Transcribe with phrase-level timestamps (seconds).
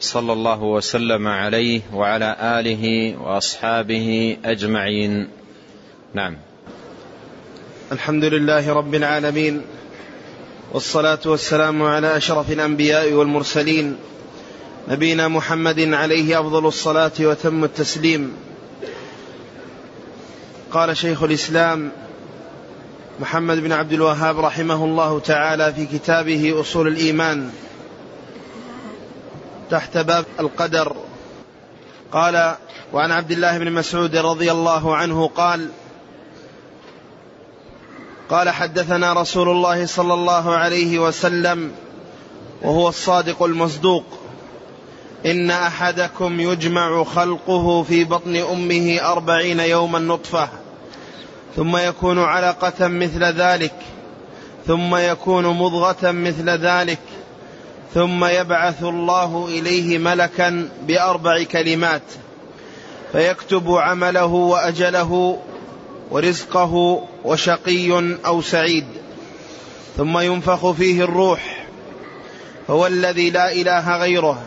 [0.00, 5.28] صلى الله وسلم عليه وعلى آله وأصحابه أجمعين.
[6.14, 6.36] نعم.
[7.92, 9.62] الحمد لله رب العالمين
[10.72, 13.96] والصلاة والسلام على أشرف الأنبياء والمرسلين
[14.88, 18.32] نبينا محمد عليه أفضل الصلاة وتم التسليم.
[20.72, 21.90] قال شيخ الإسلام
[23.20, 27.50] محمد بن عبد الوهاب رحمه الله تعالى في كتابه أصول الإيمان
[29.70, 30.96] تحت باب القدر.
[32.12, 32.56] قال
[32.92, 35.68] وعن عبد الله بن مسعود رضي الله عنه قال
[38.30, 41.72] قال حدثنا رسول الله صلى الله عليه وسلم
[42.62, 44.04] وهو الصادق المصدوق
[45.26, 50.48] إن أحدكم يجمع خلقه في بطن أمه أربعين يوما نطفة
[51.56, 53.74] ثم يكون علقة مثل ذلك
[54.66, 56.98] ثم يكون مضغة مثل ذلك
[57.94, 62.02] ثم يبعث الله إليه ملكا بأربع كلمات.
[63.12, 65.38] فيكتب عمله وأجله
[66.10, 68.86] ورزقه وشقي أو سعيد.
[69.96, 71.66] ثم ينفخ فيه الروح.
[72.70, 74.42] هو الذي لا إله غيره.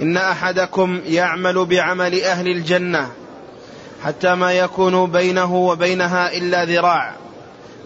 [0.00, 3.08] إن أحدكم يعمل بعمل أهل الجنة
[4.04, 7.14] حتى ما يكون بينه وبينها إلا ذراع.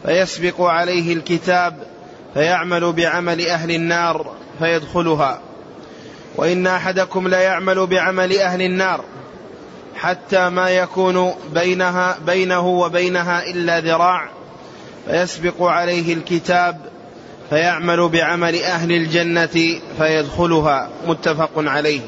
[0.06, 1.86] فيسبق عليه الكتاب
[2.34, 4.38] فيعمل بعمل أهل النار.
[4.58, 5.40] فيدخلها.
[6.36, 9.04] وإن أحدكم ليعمل بعمل أهل النار
[9.96, 14.28] حتى ما يكون بينها بينه وبينها إلا ذراع
[15.06, 16.80] فيسبق عليه الكتاب
[17.50, 20.91] فيعمل بعمل أهل الجنة فيدخلها.
[21.06, 22.00] متفق عليه.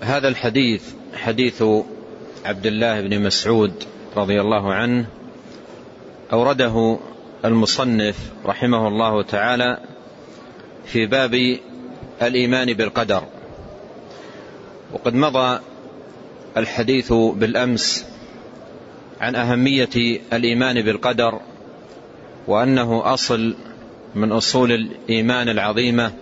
[0.00, 0.82] هذا الحديث
[1.14, 1.62] حديث
[2.44, 3.72] عبد الله بن مسعود
[4.16, 5.06] رضي الله عنه
[6.32, 6.98] أورده
[7.44, 8.16] المصنف
[8.46, 9.78] رحمه الله تعالى
[10.86, 11.58] في باب
[12.22, 13.22] الإيمان بالقدر.
[14.92, 15.60] وقد مضى
[16.56, 18.06] الحديث بالأمس
[19.20, 21.40] عن أهمية الإيمان بالقدر
[22.46, 23.54] وأنه أصل
[24.14, 26.12] من أصول الإيمان العظيمة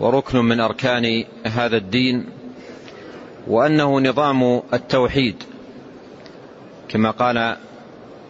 [0.00, 2.26] وركن من أركان هذا الدين
[3.46, 5.42] وأنه نظام التوحيد.
[6.88, 7.56] كما قال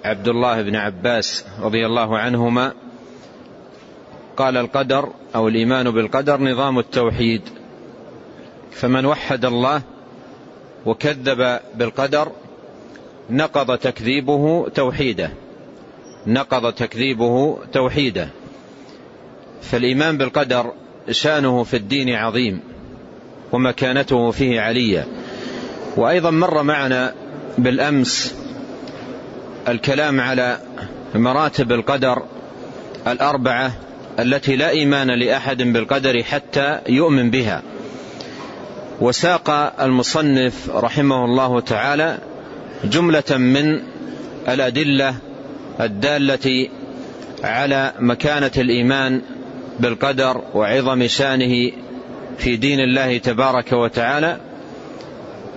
[0.05, 2.73] عبد الله بن عباس رضي الله عنهما
[4.37, 7.43] قال القدر أو الإيمان بالقدر نظام التوحيد.
[8.71, 9.83] فمن وحد الله
[10.87, 12.33] وكذب بالقدر
[13.31, 15.31] نقض تكذيبه توحيده.
[16.27, 18.29] نقض تكذيبه توحيده.
[19.63, 20.73] فالإيمان بالقدر
[21.11, 22.61] شانه في الدين عظيم
[23.53, 25.07] ومكانته فيه علية.
[25.97, 27.15] وأيضا مر معنا
[27.59, 28.35] بالأمس
[29.69, 30.59] الكلام على
[31.15, 32.23] مراتب القدر
[33.07, 33.86] الأربعة
[34.19, 37.62] التي لا إيمان لأحد بالقدر حتى يؤمن بها.
[39.00, 39.50] وساق
[39.81, 42.19] المصنف رحمه الله تعالى
[42.84, 43.81] جملة من
[44.49, 45.15] الأدلة
[45.81, 46.69] الدالة
[47.44, 49.22] على مكانة الإيمان
[49.81, 51.72] بالقدر وعظم شأنه
[52.38, 54.41] في دين الله تبارك وتعالى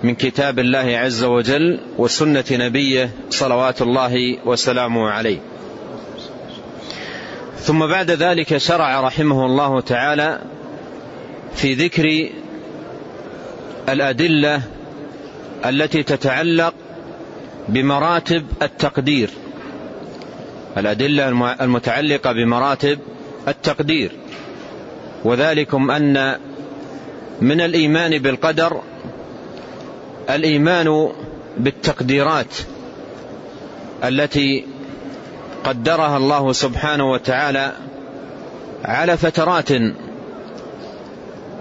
[0.02, 5.38] من كتاب الله عز وجل وسنة نبيه صلوات الله وسلامه عليه.
[7.60, 10.40] ثم بعد ذلك شرع رحمه الله تعالى
[11.54, 12.28] في ذكر
[13.88, 14.62] الأدلة
[15.66, 16.74] التي تتعلق
[17.68, 19.30] بمراتب التقدير.
[20.76, 21.28] الأدلة
[21.60, 22.98] المتعلقة بمراتب
[23.48, 24.12] التقدير.
[25.24, 26.36] وذلكم أن
[27.40, 28.80] من الإيمان بالقدر
[30.30, 31.12] الإيمان
[31.58, 32.54] بالتقديرات
[34.04, 34.66] التي
[35.64, 37.72] قدرها الله سبحانه وتعالى
[38.84, 39.68] على فترات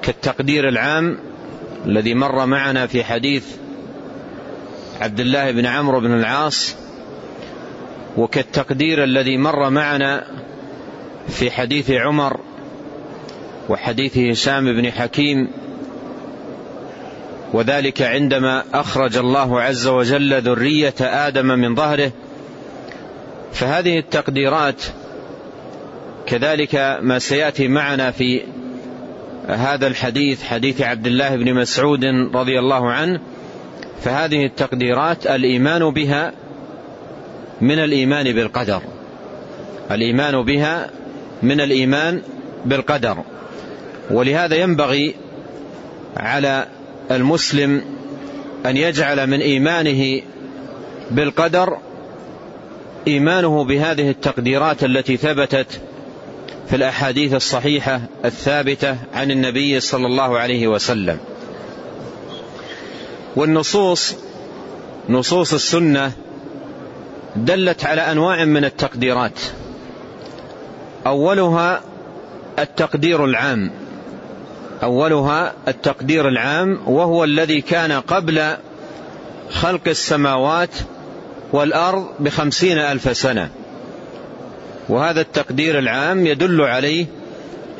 [0.01, 1.17] كالتقدير العام
[1.85, 3.45] الذي مر معنا في حديث
[5.01, 6.75] عبد الله بن عمرو بن العاص
[8.17, 10.23] وكالتقدير الذي مر معنا
[11.27, 12.39] في حديث عمر
[13.69, 15.47] وحديث هشام بن حكيم
[17.53, 22.11] وذلك عندما أخرج الله عز وجل ذرية آدم من ظهره
[23.53, 24.83] فهذه التقديرات
[26.25, 28.41] كذلك ما سيأتي معنا في
[29.47, 33.19] هذا الحديث حديث عبد الله بن مسعود رضي الله عنه.
[34.01, 36.33] فهذه التقديرات الإيمان بها
[37.61, 38.81] من الإيمان بالقدر.
[39.91, 40.89] الإيمان بها
[41.43, 42.21] من الإيمان
[42.65, 43.17] بالقدر.
[44.11, 45.15] ولهذا ينبغي
[46.17, 46.65] على
[47.11, 47.81] المسلم
[48.65, 50.21] أن يجعل من إيمانه
[51.11, 51.77] بالقدر
[53.09, 55.81] إيمانه بهذه التقديرات التي ثبتت
[56.69, 61.17] في الأحاديث الصحيحة الثابتة عن النبي صلى الله عليه وسلم.
[63.35, 64.15] والنصوص
[65.09, 66.11] نصوص السنة
[67.35, 69.39] دلت على أنواع من التقديرات.
[71.07, 71.81] أولها
[72.59, 73.71] التقدير العام.
[74.83, 78.55] أولها التقدير العام وهو الذي كان قبل
[79.49, 80.69] خلق السماوات
[81.53, 83.49] والأرض بخمسين ألف سنة.
[84.89, 87.05] وهذا التقدير العام يدل عليه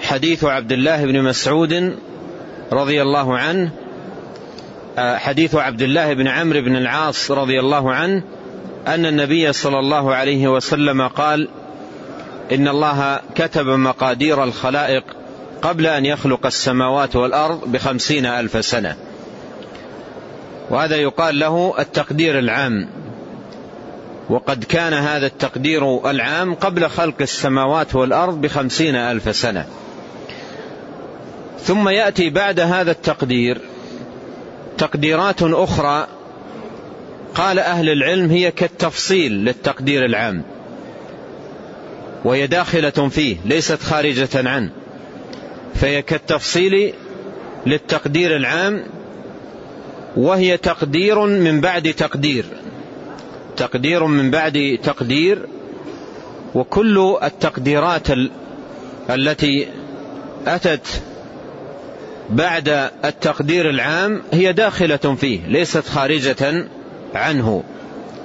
[0.01, 1.95] حديث عبد الله بن مسعود
[2.71, 3.71] رضي الله عنه
[4.98, 8.24] آه، حديث عبد الله بن عمرو بن العاص رضي الله عنه
[8.88, 11.50] أن النبي صلى الله عليه وسلم قال
[12.51, 15.04] إن الله كتب مقادير الخلائق
[15.62, 18.95] قبل أن يخلق السماوات والأرض بخمسين ألف سنة.
[20.69, 22.89] وهذا يقال له التقدير العام.
[24.30, 29.66] وقد كان هذا التقدير العام قبل خلق السماوات والأرض بخمسين ألف سنة.
[31.64, 33.62] ثم يأتي بعد هذا التقدير
[34.78, 36.08] تقديرات أخرى
[37.36, 40.44] قال أهل العلم هي كالتفصيل للتقدير العام
[42.24, 44.70] وهي داخلة فيه ليست خارجة عنه
[45.75, 46.94] فهي كالتفصيل
[47.66, 48.84] للتقدير العام
[50.16, 52.46] وهي تقدير من بعد تقدير.
[53.60, 55.46] تقدير من بعد تقدير
[56.56, 58.08] وكل التقديرات
[59.10, 59.68] التي
[60.48, 61.02] أتت
[62.30, 66.68] بعد التقدير العام هي داخلة فيه ليست خارجة
[67.16, 67.64] عنه.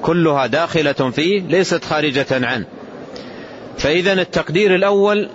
[0.02, 2.66] كلها داخلة فيه ليست خارجة عنه.
[3.78, 5.28] فإذا التقدير الأول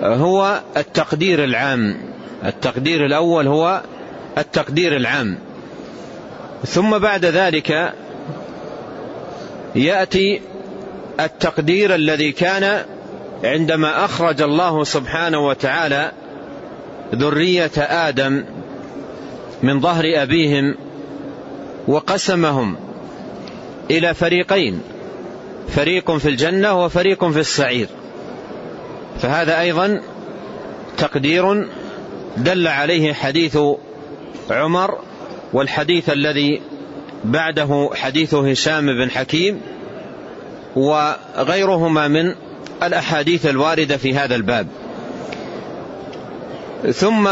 [0.00, 1.96] هو التقدير العام.
[2.44, 3.82] التقدير الأول هو
[4.38, 5.38] التقدير العام.
[6.66, 7.92] ثم بعد ذلك
[9.74, 10.40] يأتي
[11.20, 12.84] التقدير الذي كان
[13.44, 16.12] عندما أخرج الله سبحانه وتعالى
[17.14, 18.44] ذرية آدم
[19.62, 20.74] من ظهر أبيهم
[21.88, 22.76] وقسمهم
[23.90, 24.80] إلى فريقين
[25.68, 27.88] فريق في الجنة وفريق في السعير.
[29.20, 30.00] فهذا أيضا
[30.96, 31.68] تقدير
[32.36, 33.58] دل عليه حديث
[34.50, 34.98] عمر
[35.52, 36.62] والحديث الذي
[37.24, 39.60] بعده حديث هشام بن حكيم
[40.76, 42.34] وغيرهما من
[42.82, 44.66] الأحاديث الواردة في هذا الباب.
[46.92, 47.28] ثم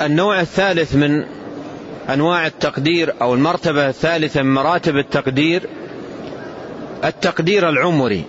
[0.00, 1.24] النوع الثالث من
[2.10, 5.62] أنواع التقدير أو المرتبة الثالثة من مراتب التقدير
[7.04, 8.24] التقدير العمري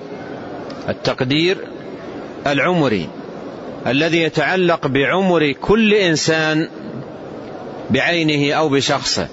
[0.90, 1.58] التقدير
[2.48, 3.10] العمري
[3.88, 6.70] الذي يتعلق بعمر كل إنسان
[7.90, 9.28] بعينه أو بشخصه.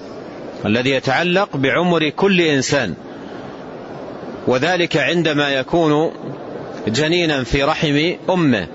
[0.65, 2.93] الذي يتعلق بعمر كل إنسان.
[4.47, 6.11] وذلك عندما يكون
[6.87, 8.67] جنينا في رحم أمه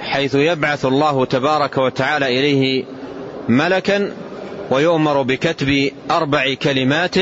[0.00, 2.84] حيث يبعث الله تبارك وتعالى إليه
[3.48, 4.12] ملكا
[4.70, 7.14] ويؤمر بكتب أربع كلمات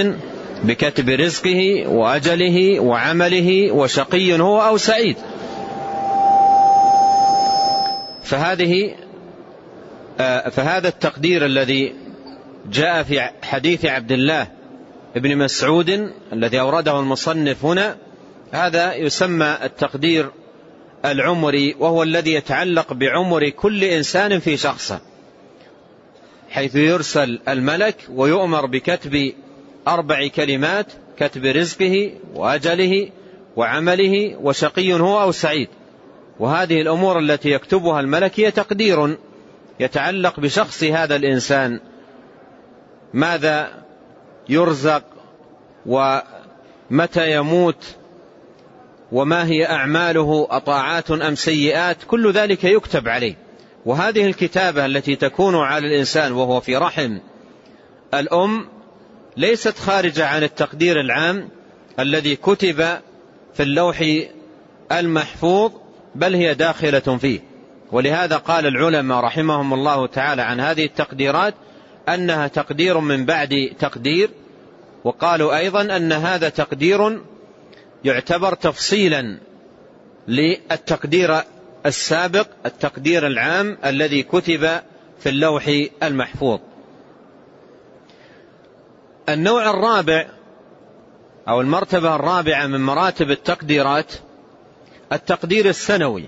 [0.64, 5.16] بكتب رزقه وأجله وعمله وشقي هو أو سعيد.
[8.24, 8.94] فهذه
[10.20, 11.92] آه، فهذا التقدير الذي
[12.70, 14.46] جاء في حديث عبد الله
[15.16, 17.96] بن مسعود الذي أورده المصنف هنا.
[18.52, 20.30] هذا يسمى التقدير
[21.04, 25.00] العمري وهو الذي يتعلق بعمر كل إنسان في شخصه
[26.50, 29.32] حيث يرسل الملك ويؤمر بكتب
[29.88, 30.86] أربع كلمات
[31.18, 33.10] كتب رزقه وأجله
[33.56, 35.68] وعمله وشقي هو أو سعيد.
[36.38, 39.16] وهذه الأمور التي يكتبها الملك هي تقدير
[39.80, 41.80] يتعلق بشخص هذا الإنسان.
[43.14, 43.82] ماذا
[44.48, 45.02] يرزق
[45.86, 47.96] ومتى يموت
[49.12, 53.34] وما هي أعماله أطاعات أم سيئات كل ذلك يكتب عليه.
[53.86, 57.18] وهذه الكتابة التي تكون على الإنسان وهو في رحم
[58.14, 58.68] الأم
[59.36, 61.48] ليست خارجة عن التقدير العام
[61.98, 62.76] الذي كتب
[63.54, 64.04] في اللوح
[64.92, 65.72] المحفوظ
[66.14, 67.40] بل هي داخلة فيه.
[67.92, 71.54] ولهذا قال العلماء رحمهم الله تعالى عن هذه التقديرات
[72.08, 74.30] أنها تقدير من بعد تقدير
[75.04, 77.20] وقالوا أيضا أن هذا تقدير
[78.04, 79.38] يعتبر تفصيلا
[80.28, 81.40] للتقدير
[81.86, 84.80] السابق التقدير العام الذي كتب
[85.20, 85.70] في اللوح
[86.02, 86.60] المحفوظ.
[89.28, 90.26] النوع الرابع
[91.48, 94.12] أو المرتبة الرابعة من مراتب التقديرات
[95.12, 96.24] التقدير السنوي.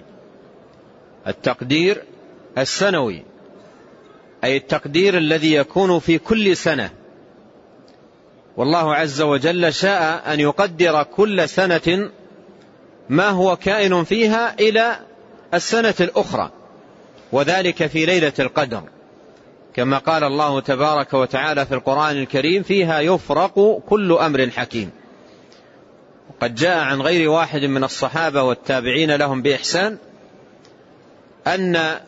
[1.26, 2.04] التقدير
[2.58, 3.22] السنوي.
[4.44, 6.90] أي التقدير الذي يكون في كل سنة.
[8.56, 12.10] والله عز وجل شاء أن يقدر كل سنة
[13.08, 14.96] ما هو كائن فيها إلى
[15.54, 16.50] السنة الأخرى
[17.32, 18.82] وذلك في ليلة القدر.
[19.74, 24.90] كما قال الله تبارك وتعالى في القرآن الكريم فيها يفرق كل أمر حكيم.
[26.30, 29.98] وقد جاء عن غير واحد من الصحابة والتابعين لهم بإحسان
[31.46, 32.00] أن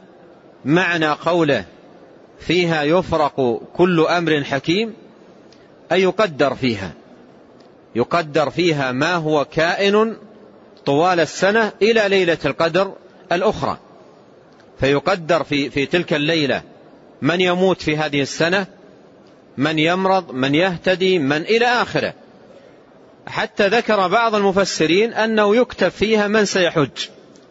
[0.64, 1.64] معنى قوله
[2.38, 4.94] فيها يفرق كل أمر حكيم
[5.92, 6.92] أي يقدر فيها.
[7.94, 10.16] يقدر فيها ما هو كائن
[10.86, 12.92] طوال السنة إلى ليلة القدر
[13.32, 13.78] الأخرى.
[14.80, 16.62] فيقدر في, في تلك الليلة
[17.22, 18.66] من يموت في هذه السنة
[19.56, 22.14] من يمرض من يهتدي من إلى آخره.
[23.26, 26.88] حتى ذكر بعض المفسرين أنه يكتب فيها من سيحج.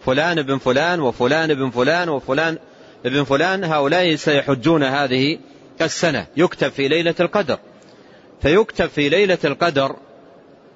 [0.06, 2.58] فلان ابن فلان وفلان ابن فلان وفلان
[3.06, 5.40] ابن فلان هؤلاء سيحجون هذه
[5.82, 6.26] السنة.
[6.38, 7.60] يكتب في ليلة القدر.
[8.42, 9.96] فيكتب في ليلة القدر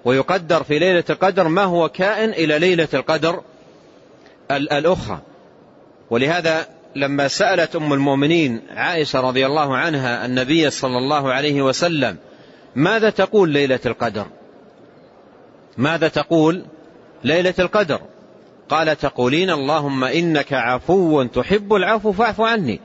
[0.06, 3.42] ويقدر في ليلة القدر ما هو كائن إلى ليلة القدر
[4.52, 5.22] الأخرى.
[6.10, 12.18] ولهذا لما سألت أم المؤمنين عائشة رضي الله عنها النبي صلى الله عليه وسلم
[12.76, 14.26] ماذا تقول ليلة القدر؟
[15.78, 16.66] ماذا تقول
[17.24, 18.02] ليلة القدر؟
[18.70, 22.80] قال تقولين اللهم إنك عفو تحب العفو فاعف عني.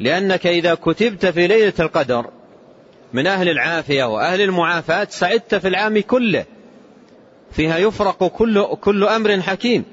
[0.00, 2.30] لأنك إذا كتبت في ليلة القدر
[3.12, 6.44] من أهل العافية وأهل المعافاة سعدت في العام كله.
[7.50, 9.84] فيها يفرق كل, كل أمر حكيم.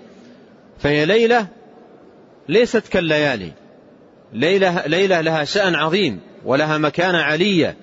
[0.79, 1.47] فهي ليلة
[2.49, 3.51] ليست كالليالي.
[4.33, 7.77] ليلة, ليلة لها شأن عظيم ولها مكانة علية.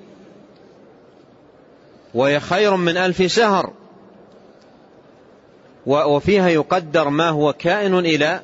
[2.15, 3.73] وهي خير من ألف شهر.
[5.87, 8.41] وفيها يقدر ما هو كائن إلى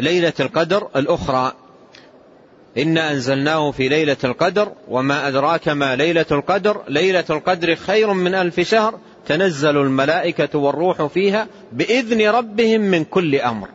[0.00, 1.52] ليلة القدر الأخرى.
[2.78, 6.80] إنا أنزلناه في ليلة القدر وما أدراك ما ليلة القدر.
[6.88, 8.98] ليلة القدر خير من ألف شهر.
[9.26, 13.68] تنزل الملائكة والروح فيها بإذن ربهم من كل أمر.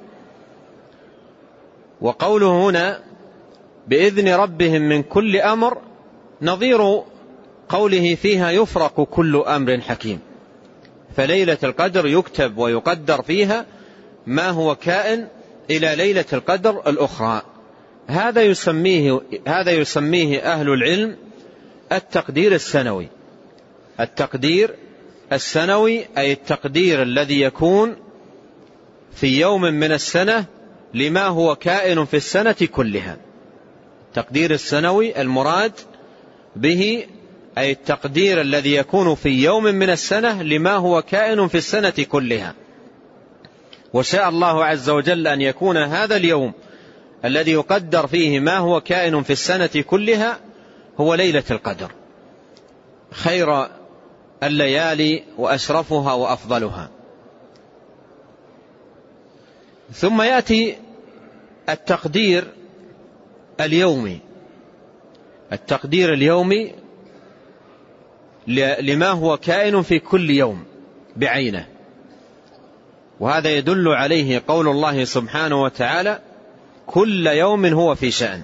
[2.01, 2.99] وقوله هنا
[3.87, 5.77] بإذن ربهم من كل أمر
[6.41, 7.03] نظير
[7.69, 10.19] قوله فيها يفرق كل أمر حكيم.
[11.17, 13.65] فليلة القدر يكتب ويقدر فيها
[14.27, 15.27] ما هو كائن
[15.69, 17.41] إلى ليلة القدر الأخرى.
[18.07, 21.17] هذا يسميه هذا يسميه أهل العلم
[21.91, 23.07] التقدير السنوي.
[23.99, 24.75] التقدير
[25.33, 27.95] السنوي أي التقدير الذي يكون
[29.11, 30.45] في يوم من السنة
[30.93, 33.17] لما هو كائن في السنة كلها.
[34.07, 35.73] التقدير السنوي المراد
[36.55, 37.05] به
[37.57, 42.53] أي التقدير الذي يكون في يوم من السنة لما هو كائن في السنة كلها.
[43.93, 46.53] وشاء الله عز وجل أن يكون هذا اليوم
[47.25, 50.39] الذي يقدر فيه ما هو كائن في السنة كلها
[50.97, 51.91] هو ليلة القدر.
[53.11, 53.67] خير
[54.43, 56.89] الليالي وأشرفها وأفضلها.
[59.93, 60.77] ثم يأتي
[61.69, 62.47] التقدير
[63.61, 64.19] اليومي.
[65.53, 66.86] التقدير اليومي
[68.81, 70.63] لما هو كائن في كل يوم
[71.15, 71.65] بعينه.
[73.19, 76.19] وهذا يدل عليه قول الله سبحانه وتعالى
[76.87, 78.41] كل يوم هو في شأن.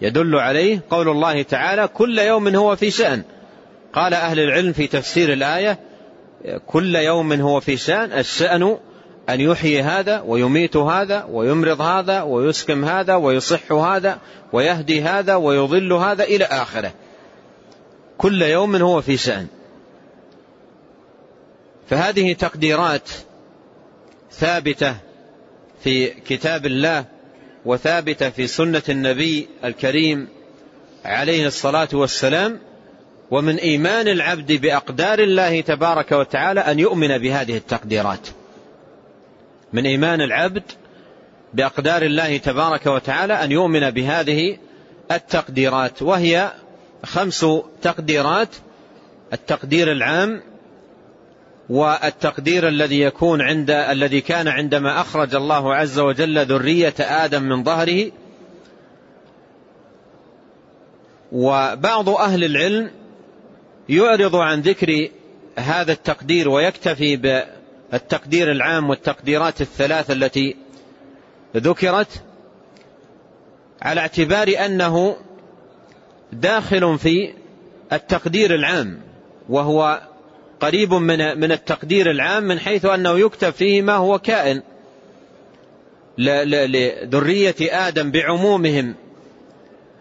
[0.00, 3.22] يدل عليه قول الله تعالى كل يوم هو في شأن.
[3.92, 5.78] قال أهل العلم في تفسير الآية
[6.66, 8.76] كل يوم هو في شأن الشأن
[9.28, 14.18] أن يحيي هذا ويميت هذا ويمرض هذا ويسكم هذا ويصح هذا
[14.52, 16.92] ويهدي هذا ويضل هذا إلى آخره.
[18.18, 19.46] كل يوم هو في شأن.
[21.88, 23.08] فهذه تقديرات
[24.32, 24.96] ثابتة
[25.82, 27.04] في كتاب الله
[27.64, 30.28] وثابتة في سنة النبي الكريم
[31.04, 32.60] عليه الصلاة والسلام
[33.30, 38.28] ومن إيمان العبد بأقدار الله تبارك وتعالى أن يؤمن بهذه التقديرات.
[39.72, 40.62] من إيمان العبد
[41.54, 44.58] بأقدار الله تبارك وتعالى أن يؤمن بهذه
[45.12, 46.52] التقديرات وهي
[47.04, 47.46] خمس
[47.82, 48.48] تقديرات
[49.32, 50.42] التقدير العام
[51.70, 58.10] والتقدير الذي يكون عند الذي كان عندما أخرج الله عز وجل ذرية آدم من ظهره.
[61.32, 62.90] وبعض أهل العلم
[63.88, 65.08] يعرض عن ذكر
[65.58, 70.56] هذا التقدير ويكتفي بالتقدير العام والتقديرات الثلاث التي
[71.56, 72.22] ذكرت
[73.82, 75.16] على اعتبار أنه
[76.32, 77.34] داخل في
[77.92, 79.00] التقدير العام
[79.48, 80.00] وهو
[80.60, 84.62] قريب من من التقدير العام من حيث أنه يكتب فيه ما هو كائن
[86.18, 88.94] لذرية آدم بعمومهم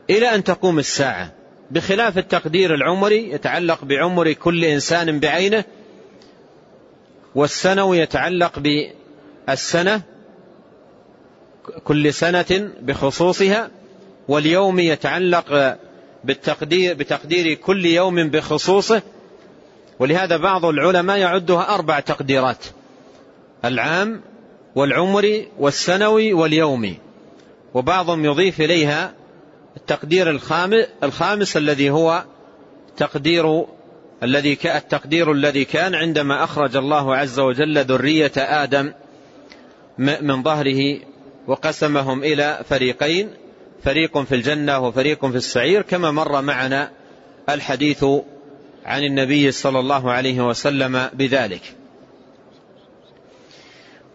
[0.10, 1.32] إلى أن تقوم الساعة.
[1.72, 5.63] بخلاف التقدير العمري يتعلق بعمر كل إنسان بعينه
[7.36, 8.60] والسنوي يتعلق
[9.48, 10.01] بالسنة
[11.84, 13.70] كل سنة بخصوصها
[14.27, 15.77] واليوم يتعلق
[16.24, 19.01] بالتقدير بتقدير كل يوم بخصوصه.
[20.00, 22.65] ولهذا بعض العلماء يعدها أربع تقديرات.
[23.65, 24.22] العام
[24.75, 26.98] والعمري والسنوي واليومي.
[27.74, 29.13] وبعضهم يضيف إليها
[29.77, 32.24] التقدير الخامس, الخامس الذي هو
[32.98, 33.65] تقدير
[34.24, 38.94] الذي التقدير الذي كان عندما أخرج الله عز وجل ذرية آدم
[39.98, 41.00] من ظهره
[41.48, 43.30] وقسمهم إلى فريقين.
[43.84, 46.92] فريق في الجنة وفريق في السعير كما مر معنا
[47.50, 48.06] الحديث
[48.86, 51.75] عن النبي صلى الله عليه وسلم بذلك.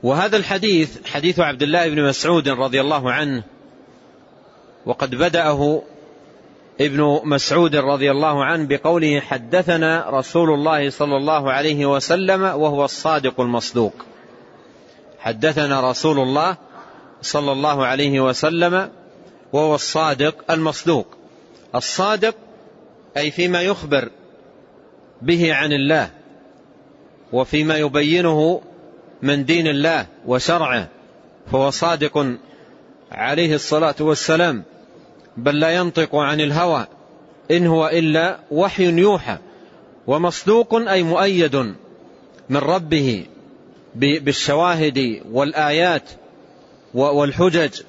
[0.02, 3.42] وهذا الحديث حديث عبد الله بن مسعود رضي الله عنه
[4.86, 5.82] وقد بدأه
[6.80, 13.40] ابن مسعود رضي الله عنه بقوله حدثنا رسول الله صلى الله عليه وسلم وهو الصادق
[13.40, 13.94] المصدوق.
[15.18, 16.56] حدثنا رسول الله
[17.22, 18.90] صلى الله عليه وسلم
[19.52, 21.06] وهو الصادق المصدوق.
[21.74, 22.34] الصادق
[23.16, 24.08] أي فيما يخبر
[25.22, 26.10] به عن الله
[27.32, 28.62] وفيما يبينه
[29.22, 30.88] من دين الله وشرعه
[31.52, 32.26] فهو صادق
[33.12, 34.62] عليه الصلاة والسلام.
[35.36, 36.86] بل لا ينطق عن الهوى
[37.50, 39.38] إن هو إلا وحي يوحى
[40.06, 41.56] ومصدوق أي مؤيد
[42.48, 43.26] من ربه
[43.94, 46.10] بالشواهد والآيات
[46.94, 47.80] والحجج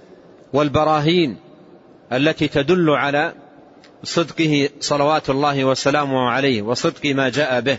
[0.53, 1.37] والبراهين.
[2.13, 3.33] التي تدل على
[4.03, 7.77] صدقه صلوات الله وسلامه عليه وصدق ما جاء به.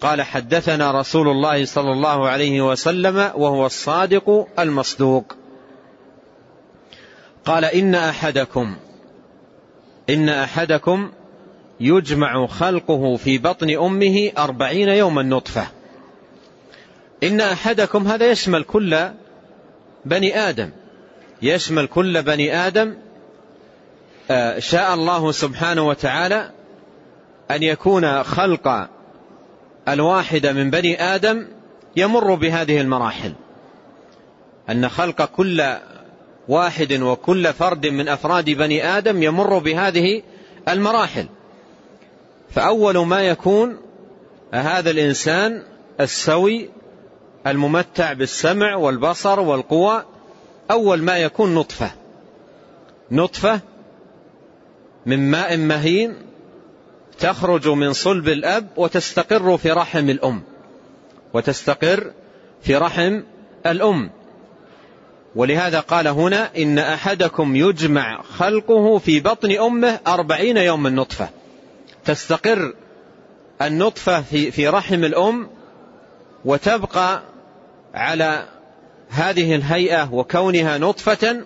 [0.00, 5.36] قال حدثنا رسول الله صلى الله عليه وسلم وهو الصادق المصدوق.
[7.44, 8.76] قال إن أحدكم
[10.10, 11.12] إن أحدكم
[11.80, 15.66] يجمع خلقه في بطن أمه أربعين يوما نطفة.
[17.22, 19.08] إن أحدكم هذا يشمل كل
[20.04, 20.70] بني آدم.
[21.44, 22.94] يشمل كل بني آدم
[24.30, 26.50] آه، شاء الله سبحانه وتعالى
[27.50, 28.88] أن يكون خلق
[29.88, 31.46] الواحد من بني آدم
[31.96, 33.32] يمر بهذه المراحل.
[34.70, 35.74] أن خلق كل
[36.48, 40.22] واحد وكل فرد من أفراد بني آدم يمر بهذه
[40.68, 41.26] المراحل.
[42.50, 43.76] فأول ما يكون
[44.52, 45.62] هذا الإنسان
[46.00, 46.70] السوي
[47.46, 50.04] الممتع بالسمع والبصر والقوى
[50.70, 51.90] أول ما يكون نطفة.
[53.10, 53.60] نطفة
[55.06, 56.16] من ماء مهين
[57.18, 60.42] تخرج من صلب الأب وتستقر في رحم الأم.
[61.34, 62.12] وتستقر
[62.62, 63.20] في رحم
[63.66, 64.10] الأم.
[65.36, 71.28] ولهذا قال هنا إن أحدكم يجمع خلقه في بطن أمه أربعين يوم النطفة.
[72.04, 72.74] تستقر
[73.62, 75.48] النطفة في, رحم الأم
[76.44, 77.22] وتبقى
[77.94, 78.48] على
[79.14, 81.44] هذه الهيئة وكونها نطفة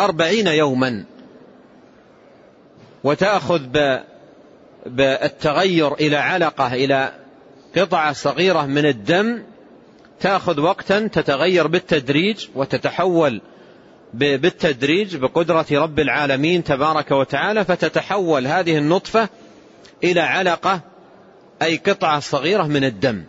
[0.00, 1.04] أربعين يوما.
[3.04, 3.60] وتأخذ
[4.86, 7.12] بالتغير إلى علقة إلى
[7.76, 9.42] قطعة صغيرة من الدم.
[10.20, 13.40] تأخذ وقتا تتغير بالتدريج وتتحول
[14.14, 17.64] بالتدريج بقدرة رب العالمين تبارك وتعالى.
[17.64, 19.28] فتتحول هذه النطفة
[20.04, 20.80] إلى علقة
[21.62, 23.24] أي قطعة صغيرة من الدم.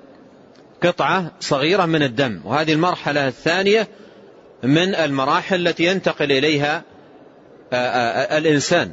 [0.84, 3.88] قطعة صغيرة من الدم وهذه المرحلة الثانية
[4.64, 6.84] من المراحل التي ينتقل إليها
[8.38, 8.92] الإنسان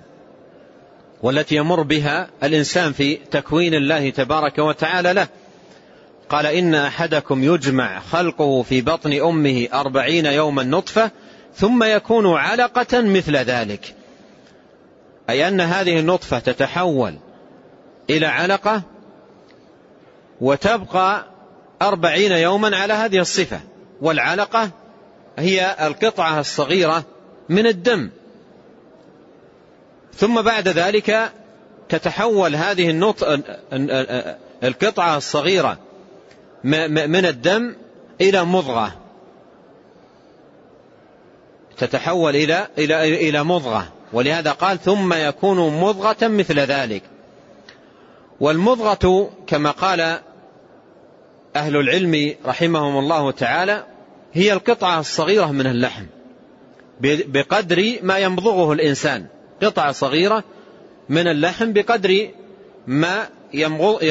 [1.22, 5.28] والتي يمر بها الإنسان في تكوين الله تبارك وتعالى له.
[6.28, 11.10] قال إن أحدكم يجمع خلقه في بطن أمه أربعين يوما نطفة
[11.54, 13.94] ثم يكون علقة مثل ذلك.
[15.30, 17.14] أي أن هذه النطفة تتحول
[18.10, 18.82] إلى علقة
[20.40, 21.26] وتبقى
[21.82, 23.60] أربعين يوما على هذه الصفة.
[24.00, 24.70] والعلقة
[25.38, 27.04] هي القطعة الصغيرة
[27.48, 28.10] من الدم.
[30.14, 31.32] ثم بعد ذلك
[31.88, 33.14] تتحول هذه
[34.62, 35.78] القطعة الصغيرة
[37.08, 37.76] من الدم
[38.20, 38.96] إلى مضغة.
[41.78, 43.88] تتحول إلى إلى إلى مضغة.
[44.12, 47.02] ولهذا قال ثم يكون مضغة مثل ذلك.
[48.40, 50.18] والمضغة كما قال
[51.58, 53.84] أهل العلم رحمهم الله تعالى
[54.32, 56.04] هي القطعة الصغيرة من اللحم.
[57.00, 59.26] بقدر ما يمضغه الإنسان.
[59.62, 60.44] قطعة صغيرة
[61.08, 62.28] من اللحم بقدر
[62.86, 63.28] ما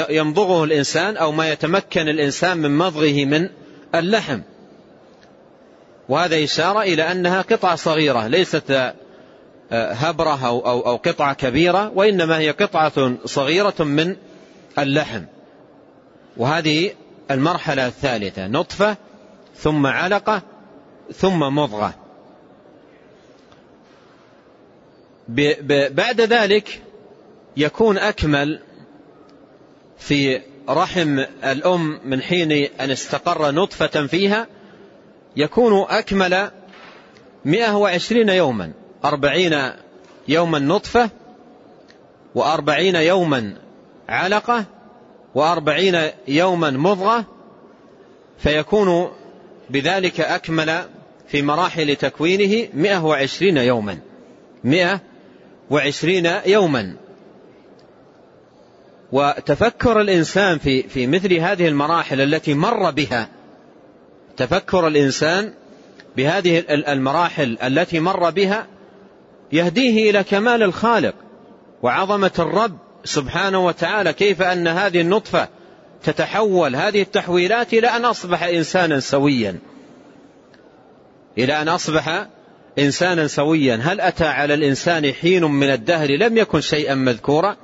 [0.09, 3.49] يمضغه الإنسان أو ما يتمكن الإنسان من مضغه من
[3.95, 4.41] اللحم.
[6.09, 8.71] وهذا إشارة إلى أنها قطعة صغيرة ليست
[9.71, 14.15] آه، هبرة أو, أو, أو قطعة كبيرة وإنما هي قطعة صغيرة من
[14.79, 15.21] اللحم.
[16.37, 16.91] وهذه
[17.31, 18.97] المرحلة الثالثة نطفة
[19.55, 20.41] ثم علقة
[21.13, 21.93] ثم مضغة.
[25.89, 26.81] بعد ذلك
[27.57, 28.59] يكون أكمل
[29.99, 34.47] في رحم الأم من حين أن استقر نطفة فيها
[35.35, 36.51] يكون أكمل
[37.45, 38.71] مئة وعشرين يوما
[39.05, 39.71] أربعين
[40.27, 41.09] يوما نطفة
[42.35, 43.53] وأربعين يوما
[44.09, 44.65] علقة
[45.35, 47.25] وأربعين يوما مضغة
[48.37, 49.11] فيكون
[49.69, 50.85] بذلك أكمل
[51.27, 53.99] في مراحل تكوينه مئة وعشرين يوما.
[54.63, 55.01] مئة
[55.69, 56.95] وعشرين يوما.
[59.11, 63.29] وتفكر الإنسان في, في مثل هذه المراحل التي مر بها.
[64.37, 65.53] تفكر الإنسان
[66.17, 68.67] بهذه المراحل التي مر بها
[69.51, 71.15] يهديه إلى كمال الخالق
[71.83, 75.47] وعظمة الرب سبحانه وتعالى كيف أن هذه النطفة
[76.03, 79.59] تتحول هذه التحويلات إلى أن أصبح إنسانا سويا.
[81.37, 82.27] إلى أن أصبح
[82.79, 83.75] إنسانا سويا.
[83.75, 87.57] هل أتى على الإنسان حين من الدهر لم يكن شيئا مذكورا؟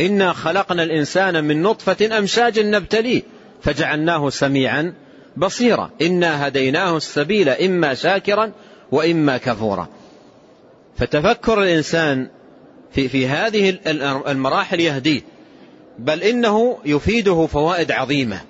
[0.00, 3.22] إنا خلقنا الإنسان من نطفة أمشاج نبتليه
[3.62, 4.94] فجعلناه سميعا
[5.36, 5.90] بصيرا.
[6.02, 8.52] إنا هديناه السبيل إما شاكرا
[8.92, 9.88] وإما كفورا.
[10.98, 12.28] فتفكر الإنسان
[12.94, 13.78] في, في هذه
[14.26, 15.20] المراحل يهديه
[15.98, 18.40] بل إنه يفيده فوائد عظيمة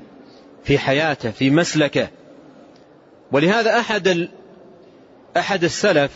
[0.64, 2.08] في حياته في مسلكه.
[3.32, 4.28] ولهذا أحد
[5.36, 6.10] أحد السلف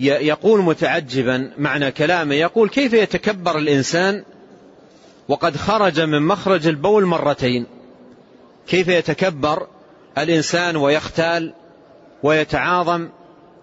[0.00, 2.34] يقول متعجبا معنى كلامه.
[2.34, 4.24] يقول كيف يتكبر الإنسان
[5.28, 7.66] وقد خرج من مخرج البول مرتين؟
[8.66, 9.66] كيف يتكبر
[10.18, 11.52] الإنسان ويختال
[12.22, 13.08] ويتعاظم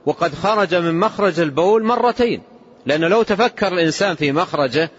[0.06, 2.42] وقد خرج من مخرج البول مرتين؟
[2.86, 4.90] لأنه لو تفكر الإنسان في مخرجه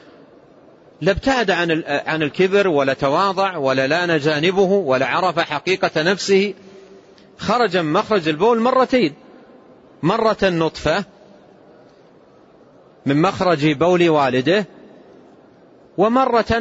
[1.01, 6.55] لابتعد عن عن الكبر ولا تواضع ولا لأن جانبه ولا عرف حقيقة نفسه.
[7.39, 9.15] خرج من مخرج البول مرتين.
[10.03, 11.05] مرة نطفة
[13.07, 14.67] من مخرج بول والده
[15.99, 16.53] ومرة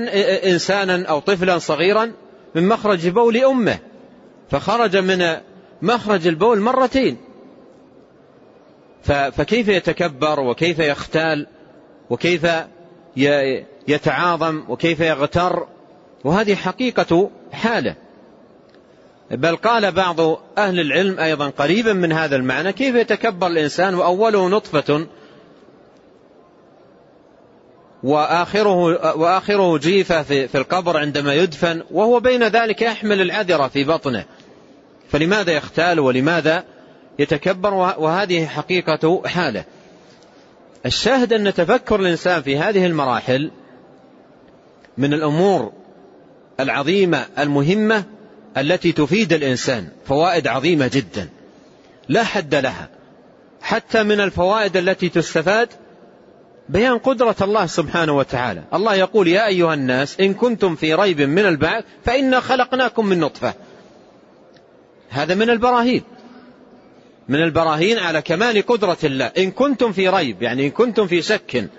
[0.45, 2.11] إنسانا أو طفلا صغيرا
[2.55, 3.79] من مخرج بول أمه.
[4.51, 5.37] فخرج من
[5.81, 7.17] مخرج البول مرتين.
[9.03, 11.47] فكيف يتكبر وكيف يختال
[12.09, 12.47] وكيف
[13.87, 15.67] يتعاظم وكيف يغتر؟
[16.23, 17.95] وهذه حقيقة حالة.
[19.31, 20.19] بل قال بعض
[20.57, 25.07] أهل العلم أيضا قريبا من هذا المعنى كيف يتكبر الإنسان وأوله نطفة
[28.03, 28.75] وآخره,
[29.17, 34.25] وآخره جيفة في القبر عندما يدفن وهو بين ذلك يحمل العذرة في بطنه.
[35.09, 36.63] فلماذا يختال ولماذا
[37.19, 39.63] يتكبر وهذه حقيقة حالة.
[40.85, 43.51] الشاهد أن تفكر الإنسان في هذه المراحل
[44.97, 45.71] من الأمور
[46.59, 48.03] العظيمة المهمة
[48.57, 51.29] التي تفيد الإنسان فوائد عظيمة جدا.
[52.09, 52.89] لا حد لها.
[53.61, 55.69] حتى من الفوائد التي تستفاد
[56.69, 58.63] بيان قدرة الله سبحانه وتعالى.
[58.73, 63.53] الله يقول يا أيها الناس إن كنتم في ريب من البعث فإنا خلقناكم من نطفة.
[65.09, 66.03] هذا من البراهين.
[67.31, 69.25] من البراهين على كمال قدرة الله.
[69.25, 71.69] إن كنتم في ريب يعني إن كنتم في شك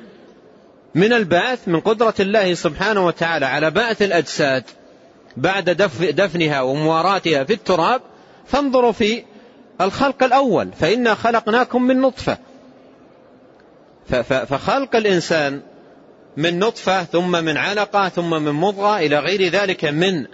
[0.94, 4.64] من البعث من قدرة الله سبحانه وتعالى على بعث الأجساد
[5.36, 5.70] بعد
[6.16, 8.00] دفنها ومواراتها في التراب
[8.46, 9.24] فانظروا في
[9.80, 10.68] الخلق الأول.
[10.80, 12.38] فإنا خلقناكم من نطفة.
[14.22, 15.60] فخلق الإنسان
[16.36, 20.26] من نطفة ثم من علقة ثم من مضغة إلى غير ذلك من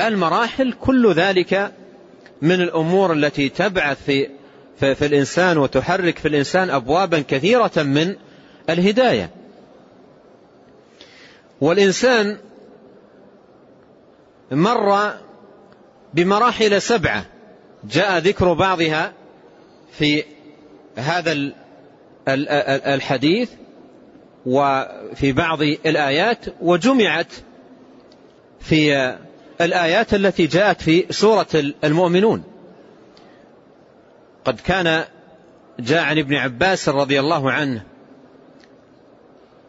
[0.00, 0.72] المراحل.
[0.80, 1.72] كل ذلك
[2.42, 4.28] من الأمور التي تبعث في,
[4.76, 8.16] في, الإنسان وتحرك في الإنسان أبوابا كثيرة من
[8.70, 9.30] الهداية.
[11.60, 12.38] والإنسان
[14.50, 15.12] مر
[16.14, 17.26] بمراحل سبعة.
[17.84, 19.12] جاء ذكر بعضها
[19.92, 20.24] في
[20.96, 21.52] هذا
[22.94, 23.50] الحديث
[24.46, 27.32] وفي بعض الآيات وجمعت
[28.60, 29.14] في
[29.60, 31.46] الآيات التي جاءت في سورة
[31.84, 32.51] المؤمنون.
[34.44, 35.04] قد كان
[35.80, 37.82] جاء عن ابن عباس رضي الله عنه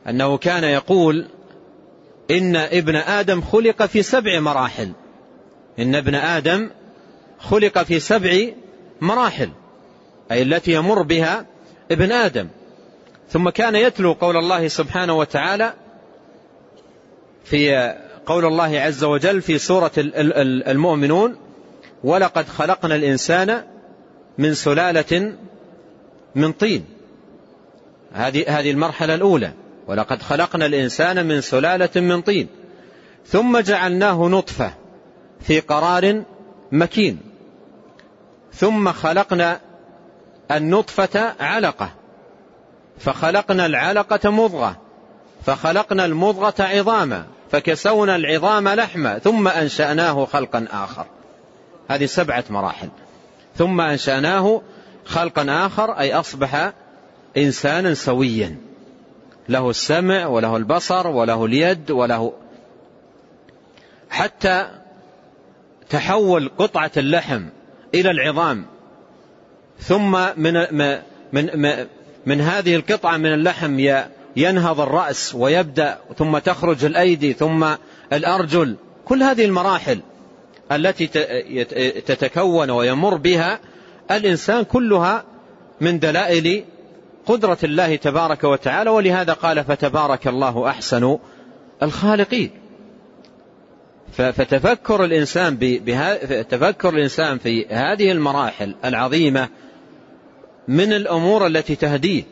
[0.10, 1.28] أنه كان يقول
[2.32, 4.92] إن ابن آدم خلق في سبع مراحل.
[5.80, 6.70] إن ابن آدم
[7.40, 8.50] خلق في سبع
[9.02, 9.50] مراحل
[10.32, 11.46] أي التي يمر بها
[11.92, 12.48] ابن آدم.
[13.30, 15.74] ثم كان يتلو قول الله سبحانه وتعالى
[17.44, 17.94] في
[18.26, 21.36] قول الله عز وجل في سورة المؤمنون
[22.04, 23.64] ولقد خلقنا الإنسان
[24.38, 25.34] من سلالة
[26.36, 26.86] من طين.
[28.14, 29.52] هذه هذه المرحلة الأولى.
[29.88, 32.48] ولقد خلقنا الإنسان من سلالة من طين.
[33.28, 34.74] ثم جعلناه نطفة
[35.42, 36.24] في قرار
[36.72, 37.20] مكين.
[38.54, 39.60] ثم خلقنا
[40.52, 41.90] النطفة علقة.
[43.00, 44.78] فخلقنا العلقة مضغة.
[45.46, 47.26] فخلقنا المضغة عظاما.
[47.52, 49.20] فكسونا العظام لحما.
[49.20, 51.06] ثم أنشأناه خلقا آخر.
[51.90, 52.90] هذه سبعة مراحل.
[53.56, 54.62] ثم أنشأناه
[55.06, 56.74] خلقا آخر أي أصبح
[57.38, 58.56] إنسانا سويا.
[59.50, 62.34] له السمع وله البصر وله اليد وله
[64.10, 64.68] حتى
[65.90, 67.46] تحول قطعة اللحم
[67.96, 68.66] إلى العظام.
[69.80, 70.54] ثم من
[71.32, 71.88] من
[72.26, 74.00] من, هذه القطعة من اللحم
[74.36, 77.68] ينهض الرأس ويبدأ ثم تخرج الأيدي ثم
[78.14, 80.00] الأرجل كل هذه المراحل.
[80.72, 81.08] التي
[82.06, 83.60] تتكون ويمر بها
[84.12, 85.24] الإنسان كلها
[85.82, 86.64] من دلائل
[87.26, 91.18] قدرة الله تبارك وتعالى ولهذا قال فتبارك الله أحسن
[91.84, 92.52] الخالقين
[94.14, 95.58] فتفكر الإنسان
[96.50, 99.50] تفكر الإنسان في هذه المراحل العظيمة
[100.68, 102.24] من الأمور التي تهديه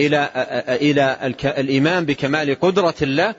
[0.00, 0.28] إلى
[0.68, 3.34] إلى الإيمان بكمال قدرة الله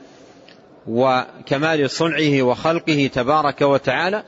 [0.88, 4.24] وكمال صنعه وخلقه تبارك وتعالى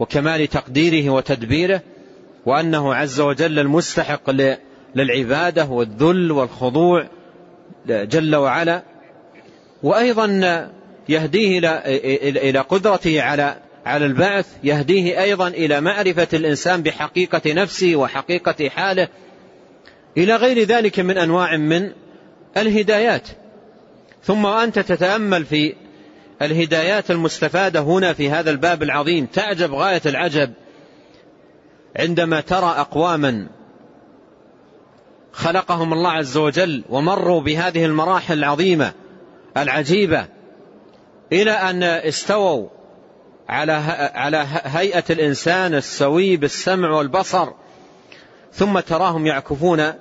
[0.00, 1.80] وكمال تقديره وتدبيره
[2.46, 4.30] وأنه عز وجل المستحق
[4.94, 7.06] للعبادة والذل والخضوع
[7.86, 8.82] جل وعلا.
[9.82, 10.26] وأيضا
[11.08, 11.58] يهديه
[12.48, 13.56] إلى قدرته على
[13.86, 19.08] على البعث يهديه أيضا إلى معرفة الإنسان بحقيقة نفسه وحقيقة حاله.
[20.16, 21.92] إلى غير ذلك من أنواع من
[22.56, 23.28] الهدايات.
[24.26, 25.74] ثم وأنت تتأمل في
[26.42, 29.26] الهدايات المستفادة هنا في هذا الباب العظيم.
[29.26, 30.52] تعجب غاية العجب
[31.98, 33.48] عندما ترى أقواما
[35.32, 38.92] خلقهم الله عز وجل ومروا بهذه المراحل العظيمة
[39.56, 40.26] العجيبة
[41.32, 42.68] إلى أن استووا
[43.48, 43.72] على
[44.14, 47.48] على هيئة الإنسان السوي بالسمع والبصر
[48.52, 49.92] ثم تراهم يعكفون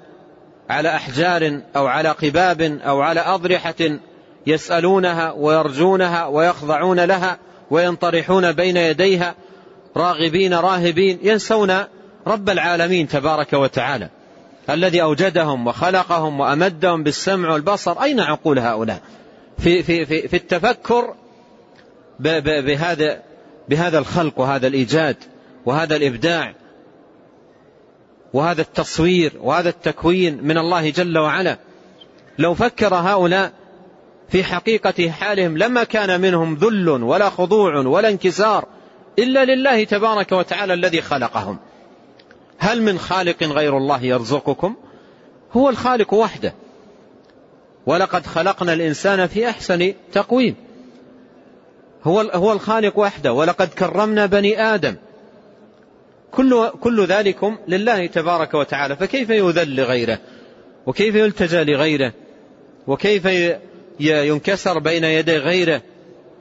[0.70, 4.00] على أحجار أو على قباب أو على أضرحة
[4.48, 7.38] يسألونها ويرجونها ويخضعون لها
[7.72, 9.36] وينطرحون بين يديها
[9.98, 11.84] راغبين راهبين ينسون
[12.28, 14.10] رب العالمين تبارك وتعالى
[14.70, 18.04] الذي أوجدهم وخلقهم وأمدهم بالسمع والبصر.
[18.04, 19.02] أين عقول هؤلاء؟
[19.58, 21.16] في, في, في, في التفكر
[22.20, 23.22] بهذا,
[23.70, 25.16] بهذا الخلق وهذا الإيجاد
[25.66, 26.54] وهذا الإبداع
[28.34, 31.58] وهذا التصوير وهذا التكوين من الله جل وعلا.
[32.38, 33.52] لو فكر هؤلاء
[34.30, 38.66] في حقيقة حالهم لما كان منهم ذل ولا خضوع ولا انكسار
[39.20, 41.58] إلا لله تبارك وتعالى الذي خلقهم.
[42.58, 44.76] هل من خالق غير الله يرزقكم؟
[45.54, 46.54] هو الخالق وحده.
[47.86, 50.56] ولقد خلقنا الإنسان في أحسن تقويم.
[52.04, 53.34] هو هو الخالق وحده.
[53.34, 54.96] ولقد كرمنا بني آدم.
[56.32, 58.96] كل كل ذلكم لله تبارك وتعالى.
[58.96, 60.20] فكيف يذل لغيره
[60.86, 62.14] وكيف يلتجى لغيره؟
[62.88, 63.26] وكيف
[64.00, 65.82] ينكسر بين يدي غيره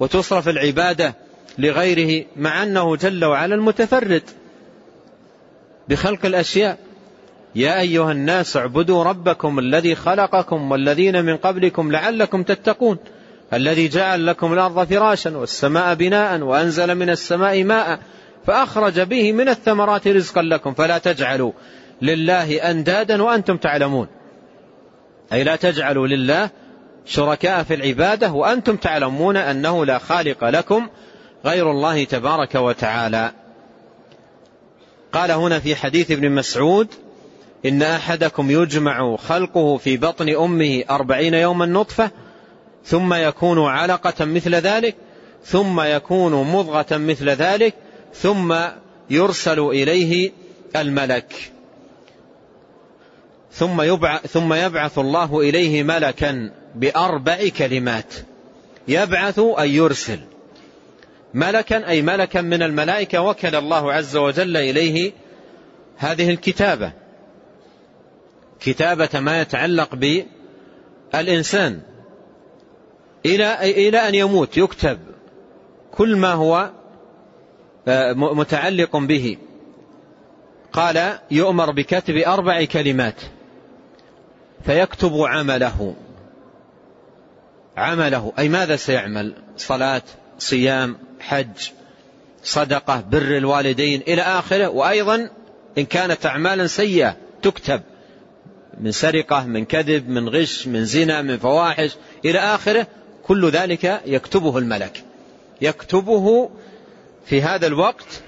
[0.01, 1.15] وتصرف العبادة
[1.59, 4.23] لغيره مع أنه جل وعلا المتفرد
[5.89, 6.79] بخلق الأشياء.
[7.55, 12.99] يا أيها الناس اعبدوا ربكم الذي خلقكم والذين من قبلكم لعلكم تتقون
[13.53, 17.99] الذي جعل لكم الأرض فراشا والسماء بناء وأنزل من السماء ماء
[18.47, 20.75] فأخرج به من الثمرات رزقا لكم.
[20.75, 21.53] فلا تجعلوا
[22.03, 24.07] لله أندادا وأنتم تعلمون.
[25.33, 26.51] أي لا تجعلوا لله
[27.07, 30.89] شركاء في العبادة وأنتم تعلمون أنه لا خالق لكم
[31.45, 33.33] غير الله تبارك وتعالى.
[35.13, 36.89] قال هنا في حديث ابن مسعود
[37.67, 42.11] إن أحدكم يجمع خلقه في بطن أمه أربعين يوما نطفة
[42.85, 44.97] ثم يكون علقة مثل ذلك
[45.45, 47.75] ثم يكون مضغة مثل ذلك
[48.15, 48.55] ثم
[49.11, 50.33] يرسل إليه
[50.77, 51.53] الملك.
[53.53, 53.83] ثم
[54.53, 56.64] يبعث, الله إليه ملكا.
[56.75, 58.15] بأربع كلمات.
[58.89, 60.19] يبعث أي يرسل.
[61.35, 65.13] ملكا أي ملكا من الملائكة وكل الله عز وجل إليه
[65.97, 66.93] هذه الكتابة.
[68.61, 69.95] كتابة ما يتعلق
[71.15, 71.81] بالإنسان.
[73.27, 74.99] إلى إلى أن يموت يكتب
[75.93, 76.71] كل ما هو
[77.89, 79.37] آه، متعلق به.
[80.73, 83.21] قال يؤمر بكتب أربع كلمات.
[84.65, 85.95] فيكتب عمله.
[87.77, 88.33] عمله.
[88.39, 90.03] أي ماذا سيعمل؟ صلاة
[90.39, 91.71] صيام حج
[92.43, 94.69] صدقة بر الوالدين إلى آخره.
[94.69, 95.31] وأيضا
[95.79, 97.83] إن كانت أعمالا سيئة تكتب
[98.81, 101.97] من سرقة من كذب من غش من زنا من فواحش.
[102.25, 102.87] إلى آخره
[103.27, 105.05] كل ذلك يكتبه الملك.
[105.61, 106.51] يكتبه
[107.27, 108.23] في هذا الوقت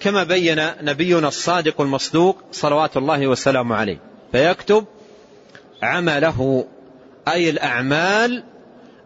[0.00, 3.98] كما بين نبينا الصادق المصدوق صلوات الله وسلامه عليه.
[4.32, 4.84] فيكتب
[5.82, 6.66] عمله
[7.28, 8.44] أي الأعمال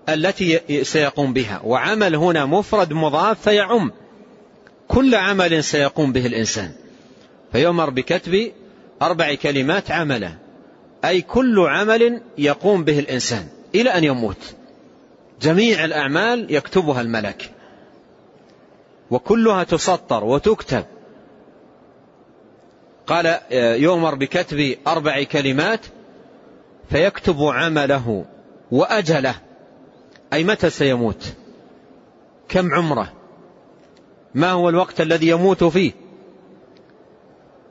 [0.09, 1.61] التي سيقوم بها.
[1.65, 3.93] وعمل هنا مفرد مضاف فيعم.
[4.89, 6.73] كل عمل سيقوم به الإنسان.
[7.53, 8.53] فيؤمر بكتب
[9.03, 10.37] أربع كلمات عمله.
[11.05, 14.55] أي كل عمل يقوم به الإنسان إلى أن يموت.
[15.43, 17.51] جميع الأعمال يكتبها الملك.
[19.11, 20.85] وكلها تسطر وتكتب.
[23.07, 23.39] قال
[23.83, 25.81] يؤمر بكتب أربع كلمات
[26.91, 28.25] فيكتب عمله
[28.71, 29.35] وأجله.
[30.35, 31.35] أي متى سيموت؟
[32.49, 33.13] كم عمره؟
[34.35, 35.93] ما هو الوقت الذي يموت فيه؟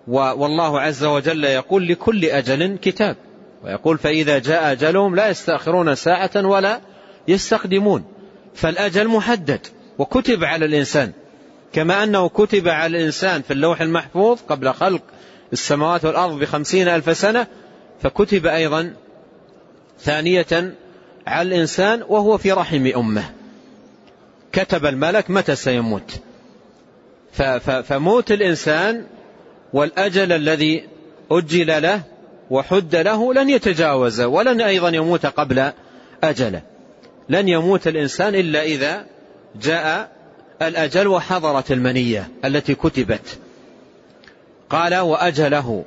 [0.07, 3.15] والله عز وجل يقول لكل أجل كتاب.
[3.63, 6.81] ويقول فإذا جاء أجلهم لا يستأخرون ساعة ولا
[7.27, 8.03] يستقدمون.
[8.55, 11.11] فالأجل محدد وكتب على الإنسان.
[11.73, 15.01] كما أنه كتب على الإنسان في اللوح المحفوظ قبل خلق
[15.53, 17.47] السماوات والأرض بخمسين ألف سنة
[18.01, 18.93] فكتب أيضا
[19.99, 20.73] ثانية
[21.27, 23.23] على الإنسان وهو في رحم أمه.
[24.51, 26.19] كتب الملك متى سيموت.
[27.83, 29.05] فموت الإنسان
[29.73, 30.87] والأجل الذي
[31.31, 32.01] أجل له
[32.49, 35.71] وحد له لن يتجاوز ولن أيضا يموت قبل
[36.23, 36.61] أجله.
[37.29, 39.05] لن يموت الإنسان إلا إذا
[39.61, 40.11] جاء
[40.61, 43.39] الأجل وحضرت المنية التي كتبت.
[44.69, 45.83] قال وأجله.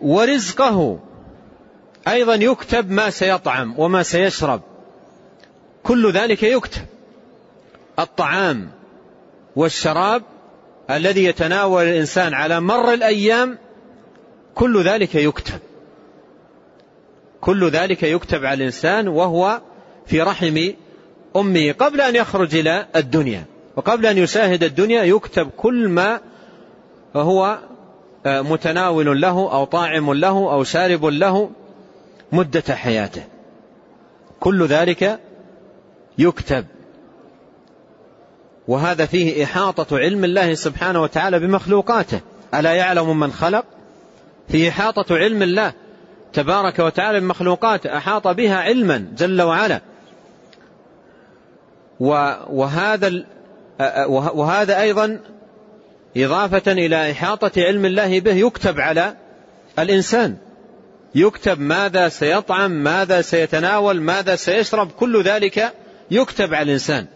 [0.00, 0.98] ورزقه.
[2.08, 4.60] أيضا يكتب ما سيطعم وما سيشرب.
[5.82, 6.82] كل ذلك يكتب.
[7.98, 8.70] الطعام
[9.56, 10.22] والشراب
[10.90, 13.58] الذي يتناول الإنسان على مر الأيام
[14.54, 15.58] كل ذلك يكتب.
[17.40, 19.60] كل ذلك يكتب على الإنسان وهو
[20.06, 20.70] في رحم
[21.36, 21.72] أمه.
[21.72, 23.44] قبل أن يخرج إلى الدنيا
[23.76, 26.20] وقبل أن يشاهد الدنيا يكتب كل ما
[27.16, 27.58] هو
[28.26, 31.50] متناول له أو طاعم له أو شارب له.
[32.34, 33.22] مدة حياته.
[34.40, 35.20] كل ذلك
[36.18, 36.64] يكتب.
[38.68, 42.20] وهذا فيه إحاطة علم الله سبحانه وتعالى بمخلوقاته.
[42.54, 43.64] ألا يعلم من خلق؟
[44.48, 45.72] فيه إحاطة علم الله
[46.32, 49.80] تبارك وتعالى بمخلوقاته أحاط بها علما جل وعلا.
[52.00, 53.24] وهذا
[54.08, 55.20] وهذا أيضا
[56.16, 59.14] إضافة إلى إحاطة علم الله به يكتب على
[59.78, 60.36] الإنسان.
[61.14, 65.72] يكتب ماذا سيطعم ماذا سيتناول ماذا سيشرب كل ذلك
[66.10, 67.06] يكتب على الإنسان.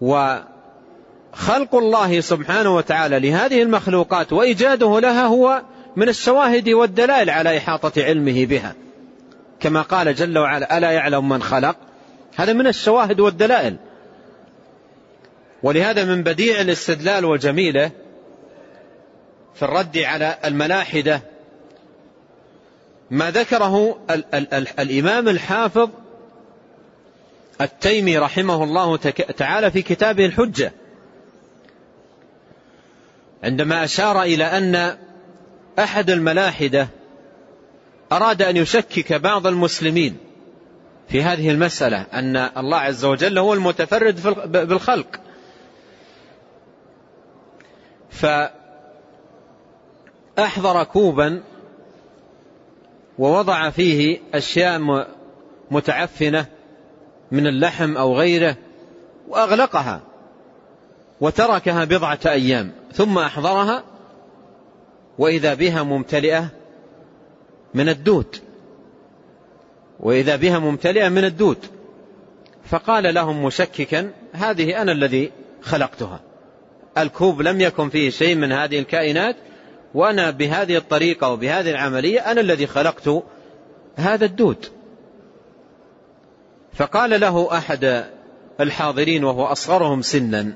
[0.00, 5.62] وخلق الله سبحانه وتعالى لهذه المخلوقات وإيجاده لها هو
[5.96, 8.74] من الشواهد والدلائل على إحاطة علمه بها.
[9.60, 11.76] كما قال جل وعلا ألا يعلم من خلق؟
[12.36, 13.76] هذا من الشواهد والدلائل.
[15.62, 17.90] ولهذا من بديع الاستدلال وجميله
[19.54, 21.29] في الرد على الملاحدة
[23.10, 25.90] ما ذكره ال ال ال الإمام الحافظ
[27.60, 28.96] التيمي رحمه الله
[29.36, 30.72] تعالى في كتابه الحجة.
[33.44, 34.96] عندما أشار إلى أن
[35.78, 36.88] أحد الملاحدة
[38.12, 40.16] أراد أن يشكك بعض المسلمين
[41.08, 44.20] في هذه المسألة أن الله عز وجل هو المتفرد
[44.52, 45.20] بالخلق.
[50.36, 51.42] فأحضر كوبا
[53.20, 55.06] ووضع فيه أشياء
[55.70, 56.46] متعفنة
[57.32, 58.56] من اللحم أو غيره
[59.28, 60.00] وأغلقها
[61.20, 63.84] وتركها بضعة أيام ثم أحضرها
[65.18, 66.48] وإذا بها ممتلئة
[67.74, 68.36] من الدود
[70.00, 71.58] وإذا بها ممتلئة من الدود.
[72.64, 75.32] فقال لهم مشككا هذه أنا الذي
[75.62, 76.20] خلقتها
[76.98, 79.36] الكوب لم يكن فيه شيء من هذه الكائنات
[79.94, 83.22] وأنا بهذه الطريقة وبهذه العملية أنا الذي خلقت
[83.96, 84.66] هذا الدود.
[86.74, 88.04] فقال له أحد
[88.60, 90.52] الحاضرين وهو أصغرهم سنا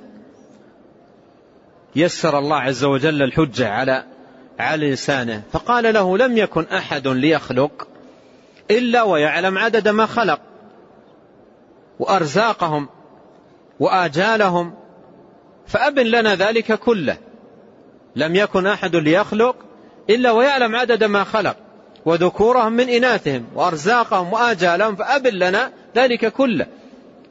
[1.97, 4.05] يسر الله عز وجل الحجة على
[4.59, 5.43] على لسانه.
[5.53, 7.89] فقال له لم يكن أحد ليخلق
[8.71, 10.41] إلا ويعلم عدد ما خلق
[11.99, 12.89] وأرزاقهم
[13.81, 14.75] وآجالهم
[15.67, 17.17] فأبن لنا ذلك كله.
[18.17, 19.57] لم يكن أحد ليخلق
[20.11, 21.57] إلا ويعلم عدد ما خلق
[22.05, 26.67] وذكورهم من إناثهم وأرزاقهم وآجالهم فأبن لنا ذلك كله.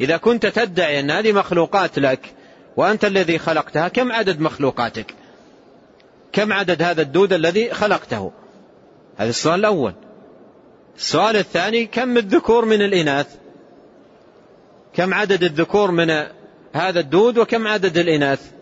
[0.02, 2.34] إذا كنت تدعي أن هذه مخلوقات لك
[2.78, 5.16] وأنت الذي خلقتها كم عدد مخلوقاتك؟
[6.32, 8.32] كم عدد هذا الدود الذي خلقته؟
[9.18, 9.94] هذا السؤال الأول.
[10.98, 13.28] السؤال الثاني كم الذكور من الإناث؟
[14.94, 16.10] كم عدد الذكور من
[16.74, 18.53] هذا الدود وكم عدد الإناث؟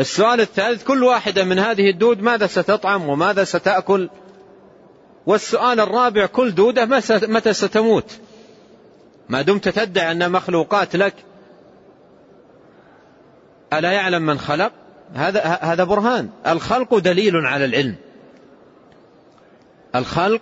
[0.00, 4.08] السؤال الثالث كل واحدة من هذه الدود ماذا ستطعم وماذا ستأكل؟
[5.26, 6.84] والسؤال الرابع كل دودة
[7.22, 8.18] متى ستموت؟
[9.28, 11.14] ما دمت تدعي أن مخلوقات لك؟
[13.72, 14.72] ألا يعلم من خلق؟
[15.14, 16.28] هذا هذا برهان.
[16.46, 17.94] الخلق دليل على العلم.
[19.94, 20.40] الخلق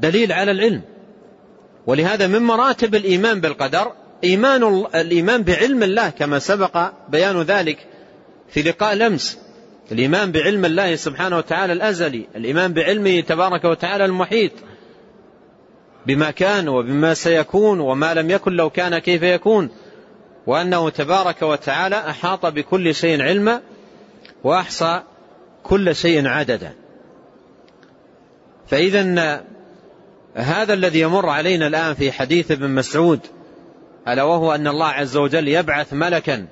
[0.00, 0.82] دليل على العلم.
[1.86, 3.92] ولهذا من مراتب الإيمان بالقدر
[4.24, 7.86] إيمان الإيمان بعلم الله كما سبق بيان ذلك
[8.50, 9.38] في لقاء الأمس.
[9.92, 14.52] الإيمان بعلم الله سبحانه وتعالى الأزلي الإيمان بعلمه تبارك وتعالى المحيط.
[16.06, 19.70] بما كان وبما سيكون وما لم يكن لو كان كيف يكون.
[20.46, 23.60] وأنه تبارك وتعالى أحاط بكل شيء علما
[24.44, 25.02] وأحصى
[25.62, 26.72] كل شيء عددا.
[28.66, 29.44] فإذا
[30.34, 33.20] هذا الذي يمر علينا الآن في حديث ابن مسعود
[34.08, 36.46] ألا وهو أن الله عز وجل يبعث ملكا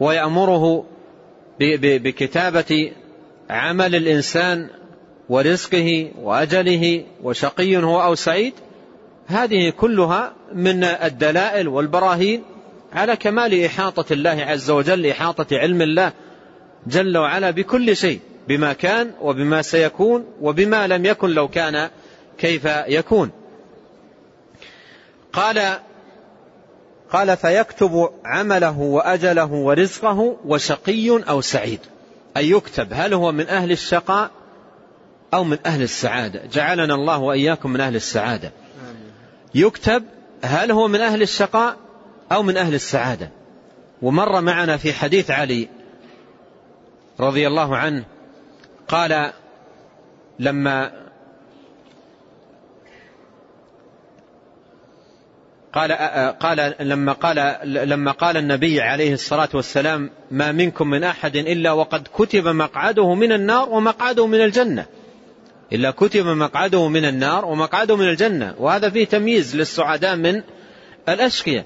[0.00, 0.84] ويأمره
[1.60, 2.92] بكتابة
[3.50, 4.68] عمل الإنسان
[5.28, 8.54] ورزقه وأجله وشقي هو أو سعيد
[9.26, 12.42] هذه كلها من الدلائل والبراهين
[12.92, 16.12] على كمال إحاطة الله عز وجل إحاطة علم الله
[16.86, 21.90] جل وعلا بكل شيء بما كان وبما سيكون وبما لم يكن لو كان
[22.38, 23.30] كيف يكون.
[25.32, 25.78] قال
[27.12, 31.80] قال فيكتب عمله وأجله ورزقه وشقي أو سعيد.
[32.36, 34.30] أي يكتب هل هو من أهل الشقاء
[35.34, 36.42] أو من أهل السعادة.
[36.52, 38.52] جعلنا الله وإياكم من أهل السعادة.
[39.54, 40.04] يكتب
[40.44, 41.76] هل هو من أهل الشقاء
[42.32, 43.30] أو من أهل السعادة.
[44.02, 45.68] ومر معنا في حديث علي
[47.20, 48.04] رضي الله عنه
[48.88, 49.32] قال
[50.38, 51.01] لما
[55.72, 55.92] قال
[56.40, 62.08] قال لما قال لما قال النبي عليه الصلاة والسلام ما منكم من أحد إلا وقد
[62.14, 64.86] كتب مقعده من النار ومقعده من الجنة.
[65.72, 68.54] إلا كتب مقعده من النار ومقعده من الجنة.
[68.58, 70.42] وهذا فيه تمييز للسعداء من
[71.08, 71.64] الأشقياء.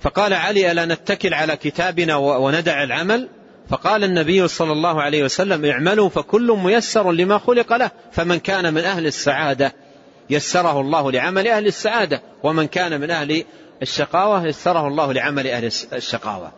[0.00, 3.28] فقال علي ألا نتكل على كتابنا وندع العمل؟
[3.68, 8.80] فقال النبي صلى الله عليه وسلم اعملوا فكل ميسر لما خلق له فمن كان من
[8.80, 9.72] أهل السعادة.
[10.30, 13.44] يسره الله لعمل أهل السعادة ومن كان من أهل
[13.82, 16.52] الشقاوة يسره الله لعمل أهل الشقاوة.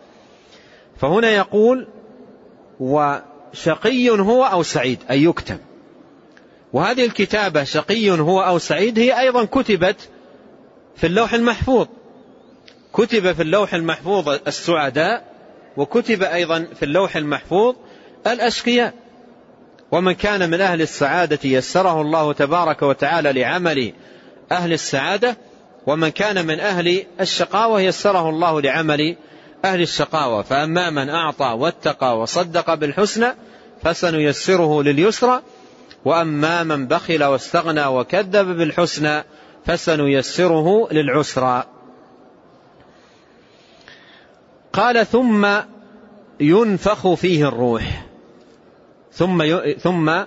[0.96, 1.88] فهنا يقول
[2.80, 5.58] وشقي هو أو سعيد؟ أي يكتب
[6.72, 10.08] وهذه الكتابة شقي هو أو سعيد هي أيضا كتبت
[10.96, 11.86] في اللوح المحفوظ.
[12.92, 15.24] كتب في اللوح المحفوظ السعداء
[15.76, 17.74] وكتب أيضا في اللوح المحفوظ
[18.26, 18.94] الأشقياء.
[19.92, 23.92] ومن كان من أهل السعادة يسره الله تبارك وتعالى لعمل
[24.52, 25.36] أهل السعادة
[25.86, 29.16] ومن كان من أهل الشقاوة يسره الله لعمل
[29.64, 30.42] أهل الشقاوة.
[30.42, 33.34] فأما من أعطى واتقى وصدق بالحسنى
[33.82, 35.42] فسنيسره لليسرى
[36.04, 39.24] وأما من بخل واستغنى وكذب بالحسنى
[39.66, 41.64] فسنيسره للعسرى.
[44.72, 45.48] قال ثم
[46.40, 48.07] ينفخ فيه الروح.
[49.12, 49.44] ثم
[49.78, 50.22] ثم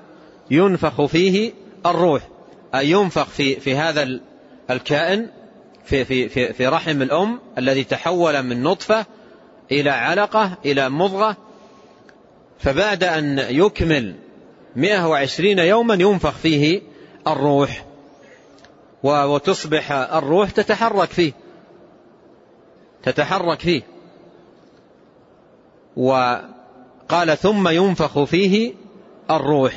[0.52, 1.54] ينفخ فيه
[1.86, 2.22] الروح.
[2.76, 4.20] أي ينفخ في في هذا
[4.70, 5.28] الكائن
[5.86, 9.06] في في في في رحم الأم الذي تحول من نطفة
[9.72, 11.38] إلى علقة إلى مضغة.
[12.60, 14.16] فبعد أن يكمل
[14.76, 16.82] 120 يوما ينفخ فيه
[17.28, 17.86] الروح.
[19.04, 21.34] وتصبح الروح تتحرك فيه.
[23.04, 23.82] تتحرك فيه.
[27.12, 28.74] وقال ثم ينفخ فيه
[29.32, 29.74] الروح.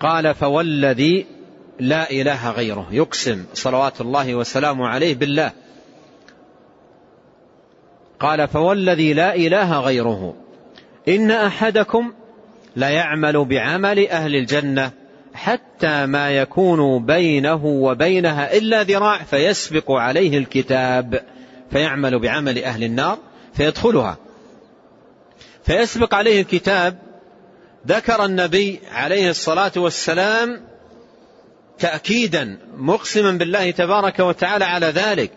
[0.00, 1.26] قال فوالذي
[1.80, 2.86] لا إله غيره.
[2.90, 5.52] يقسم صلوات الله وسلامه عليه بالله.
[8.20, 10.34] قال فوالذي لا إله غيره.
[11.08, 12.12] إن أحدكم
[12.76, 14.90] لا يعمل بعمل أهل الجنة
[15.34, 21.24] حتى ما يكون بينه وبينها إلا ذراع فيسبق عليه الكتاب.
[21.70, 23.18] فيعمل بعمل أهل النار
[23.54, 24.16] فيدخلها.
[25.64, 26.98] فيسبق عليه الكتاب
[27.86, 30.60] ذكر النبي عليه الصلاة والسلام
[31.78, 35.32] تأكيدا مقسما بالله تبارك وتعالى على ذلك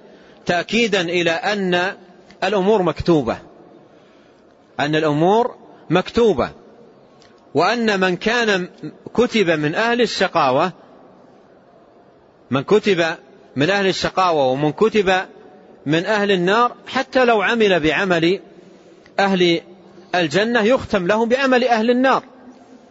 [0.45, 1.95] تأكيدا إلى أن
[2.43, 3.37] الأمور مكتوبة
[4.79, 5.55] أن الأمور
[5.89, 6.51] مكتوبة
[7.53, 8.69] وأن من كان
[9.13, 10.71] كتب من أهل الشقاوة
[12.51, 13.05] من كتب
[13.55, 15.25] من أهل الشقاوة ومن كتب
[15.85, 18.39] من أهل النار حتى لو عمل بعمل
[19.19, 19.61] أهل
[20.15, 22.23] الجنة يختم له بعمل أهل النار.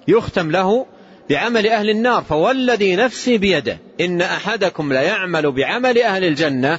[0.08, 0.86] يختم له
[1.30, 2.22] بعمل أهل النار.
[2.22, 6.78] فوالذي نفسي بيده إن أحدكم ليعمل بعمل أهل الجنة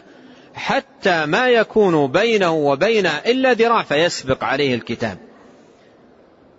[0.55, 5.17] حتى ما يكون بينه وبينها إلا ذراع فيسبق عليه الكتاب.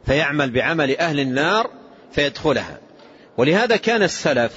[0.06, 1.70] فيعمل بعمل أهل النار
[2.12, 2.78] فيدخلها.
[3.36, 4.52] ولهذا كان السلف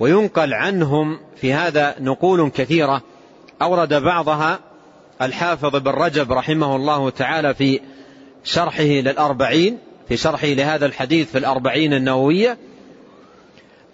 [0.00, 3.02] وينقل عنهم في هذا نقول كثيرة.
[3.62, 4.58] أورد بعضها
[5.22, 7.80] الحافظ بن رجب رحمه الله تعالى في
[8.44, 9.78] شرحه للأربعين
[10.08, 12.58] في شرحه لهذا الحديث في الأربعين النووية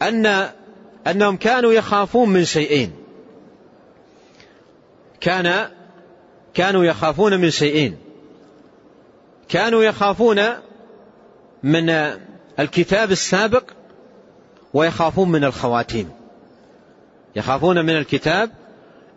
[0.03, 0.51] أن
[1.07, 2.93] أنهم كانوا يخافون من شيئين.
[5.21, 5.69] كان
[6.55, 7.97] كانوا يخافون من شيئين.
[9.49, 10.41] كانوا يخافون
[11.63, 11.91] من
[12.59, 13.65] الكتاب السابق
[14.75, 16.11] ويخافون من الخواتيم.
[17.37, 18.51] يخافون من الكتاب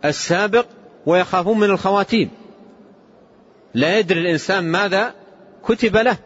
[0.05, 0.65] السابق
[1.05, 2.29] ويخافون من الخواتيم.
[3.73, 5.13] لا يدري الإنسان ماذا
[5.65, 6.17] كتب له.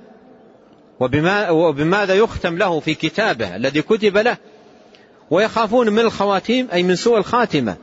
[1.00, 4.38] وبما وبماذا يختم له في كتابه الذي كتب له.
[5.32, 7.76] ويخافون من الخواتيم أي من سوء الخاتمة.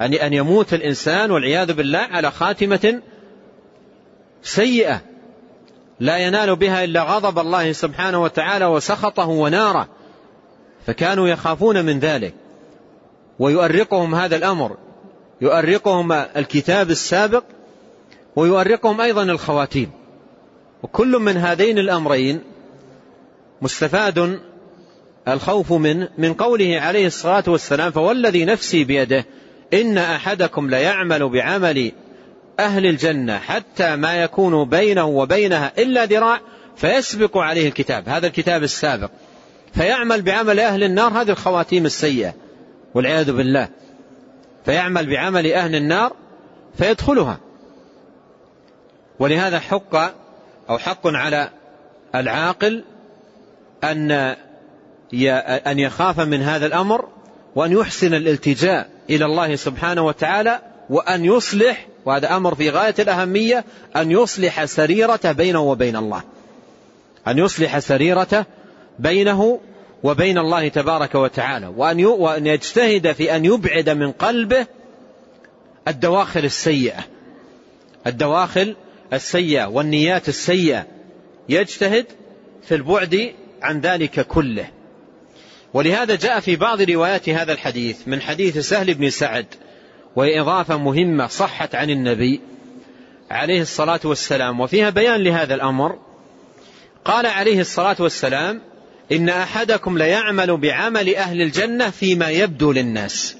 [0.00, 3.00] أن أن يموت الإنسان والعياذ بالله على خاتمة
[4.42, 5.00] سيئة.
[6.00, 9.88] لا ينال بها إلا غضب الله سبحانه وتعالى وسخطه وناره.
[10.86, 12.34] فكانوا يخافون من ذلك.
[13.38, 14.76] ويؤرقهم هذا الأمر.
[15.40, 17.44] يؤرقهم الكتاب السابق.
[18.36, 19.90] ويؤرقهم أيضا الخواتيم.
[20.82, 22.40] وكل من هذين الأمرين
[23.62, 24.40] مستفاد
[25.28, 29.26] الخوف من من قوله عليه الصلاة والسلام فوالذي نفسي بيده
[29.74, 31.92] إن أحدكم ليعمل بعمل
[32.60, 36.40] أهل الجنة حتى ما يكون بينه وبينها إلا ذراع
[36.76, 38.08] فيسبق عليه الكتاب.
[38.08, 39.10] هذا الكتاب السابق.
[39.74, 42.34] فيعمل بعمل أهل النار هذه الخواتيم السيئة
[42.94, 43.68] والعياذ بالله.
[44.64, 46.12] فيعمل بعمل أهل النار
[46.78, 47.40] فيدخلها.
[49.18, 50.14] ولهذا حق
[50.70, 51.50] أو حق على
[52.14, 52.84] العاقل
[53.84, 54.10] أن
[55.66, 57.08] أن يخاف من هذا الأمر
[57.54, 60.60] وأن يحسن الالتجاء إلى الله سبحانه وتعالى
[60.90, 63.64] وأن يصلح وهذا أمر في غاية الأهمية
[63.96, 66.22] أن يصلح سريرته بينه وبين الله.
[67.28, 68.44] أن يصلح سريرته
[68.98, 69.60] بينه
[70.02, 74.66] وبين الله تبارك وتعالى وأن وأن يجتهد في أن يبعد من قلبه
[75.88, 77.04] الدواخل السيئة.
[78.06, 78.76] الدواخل
[79.12, 80.86] السيئة والنيات السيئة
[81.48, 82.06] يجتهد
[82.62, 83.32] في البعد
[83.62, 84.68] عن ذلك كله.
[85.74, 89.46] ولهذا جاء في بعض روايات هذا الحديث من حديث سهل بن سعد
[90.16, 92.40] وهي إضافة مهمة صحت عن النبي
[93.30, 95.98] عليه الصلاة والسلام وفيها بيان لهذا الأمر.
[97.04, 98.60] قال عليه الصلاة والسلام
[99.12, 103.36] إن أحدكم ليعمل بعمل أهل الجنة فيما يبدو للناس.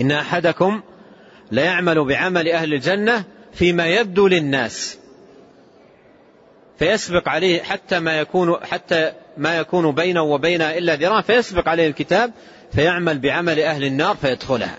[0.00, 0.82] إن أحدكم
[1.52, 3.24] ليعمل بعمل أهل الجنة
[3.58, 4.98] فيما يبدو للناس.
[6.78, 11.20] فيسبق عليه حتى ما يكون حتى ما يكون بينه وبينها إلا ذراع.
[11.20, 12.32] فيسبق عليه الكتاب
[12.72, 14.78] فيعمل بعمل أهل النار فيدخلها.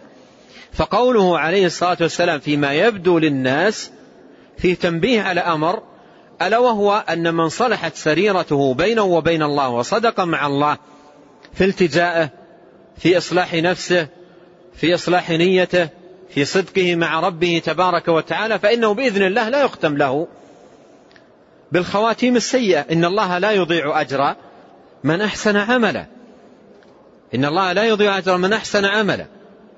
[0.73, 3.91] فقوله عليه الصلاة والسلام فيما يبدو للناس
[4.57, 5.83] فيه تنبيه على أمر
[6.41, 10.77] ألا وهو أن من صلحت سريرته بينه وبين الله وصدق مع الله
[11.53, 12.29] في التجائه
[12.97, 14.07] في إصلاح نفسه
[14.73, 15.89] في إصلاح نيته
[16.29, 20.27] في صدقه مع ربه تبارك وتعالى فإنه بإذن الله لا يختم له
[21.71, 22.85] بالخواتيم السيئة.
[22.91, 24.35] إن الله لا يضيع أجر
[25.03, 26.05] من أحسن عملا
[27.35, 29.25] إن الله لا يضيع أجر من أحسن عملا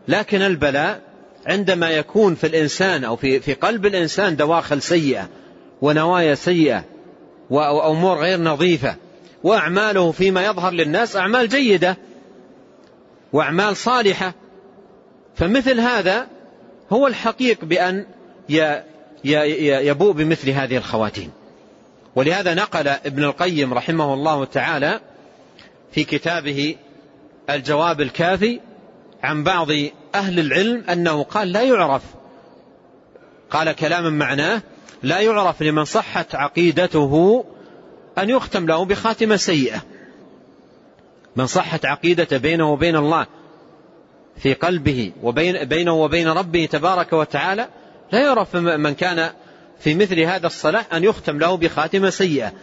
[0.08, 1.02] لكن البلاء
[1.46, 5.30] عندما يكون في الإنسان أو في, في قلب الإنسان دواخل سيئة
[5.82, 6.84] ونوايا سيئة
[7.50, 8.96] وأمور غير نظيفة
[9.44, 11.98] وأعماله فيما يظهر للناس أعمال جيدة
[13.34, 14.34] وأعمال صالحة
[15.36, 16.28] فمثل هذا
[16.94, 18.06] هو الحقيق بأن
[19.24, 21.32] يبوء بمثل هذه الخواتيم.
[22.16, 25.00] ولهذا نقل ابن القيم رحمه الله تعالى
[25.92, 26.76] في كتابه
[27.50, 28.60] الجواب الكافي
[29.24, 29.68] عن بعض
[30.16, 32.02] أهل العلم أنه قال لا يعرف.
[33.50, 34.62] قال كلاما معناه
[35.04, 37.46] لا يعرف لمن صحت عقيدته
[38.18, 39.82] أن يختم له بخاتمة سيئة.
[41.36, 43.28] من صحت عقيدته بينه وبين الله
[44.44, 47.68] في قلبه وبين بينه وبين ربه تبارك وتعالى
[48.12, 49.30] لا يعرف من كان
[49.80, 52.54] في مثل هذا الصلاح أن يختم له بخاتمة سيئة.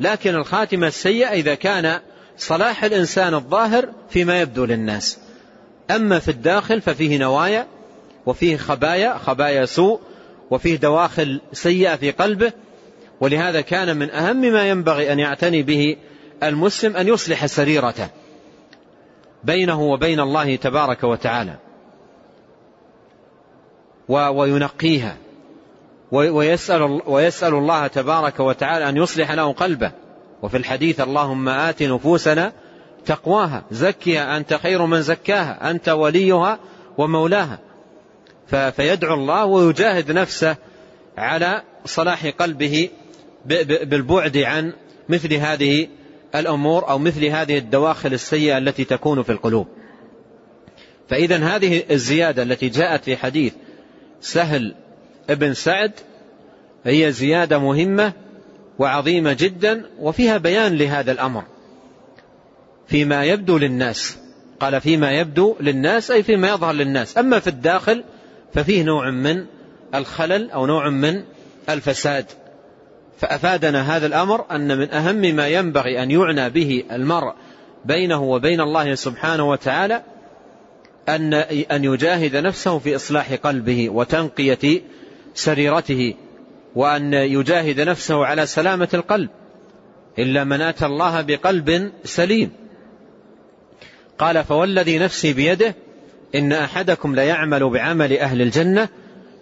[0.00, 2.00] لكن الخاتمة السيئة إذا كان
[2.38, 5.18] صلاح الإنسان الظاهر فيما يبدو للناس.
[5.90, 7.66] أما في الداخل ففيه نوايا
[8.26, 10.00] وفيه خبايا خبايا سوء
[10.50, 12.52] وفيه دواخل سيئة في قلبه.
[13.20, 15.96] ولهذا كان من أهم ما ينبغي أن يعتني به
[16.42, 18.08] المسلم أن يصلح سريرته.
[19.44, 21.56] بينه وبين الله تبارك وتعالى.
[24.08, 25.16] وينقيها.
[26.12, 29.92] ويسأل, ويسأل الله تبارك وتعالى أن يصلح له قلبه.
[30.42, 32.52] وفي الحديث اللهم آت نفوسنا
[33.06, 33.64] تقواها.
[33.70, 35.70] زكها أنت خير من زكاها.
[35.70, 36.58] أنت وليها
[36.98, 37.58] ومولاها.
[38.46, 40.56] فيدعو الله ويجاهد نفسه
[41.18, 42.90] على صلاح قلبه
[43.84, 44.72] بالبعد عن
[45.08, 45.88] مثل هذه
[46.34, 49.66] الأمور أو مثل هذه الدواخل السيئة التي تكون في القلوب.
[51.08, 53.52] فإذا هذه الزيادة التي جاءت في حديث
[54.20, 54.74] سهل
[55.30, 55.92] ابن سعد
[56.84, 58.12] هي زيادة مهمة
[58.78, 61.44] وعظيمة جدا وفيها بيان لهذا الأمر.
[62.88, 64.18] فيما يبدو للناس
[64.60, 67.18] قال فيما يبدو للناس أي فيما يظهر للناس.
[67.18, 68.04] أما في الداخل
[68.54, 69.44] ففيه نوع من
[69.94, 71.22] الخلل أو نوع من
[71.68, 72.26] الفساد.
[73.18, 77.34] فأفادنا هذا الأمر أن من أهم ما ينبغي أن يعنى به المرء
[77.84, 80.02] بينه وبين الله سبحانه وتعالى
[81.08, 84.82] أن أن يجاهد نفسه في إصلاح قلبه وتنقية
[85.34, 86.14] سريرته
[86.74, 89.28] وأن يجاهد نفسه على سلامة القلب
[90.18, 92.50] إلا من أتى الله بقلب سليم.
[94.18, 95.74] قال فوالذي نفسي بيده
[96.34, 98.88] إن أحدكم ليعمل بعمل أهل الجنة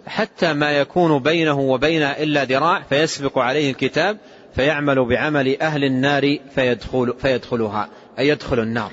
[0.07, 4.17] حتى ما يكون بينه وبينها إلا ذراع فيسبق عليه الكتاب
[4.55, 7.89] فيعمل بعمل أهل النار فيدخل فيدخلها
[8.19, 8.91] أي يدخل النار.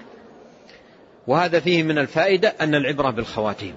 [1.27, 3.75] وهذا فيه من الفائدة أن العبرة بالخواتيم.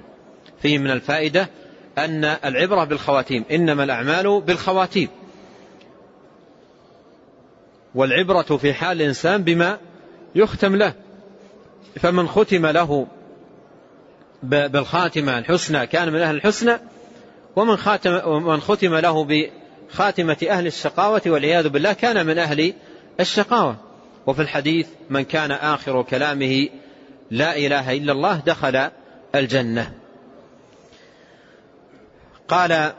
[0.62, 1.50] فيه من الفائدة
[1.98, 5.10] أن العبرة بالخواتيم إنما الأعمال بالخواتيم.
[7.96, 9.78] والعبرة في حال الإنسان بما
[10.36, 10.94] يختم له.
[12.00, 13.08] فمن ختم له
[14.44, 16.80] بالخاتمة الحسنى كان من أهل الحسنى
[17.56, 19.28] ومن خاتم ومن ختم له
[19.90, 22.74] بخاتمة أهل الشقاوة والعياذ بالله كان من أهل
[23.20, 23.76] الشقاوة.
[24.28, 26.70] وفي الحديث من كان آخر كلامه
[27.32, 28.90] لا إله إلا الله دخل
[29.36, 29.94] الجنة.
[32.48, 32.94] قال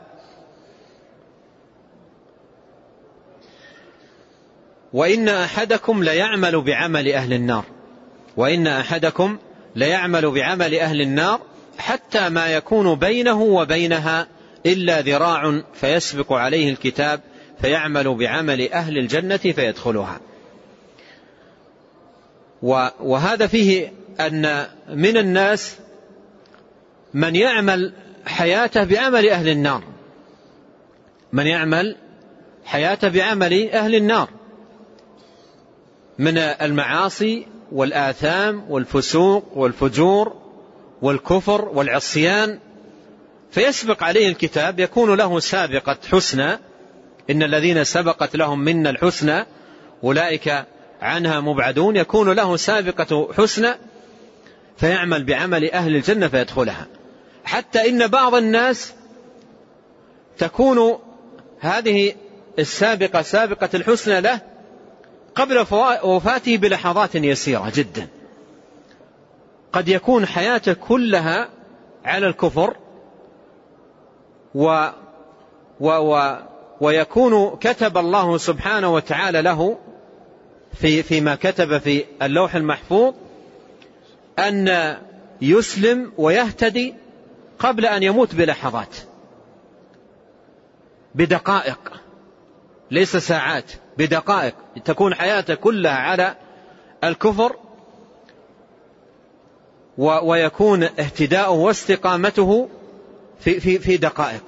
[4.93, 7.63] وإن أحدكم ليعمل بعمل أهل النار.
[8.37, 9.37] وإن أحدكم
[9.75, 11.39] ليعمل بعمل أهل النار
[11.77, 14.27] حتى ما يكون بينه وبينها
[14.65, 17.21] إلا ذراع فيسبق عليه الكتاب
[17.61, 20.19] فيعمل بعمل أهل الجنة فيدخلها.
[23.01, 25.75] وهذا فيه أن من الناس
[27.13, 27.93] من يعمل
[28.25, 29.83] حياته بعمل أهل النار.
[31.33, 31.95] من يعمل
[32.65, 34.29] حياته بعمل أهل النار.
[36.17, 40.33] من المعاصي والآثام والفسوق والفجور
[41.01, 42.59] والكفر والعصيان
[43.53, 46.59] فيسبق عليه الكتاب يكون له سابقة حسنى
[47.29, 49.45] إن الذين سبقت لهم منا الحسنى
[50.03, 50.65] أولئك
[51.01, 53.73] عنها مبعدون يكون له سابقة حسنى
[54.77, 56.87] فيعمل بعمل أهل الجنة فيدخلها.
[57.45, 58.93] حتى إن بعض الناس
[60.37, 60.99] تكون
[61.59, 62.13] هذه
[62.59, 64.41] السابقة سابقة الحسنى له
[65.35, 65.65] قبل
[66.03, 68.07] وفاته بلحظات يسيرة جدا.
[69.73, 71.49] قد يكون حياته كلها
[72.05, 72.82] على الكفر
[74.55, 74.89] و
[75.79, 76.37] و و
[76.81, 79.77] ويكون كتب الله سبحانه وتعالى له
[80.73, 83.13] في فيما كتب في اللوح المحفوظ
[84.39, 84.97] أن
[85.41, 86.95] يسلم ويهتدي
[87.59, 88.95] قبل أن يموت بلحظات.
[91.15, 92.01] بدقائق.
[92.91, 93.71] ليس ساعات.
[93.97, 94.55] بدقائق.
[94.85, 96.35] تكون حياته كلها على
[97.03, 97.55] الكفر
[99.97, 102.69] ويكون اهتداؤه واستقامته
[103.43, 104.43] في, في, في دقائق.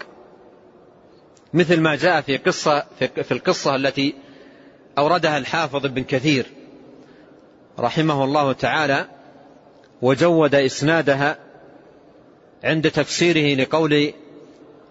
[1.53, 4.15] مثل ما جاء في قصة في القصة التي
[4.97, 6.45] أوردها الحافظ ابن كثير
[7.79, 9.05] رحمه الله تعالى
[10.01, 11.37] وجود إسنادها
[12.63, 14.13] عند تفسيره لقول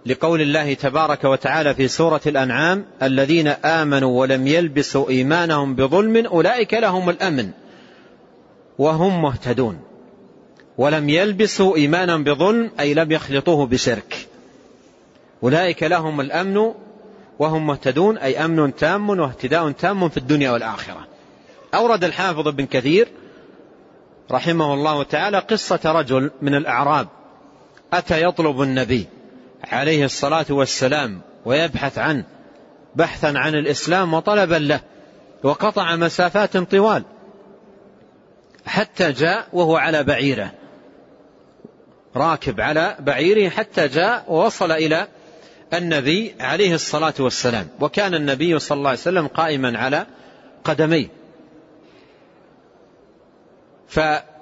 [0.07, 7.11] لقول الله تبارك وتعالى في سورة الأنعام الذين آمنوا ولم يلبسوا إيمانهم بظلم أولئك لهم
[7.11, 7.50] الأمن
[8.78, 9.80] وهم مهتدون.
[10.78, 14.28] ولم يلبسوا إيمانهم بظلم أي لم يخلطوه بشرك.
[15.42, 16.74] أولئك لهم الأمن
[17.38, 21.06] وهم مهتدون أي أمن تام واهتداء تام في الدنيا والآخرة.
[21.74, 23.08] أورد الحافظ ابن كثير
[24.30, 27.08] رحمه الله تعالى قصة رجل من الأعراب.
[27.92, 29.06] أتى يطلب النبي
[29.64, 32.24] عليه الصلاة والسلام ويبحث عنه
[32.94, 34.80] بحثا عن الإسلام وطلبا له
[35.42, 37.04] وقطع مسافات طوال
[38.66, 40.52] حتى جاء وهو على بعيره.
[42.16, 45.08] راكب على بعيره حتى جاء ووصل إلى
[45.74, 47.68] النبي عليه الصلاة والسلام.
[47.80, 50.06] وكان النبي صلى الله عليه وسلم قائما على
[50.64, 51.08] قدميه.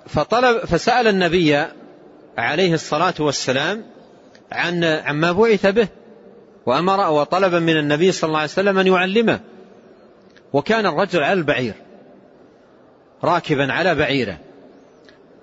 [0.06, 1.66] فطلب فسأل النبي
[2.38, 3.84] عليه الصلاة والسلام
[4.52, 5.88] عن عما بعث به.
[6.66, 9.40] وأمر وطلب من النبي صلى الله عليه وسلم أن يعلمه.
[10.52, 11.74] وكان الرجل على البعير
[13.24, 14.38] راكبا على بعيره.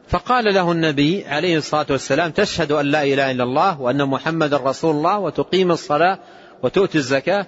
[0.10, 4.96] فقال له النبي عليه الصلاة والسلام تشهد أن لا إله إلا الله وأن محمد رسول
[4.96, 6.20] الله وتقيم الصلاة
[6.64, 7.46] وتؤتي الزكاة.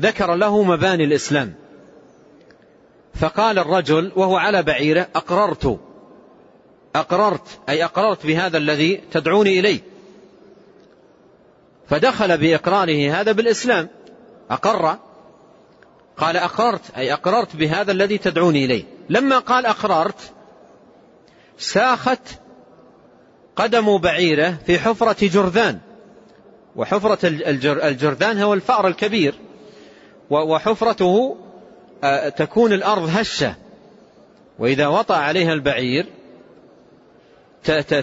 [0.00, 1.54] ذكر له مباني الإسلام.
[3.14, 5.80] فقال الرجل وهو على بعيرة أقررت
[6.96, 9.80] أقررت أي أقررت بهذا الذي تدعوني إليه.
[11.88, 13.88] فدخل بإقراره هذا بالإسلام.
[14.50, 14.96] أقر
[16.16, 18.84] قال أقررت أي أقررت بهذا الذي تدعوني إليه.
[19.10, 20.33] لما قال أقررت
[21.58, 22.20] ساخت
[23.56, 25.78] قدم بعيره في حفرة جرذان.
[26.76, 27.18] وحفرة
[27.88, 29.34] الجرذان هو الفأر الكبير.
[30.30, 31.36] وحفرته
[32.04, 33.54] آه، تكون الأرض هشة.
[34.58, 36.06] وإذا وطأ عليها البعير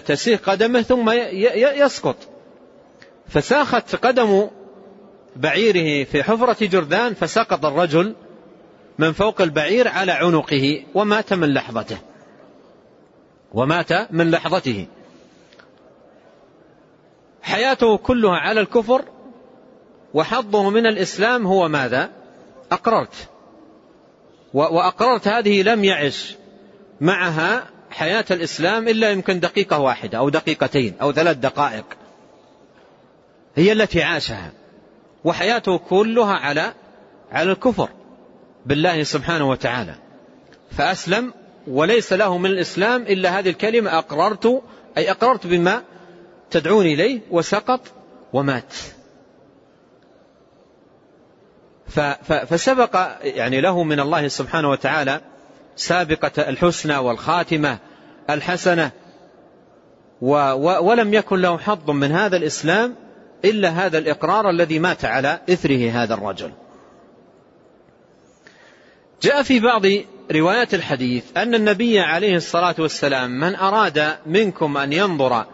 [0.06, 1.10] تسيخ قدمه ثم
[1.84, 2.16] يسقط.
[3.28, 4.48] فساخت قدم
[5.36, 8.14] بعيره في حفرة جرذان فسقط الرجل
[8.98, 11.98] من فوق البعير على عنقه ومات من لحظته.
[13.54, 14.86] ومات من لحظته.
[17.42, 19.04] حياته كلها على الكفر
[20.14, 22.10] وحظه من الإسلام هو ماذا؟
[22.72, 23.28] أقررت.
[24.54, 26.36] وأقررت هذه لم يعش
[27.00, 31.84] معها حياة الإسلام إلا يمكن دقيقة واحدة أو دقيقتين أو ثلاث دقائق.
[33.56, 34.52] هي التي عاشها.
[35.24, 36.72] وحياته كلها على
[37.32, 37.88] على الكفر
[38.66, 39.94] بالله سبحانه وتعالى.
[40.70, 41.34] فأسلم
[41.66, 44.62] وليس له من الإسلام إلا هذه الكلمة أقررت
[44.98, 45.82] أي أقررت بما
[46.50, 47.80] تدعون إليه وسقط
[48.32, 48.74] ومات.
[52.24, 55.20] فسبق يعني له من الله سبحانه وتعالى
[55.76, 57.78] سابقة الحسنى والخاتمة
[58.30, 58.90] الحسنة
[60.80, 62.94] ولم يكن له حظ من هذا الإسلام
[63.44, 66.52] إلا هذا الإقرار الذي مات على إثره هذا الرجل.
[69.22, 69.82] جاء في بعض
[70.30, 75.46] روايات الحديث أن النبي عليه الصلاة والسلام من أراد منكم أن ينظر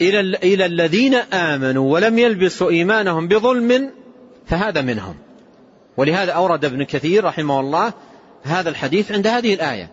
[0.00, 3.90] إلى إلى الذين آمنوا ولم يلبسوا إيمانهم بظلم
[4.46, 5.16] فهذا منهم.
[5.96, 7.92] ولهذا أورد ابن كثير رحمه الله
[8.42, 9.90] هذا الحديث عند هذه الآية.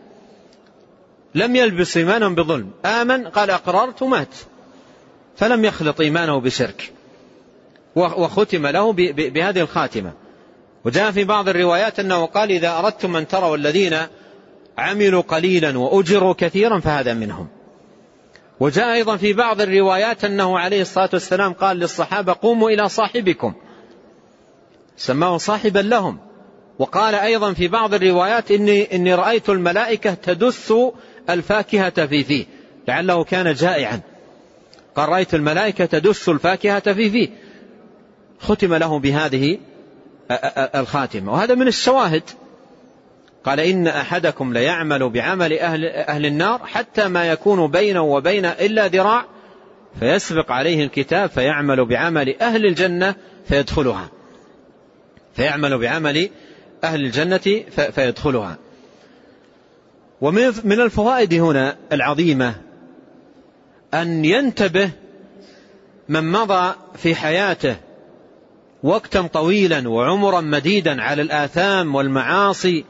[1.36, 2.72] لم يلبس إيمانهم بظلم.
[2.86, 4.36] آمن قال أقررت ومات
[5.36, 6.94] فلم يخلط إيمانه بشرك.
[7.96, 10.14] وختم له بهذه الخاتمة.
[10.88, 13.98] وجاء في بعض الروايات أنه قال إذا أردتم أن تروا الذين
[14.78, 17.48] عملوا قليلا وأجروا كثيرا فهذا منهم.
[18.60, 23.54] وجاء أيضا في بعض الروايات أنه عليه الصلاة والسلام قال للصحابة قوموا إلى صاحبكم.
[24.98, 26.18] سماه صاحبا لهم.
[26.80, 30.74] وقال أيضا في بعض الروايات إني, إني رأيت الملائكة تدس
[31.30, 32.46] الفاكهة في فيه.
[32.88, 34.00] لعله كان جائعا.
[34.96, 37.30] قال رأيت الملائكة تدس الفاكهة في فيه.
[38.40, 39.58] ختم له بهذه
[40.76, 41.34] الخاتمة.
[41.34, 42.24] وهذا من الشواهد.
[43.44, 49.26] قال إن أحدكم ليعمل بعمل أهل, أهل النار حتى ما يكون بينه وبين إلا ذراع
[50.00, 53.16] فيسبق عليه الكتاب فيعمل بعمل أهل الجنة
[53.48, 54.10] فيدخلها.
[55.36, 56.30] فيعمل بعمل
[56.84, 58.58] أهل الجنة فيدخلها.
[60.22, 62.56] ومن الفوائد هنا العظيمة
[63.94, 64.90] أن ينتبه
[66.10, 67.76] من مضى في حياته
[68.84, 72.86] وقتا طويلا وعمرا مديدا على الآثام والمعاصي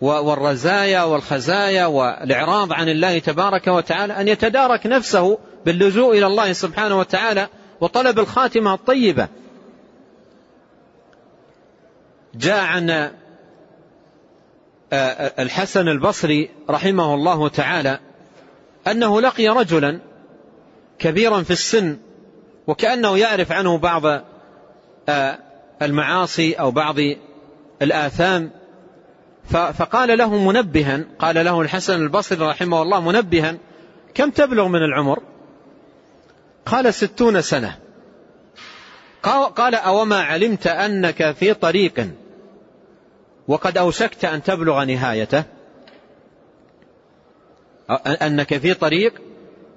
[0.00, 7.48] والرزايا والخزايا والإعراض عن الله تبارك وتعالى أن يتدارك نفسه باللجوء إلى الله سبحانه وتعالى
[7.80, 9.28] وطلب الخاتمة الطيبة.
[12.34, 13.10] جاء عن
[15.38, 17.98] الحسن البصري رحمه الله تعالى
[18.86, 20.00] أنه لقي رجلا
[20.98, 21.98] كبيرا في السن
[22.66, 24.02] وكأنه يعرف عنه بعض
[25.82, 26.96] المعاصي أو بعض
[27.82, 28.50] الآثام.
[29.50, 33.56] فقال له منبها قال له الحسن البصري رحمه الله منبها
[34.14, 35.22] كم تبلغ من العمر؟
[36.66, 37.78] قال ستون سنة.
[39.56, 42.08] قال أوما علمت أنك في طريق
[43.48, 45.44] وقد أوشكت أن تبلغ نهايته.
[48.06, 49.14] أنك في طريق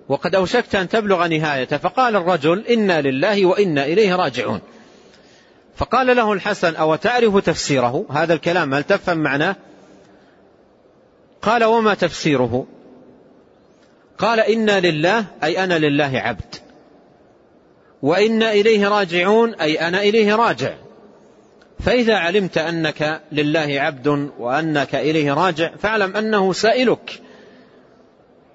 [0.09, 1.77] وقد أوشكت أن تبلغ نهايته.
[1.77, 4.61] فقال الرجل إنا لله وإنا إليه راجعون.
[5.75, 9.55] فقال له الحسن أو تعرف تفسيره؟ هذا الكلام هل تفهم معناه؟
[11.41, 12.65] قال وما تفسيره؟
[14.17, 16.55] قال إنا لله أي أنا لله عبد.
[18.01, 20.73] وإنا إليه راجعون أي أنا إليه راجع.
[21.79, 24.07] فإذا علمت أنك لله عبد
[24.39, 27.21] وأنك إليه راجع فاعلم أنه سائلك.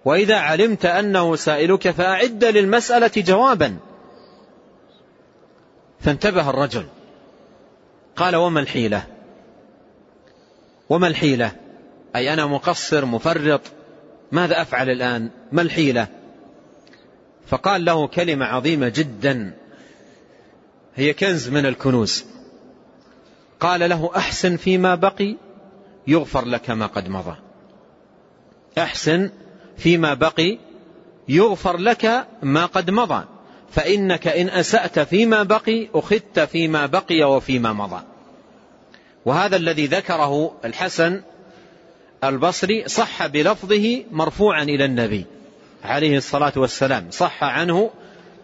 [0.04, 3.76] وإذا علمت أنه سائلك فأعد للمسألة جوابا.
[6.00, 6.86] فانتبه الرجل.
[8.18, 9.06] قال وما الحيلة؟
[10.88, 11.52] وما الحيلة؟
[12.16, 13.60] أي أنا مقصر مفرط
[14.32, 16.06] ماذا أفعل الآن؟ ما الحيلة؟
[17.46, 19.54] فقال له كلمة عظيمة جدا
[20.96, 22.24] هي كنز من الكنوز.
[23.60, 25.36] قال له أحسن فيما بقي
[26.06, 27.36] يغفر لك ما قد مضى.
[28.78, 29.30] أحسن
[29.76, 30.58] فيما بقي
[31.28, 33.24] يغفر لك ما قد مضى.
[33.70, 38.02] فإنك إن أسأت فيما بقي أخذت فيما بقي وفيما مضى.
[39.28, 41.22] وهذا الذي ذكره الحسن
[42.24, 45.26] البصري صح بلفظه مرفوعا إلى النبي
[45.84, 47.06] عليه الصلاة والسلام.
[47.10, 47.90] صح عنه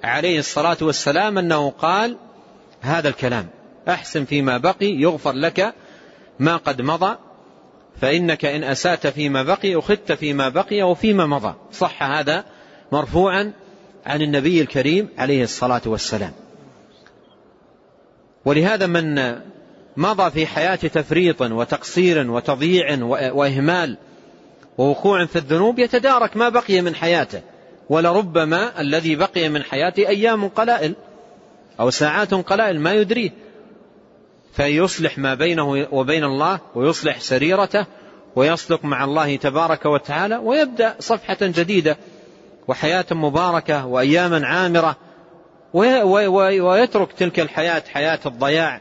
[0.03, 2.17] عليه الصلاة والسلام أنه قال
[2.81, 3.47] هذا الكلام
[3.89, 5.75] أحسن فيما بقي يغفر لك
[6.39, 7.17] ما قد مضى
[8.01, 11.55] فإنك إن أسأت فيما بقي أخذت فيما بقي وفيما مضى.
[11.73, 12.45] صح هذا
[12.93, 13.53] مرفوعا
[14.07, 16.33] عن النبي الكريم عليه الصلاة والسلام.
[18.45, 19.19] ولهذا من
[19.97, 22.99] مضى في حياة تفريط وتقصير وتضييع
[23.33, 23.97] وإهمال
[24.79, 27.43] ووقوع في الذنوب يتدارك ما بقي من حياته
[27.89, 30.95] ولربما الذي بقي من حياته أيام قلائل
[31.81, 33.31] أو ساعات قلائل ما يدريه.
[34.53, 37.87] فيصلح ما بينه وبين الله ويصلح سريرته
[38.37, 41.97] ويصدق مع الله تبارك وتعالى ويبدأ صفحة جديدة
[42.69, 44.97] وحياة مباركة وأياما عامرة
[45.73, 48.81] ويترك تلك الحياة حياة الضياع.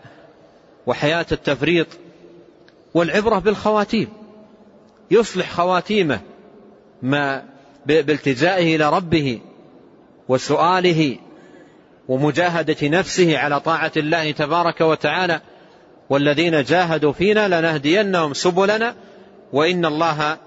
[0.87, 1.87] وحياة التفريط
[2.93, 4.07] والعبرة بالخواتيم.
[5.11, 6.19] يصلح خواتيمه
[7.01, 7.43] ما
[7.85, 9.41] بالتجائه إلى ربه
[10.29, 11.17] وسؤاله
[12.07, 15.41] ومجاهدة نفسه على طاعة الله تبارك وتعالى.
[16.09, 18.95] والذين جاهدوا فينا لنهدينهم سبلنا
[19.53, 20.37] وإن الله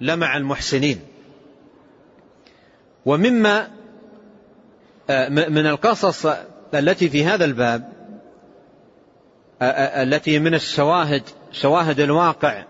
[0.00, 1.00] لمع المحسنين.
[3.06, 3.68] ومما
[5.10, 6.26] آه، من القصص
[6.74, 7.92] التي في هذا الباب
[10.02, 12.64] التي من الشواهد شواهد الواقع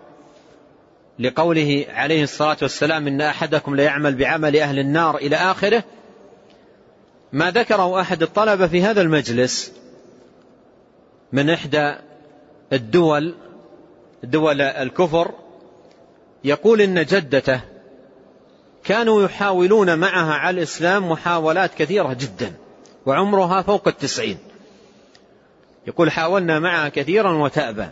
[1.18, 5.84] لقوله عليه الصلاة والسلام إن أحدكم ليعمل بعمل أهل النار إلى آخره
[7.32, 9.72] ما ذكره أحد الطلبة في هذا المجلس
[11.32, 11.94] من إحدى
[12.72, 13.34] الدول
[14.22, 15.30] دول الكفر
[16.44, 17.60] يقول إن جدته
[18.84, 22.52] كانوا يحاولون معها على الإسلام محاولات كثيرة جدا
[23.06, 24.38] وعمرها فوق التسعين.
[25.86, 27.86] يقول حاولنا معها كثيرا وتأبى.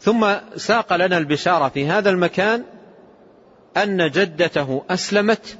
[0.00, 2.64] ثم ساق لنا البشارة في هذا المكان
[3.76, 5.58] أن جدته أسلمت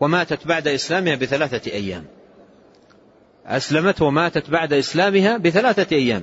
[0.00, 2.04] وماتت بعد إسلامها بثلاثة أيام.
[3.46, 6.22] أسلمت وماتت بعد إسلامها بثلاثة أيام.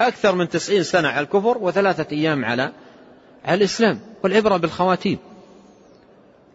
[0.00, 2.72] أكثر من تسعين سنة على الكفر وثلاثة أيام على
[3.44, 5.18] على الإسلام والعبرة بالخواتيم.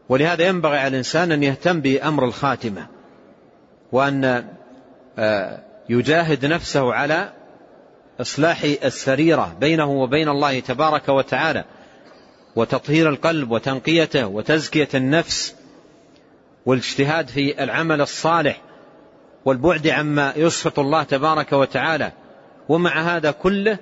[0.09, 2.87] ولهذا ينبغي على الإنسان أن يهتم بأمر الخاتمة.
[3.91, 4.45] وأن
[5.17, 7.29] آه، يجاهد نفسه على
[8.21, 11.63] إصلاح السريرة بينه وبين الله تبارك وتعالى
[12.55, 15.55] وتطهير القلب وتنقيته وتزكية النفس
[16.65, 18.61] والاجتهاد في العمل الصالح
[19.45, 22.11] والبعد عما يسخط الله تبارك وتعالى.
[22.69, 23.77] ومع هذا كله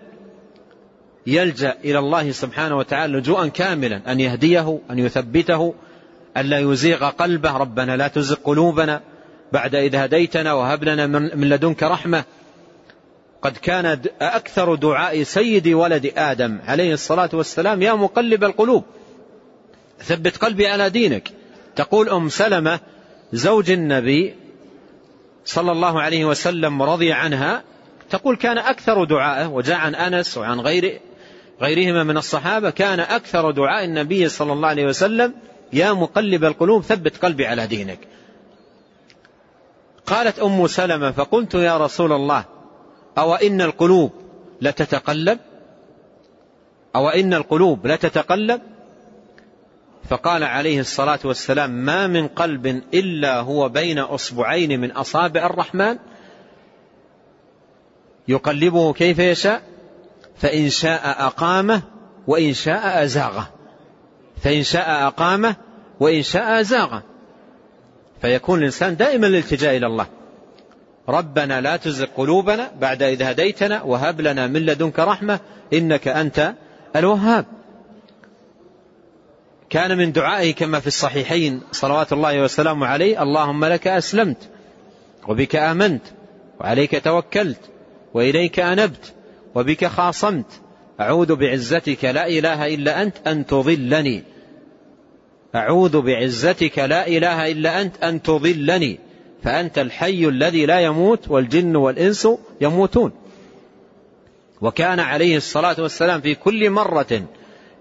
[1.27, 5.73] يلجأ إلى الله سبحانه وتعالى لجوءا كاملا أن يهديه أن يثبته
[6.37, 9.01] أن لا يزيغ قلبه ربنا لا تزغ قلوبنا.
[9.53, 12.23] بعد إذ هديتنا وهب لنا من لدنك رحمة.
[13.41, 18.83] قد كان أكثر دعاء سيد ولد آدم عليه الصلاة والسلام يا مقلب القلوب.
[19.99, 21.29] ثبت قلبي على دينك.
[21.75, 22.79] تقول أم سلمة
[23.33, 24.35] زوج النبي
[25.45, 27.63] صلى الله عليه وسلم رضي عنها.
[28.09, 30.99] تقول كان أكثر دعائه وجاء عن أنس وعن غير
[31.61, 32.69] غيرهما من الصحابة.
[32.69, 35.33] كان أكثر دعاء النبي صلى الله عليه وسلم
[35.73, 36.83] يا مقلب القلوب.
[36.83, 37.99] ثبت قلبي على دينك.
[40.05, 42.45] قالت أم سلمة فقلت يا رسول الله
[43.17, 44.11] أو إن القلوب
[44.61, 45.39] لتتقلب
[46.95, 48.61] أو إن القلوب لتتقلب
[50.09, 55.97] فقال عليه الصلاة والسلام ما من قلب إلا هو بين أصبعين من أصابع الرحمن
[58.27, 59.61] يقلبه كيف يشاء
[60.35, 61.81] فإن شاء أقامه
[62.27, 63.49] وإن شاء أزاغه.
[64.43, 65.55] فإن شاء أقامه
[65.99, 67.03] وإن شاء أزاغه.
[68.23, 70.07] فيكون الإنسان دائما الالتجاء إلى الله.
[71.09, 75.39] ربنا لا تزغ قلوبنا بعد إذ هديتنا وهب لنا من لدنك رحمة
[75.73, 76.53] إنك أنت
[76.95, 77.45] الوهاب.
[79.69, 84.49] كان من دعائه كما في الصحيحين صلوات الله وسلامه عليه اللهم لك أسلمت
[85.27, 86.03] وبك آمنت
[86.59, 87.61] وعليك توكلت
[88.13, 89.13] وإليك أنبت
[89.55, 90.61] وبك خاصمت.
[90.99, 94.23] أعوذ بعزتك لا إله إلا أنت أن تضلني.
[95.55, 98.99] أعوذ بعزتك لا إله إلا أنت أن تضلني
[99.43, 102.27] فأنت الحي الذي لا يموت والجن والإنس
[102.61, 103.11] يموتون.
[104.61, 107.23] وكان عليه الصلاة والسلام في كل مرة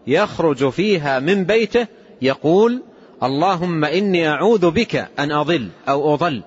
[0.07, 1.87] يخرج فيها من بيته
[2.23, 2.83] يقول
[3.23, 6.43] اللهم إني أعوذ بك أن أضل أو أضل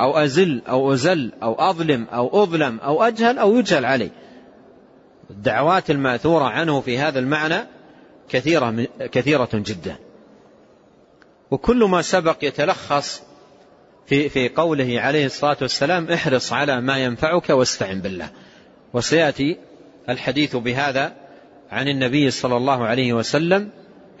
[0.00, 4.10] أو أزل أو أزل أو أظلم أو أظلم أو أجهل أو يجهل علي.
[5.30, 7.58] الدعوات المأثورة عنه في هذا المعنى
[8.28, 9.96] كثيرة, كثيرة جدا.
[11.54, 13.22] وكل ما سبق يتلخص
[14.06, 18.30] في, في قوله عليه الصلاة والسلام احرص على ما ينفعك واستعن بالله.
[18.92, 19.56] وسيأتي
[20.08, 21.12] الحديث بهذا
[21.70, 23.70] عن النبي صلى الله عليه وسلم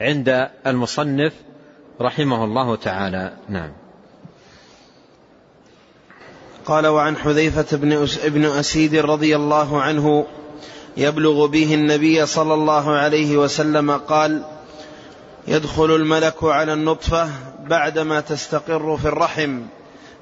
[0.00, 1.32] عند المصنف
[2.00, 3.32] رحمه الله تعالى.
[3.48, 3.72] نعم.
[6.64, 7.76] قال وعن حذيفة
[8.24, 10.26] بن, أسيد رضي الله عنه
[10.96, 14.44] يبلغ به النبي صلى الله عليه وسلم قال
[15.48, 17.30] يدخل الملك على النطفة
[17.66, 19.60] بعدما تستقر في الرحم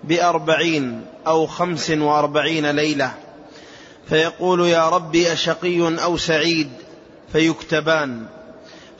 [0.05, 3.13] بأربعين أو خمس وأربعين ليلة.
[4.09, 6.71] فيقول يا ربي أشقي أو سعيد؟
[7.33, 8.27] فيكتبان.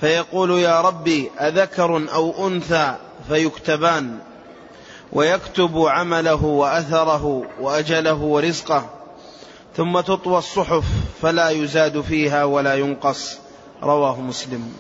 [0.01, 2.95] فيقول يا ربي أذكر أو أنثى؟
[3.29, 4.19] فيكتبان.
[5.13, 8.91] ويكتب عمله وأثره وأجله ورزقه.
[9.77, 10.85] ثم تطوى الصحف
[11.23, 13.39] فلا يزاد فيها ولا ينقص.
[13.83, 14.73] رواه مسلم.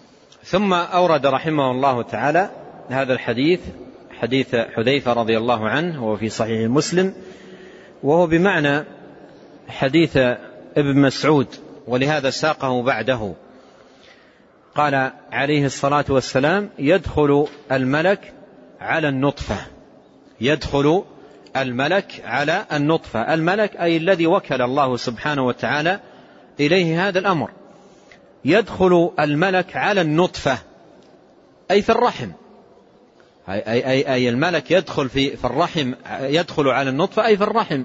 [0.45, 2.51] ثم أورد رحمه الله تعالى
[2.88, 3.61] هذا الحديث
[4.20, 7.14] حديث حذيفة رضي الله عنه وهو في صحيح مسلم
[8.03, 8.84] وهو بمعنى
[9.68, 10.16] حديث
[10.76, 11.47] ابن مسعود
[11.86, 13.34] ولهذا ساقه بعده.
[14.74, 18.32] قال عليه الصلاة والسلام يدخل الملك
[18.80, 19.57] على النطفة
[20.40, 21.05] يدخل
[21.57, 26.01] الملك على النطفة الملك أي الذي وكل الله سبحانه وتعالى
[26.61, 27.51] إليه هذا الأمر.
[28.45, 30.59] يدخل الملك على النطفة
[31.70, 32.30] أي في الرحم.
[33.49, 37.84] أي, أي, أي, الملك يدخل في, في الرحم يدخل على النطفة أي في الرحم.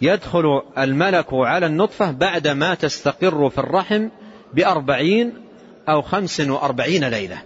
[0.00, 4.08] يدخل الملك على النطفة بعدما تستقر في الرحم
[4.54, 5.34] بأربعين
[5.88, 7.42] أو خمس وأربعين ليلة.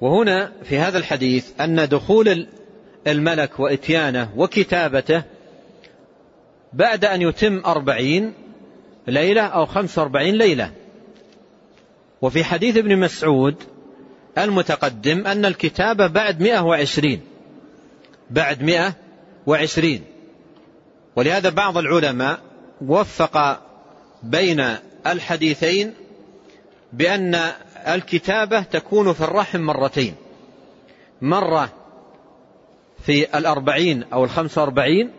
[0.00, 2.46] وهنا في هذا الحديث أن دخول
[3.06, 5.22] الملك وإتيانه وكتابته
[6.72, 8.32] بعد أن يتم أربعين
[9.06, 10.70] ليلة أو خمس وأربعين ليلة.
[12.22, 13.54] وفي حديث ابن مسعود
[14.38, 17.20] المتقدم أن الكتابة بعد مئة وعشرين.
[18.30, 18.94] بعد مئة
[19.46, 20.04] وعشرين.
[21.16, 22.40] ولهذا بعض العلماء
[22.80, 23.60] وفق
[24.22, 24.66] بين
[25.06, 25.94] الحديثين
[26.92, 27.34] بأن
[27.86, 30.14] الكتابة تكون في الرحم مرتين.
[31.22, 31.72] مرة
[33.04, 35.10] في الأربعين أو الخمس وأربعين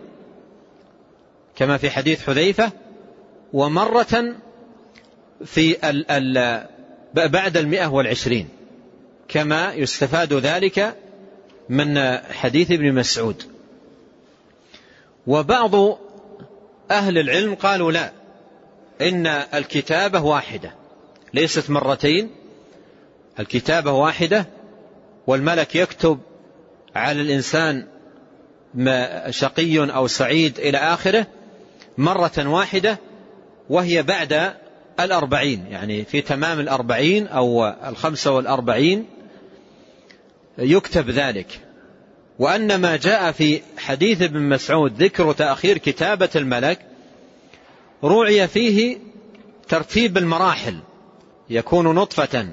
[1.55, 2.71] كما في حديث حذيفة
[3.55, 4.35] ومرة
[5.45, 6.65] في ال ال
[7.13, 8.49] بعد المئة والعشرين
[9.27, 10.95] كما يستفاد ذلك
[11.69, 13.43] من حديث ابن مسعود.
[15.27, 15.75] وبعض
[16.91, 18.11] أهل العلم قالوا لا
[19.01, 20.71] إن الكتابة واحدة
[21.33, 22.29] ليست مرتين
[23.39, 24.45] الكتابة واحدة
[25.27, 26.19] والملك يكتب
[26.95, 27.87] على الإنسان
[29.29, 31.27] شقي أو سعيد إلى آخره
[31.97, 32.99] مرة واحدة
[33.69, 34.53] وهي بعد
[34.99, 39.05] الأربعين يعني في تمام الأربعين أو الخمسة والأربعين
[40.57, 41.59] يكتب ذلك.
[42.39, 46.79] وأن ما جاء في حديث ابن مسعود ذكر تأخير كتابة الملك
[48.03, 48.97] روعي فيه
[49.69, 50.79] ترتيب المراحل
[51.49, 52.47] يكون نطفة.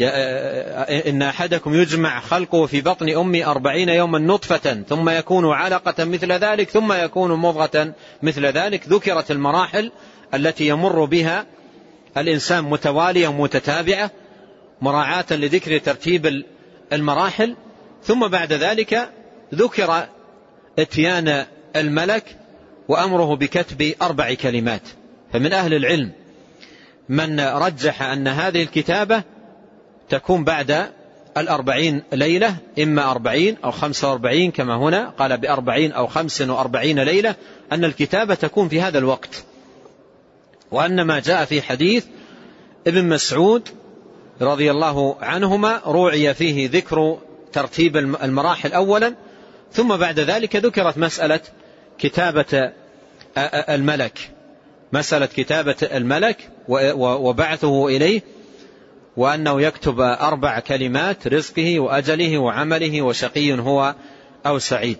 [0.00, 6.70] إن أحدكم يجمع خلقه في بطن أمي أربعين يوما نطفة ثم يكون علقة مثل ذلك
[6.70, 8.88] ثم يكون مضغة مثل ذلك.
[8.88, 9.92] ذكرت المراحل
[10.34, 11.46] التي يمر بها
[12.16, 14.10] الإنسان متوالية ومتتابعة
[14.80, 16.42] مراعاة لذكر ترتيب
[16.92, 17.56] المراحل.
[18.02, 19.10] ثم بعد ذلك
[19.54, 20.06] ذكر
[20.78, 21.44] إتيان
[21.76, 22.36] الملك
[22.88, 24.82] وأمره بكتب أربع كلمات.
[25.32, 26.12] فمن أهل العلم
[27.08, 29.35] من رجح أن هذه الكتابة
[30.08, 30.90] تكون بعد
[31.36, 37.34] الأربعين ليلة إما أربعين أو خمسة وأربعين كما هنا قال بأربعين أو خمس وأربعين ليلة
[37.72, 39.44] أن الكتابة تكون في هذا الوقت.
[40.70, 42.04] وأن ما جاء في حديث
[42.86, 43.68] ابن مسعود
[44.40, 47.18] رضي الله عنهما روعي فيه ذكر
[47.52, 49.14] ترتيب المراحل أولا
[49.72, 51.40] ثم بعد ذلك ذكرت مسألة
[51.98, 52.72] كتابة
[53.68, 54.30] الملك.
[54.92, 58.22] مسألة كتابة الملك وبعثه إليه
[59.16, 63.94] وأنه يكتب أربع كلمات رزقه وأجله وعمله وشقي هو
[64.46, 64.98] أو سعيد.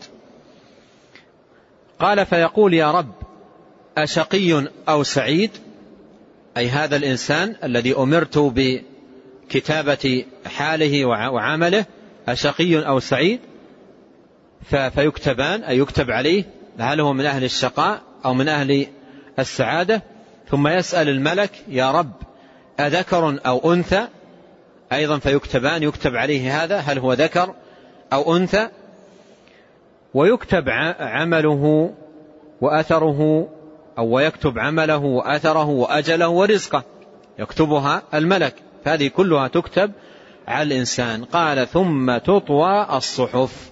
[1.98, 3.12] قال فيقول يا رب
[3.98, 5.50] أشقي أو سعيد؟
[6.56, 11.84] أي هذا الإنسان الذي أمرت بكتابة حاله وعمله
[12.28, 13.40] أشقي أو سعيد؟
[14.70, 16.44] فيكتبان أي يكتب عليه
[16.78, 18.86] هل هو من أهل الشقاء أو من أهل
[19.38, 20.02] السعادة؟
[20.50, 22.25] ثم يسأل الملك يا رب
[22.80, 24.08] أذكر أو أنثى؟
[24.92, 26.76] أيضا فيكتبان يكتب عليه هذا.
[26.76, 27.54] هل هو ذكر
[28.12, 28.68] أو أنثى؟
[30.14, 30.68] ويكتب
[30.98, 31.94] عمله
[32.60, 33.48] وأثره
[33.98, 36.82] أو ويكتب عمله وأثره وأجله ورزقه.
[37.38, 38.54] يكتبها الملك.
[38.84, 39.92] فهذه كلها تكتب
[40.48, 41.24] على الإنسان.
[41.24, 43.70] قال ثم تطوى الصحف.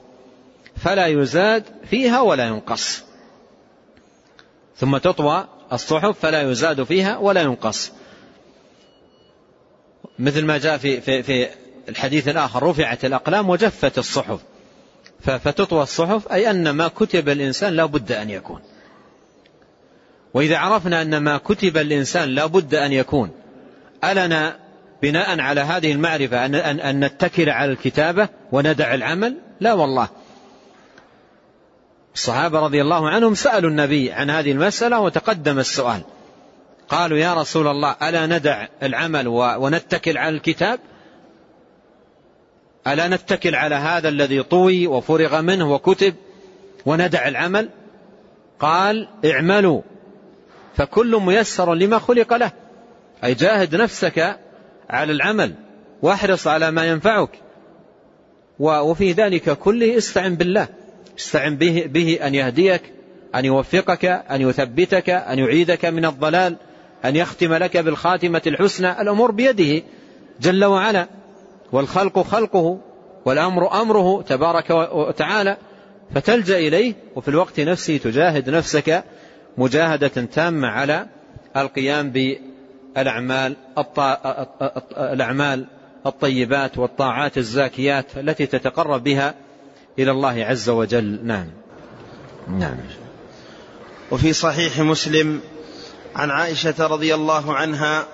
[0.76, 3.04] فلا يزاد فيها ولا ينقص.
[4.76, 7.92] ثم تطوى الصحف فلا يزاد فيها ولا ينقص.
[10.18, 11.48] مثل ما جاء في, في, في
[11.88, 14.40] الحديث الآخر رفعت الأقلام وجفت الصحف.
[15.20, 18.60] فتطوى الصحف أي أن ما كتب الإنسان لا بد أن يكون.
[20.34, 23.30] وإذا عرفنا أن ما كتب الإنسان لا بد أن يكون
[24.04, 24.56] ألنا
[25.02, 30.08] بناء على هذه المعرفة أن, أن, أن نتكل على الكتابة وندع العمل؟ لا والله.
[32.14, 36.02] الصحابة رضي الله عنهم سألوا النبي عن هذه المسألة وتقدم السؤال.
[36.88, 40.80] قالوا يا رسول الله ألا ندع العمل ونتكل على الكتاب؟
[42.86, 46.14] ألا نتكل على هذا الذي طوي وفرغ منه وكتب
[46.86, 47.68] وندع العمل؟
[48.60, 49.80] قال اعملوا.
[50.76, 52.52] فكل ميسر لما خلق له.
[53.24, 54.38] أي جاهد نفسك
[54.90, 55.54] على العمل
[56.02, 57.30] واحرص على ما ينفعك.
[58.58, 60.68] وفي ذلك كله استعن بالله.
[61.18, 62.82] استعن به, به أن يهديك
[63.34, 66.56] أن يوفقك أن يثبتك أن يعيدك من الضلال.
[67.04, 69.82] أن يختم لك بالخاتمة الحسنى الأمور بيده
[70.40, 71.08] جل وعلا.
[71.72, 72.78] والخلق خلقه
[73.24, 75.56] والأمر أمره تبارك وتعالى.
[76.14, 79.04] فتلجأ إليه وفي الوقت نفسه تجاهد نفسك
[79.58, 81.06] مجاهدة تامة على
[81.56, 83.56] القيام بالأعمال
[84.96, 85.66] الأعمال
[86.06, 89.34] الطيبات والطاعات الزاكيات التي تتقرب بها
[89.98, 91.20] إلى الله عز وجل.
[91.24, 91.46] نعم.
[92.48, 92.76] نعم.
[94.10, 95.40] وفي صحيح مسلم
[96.16, 98.06] عن عائشة رضي الله عنها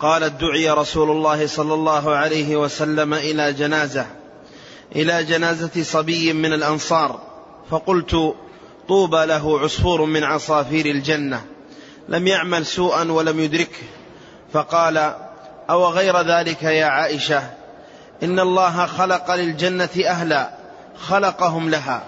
[0.00, 4.06] قالت دعي رسول الله صلى الله عليه وسلم إلى جنازة
[4.96, 7.20] إلى جنازة صبي من الأنصار.
[7.70, 8.34] فقلت
[8.88, 11.44] طوبى له عصفور من عصافير الجنة
[12.08, 13.86] لم يعمل سوءا ولم يدركه.
[14.52, 15.14] فقال
[15.70, 17.42] أو غير ذلك يا عائشة؟
[18.22, 20.50] إن الله خلق للجنة أهلا
[21.06, 22.04] خلقهم لها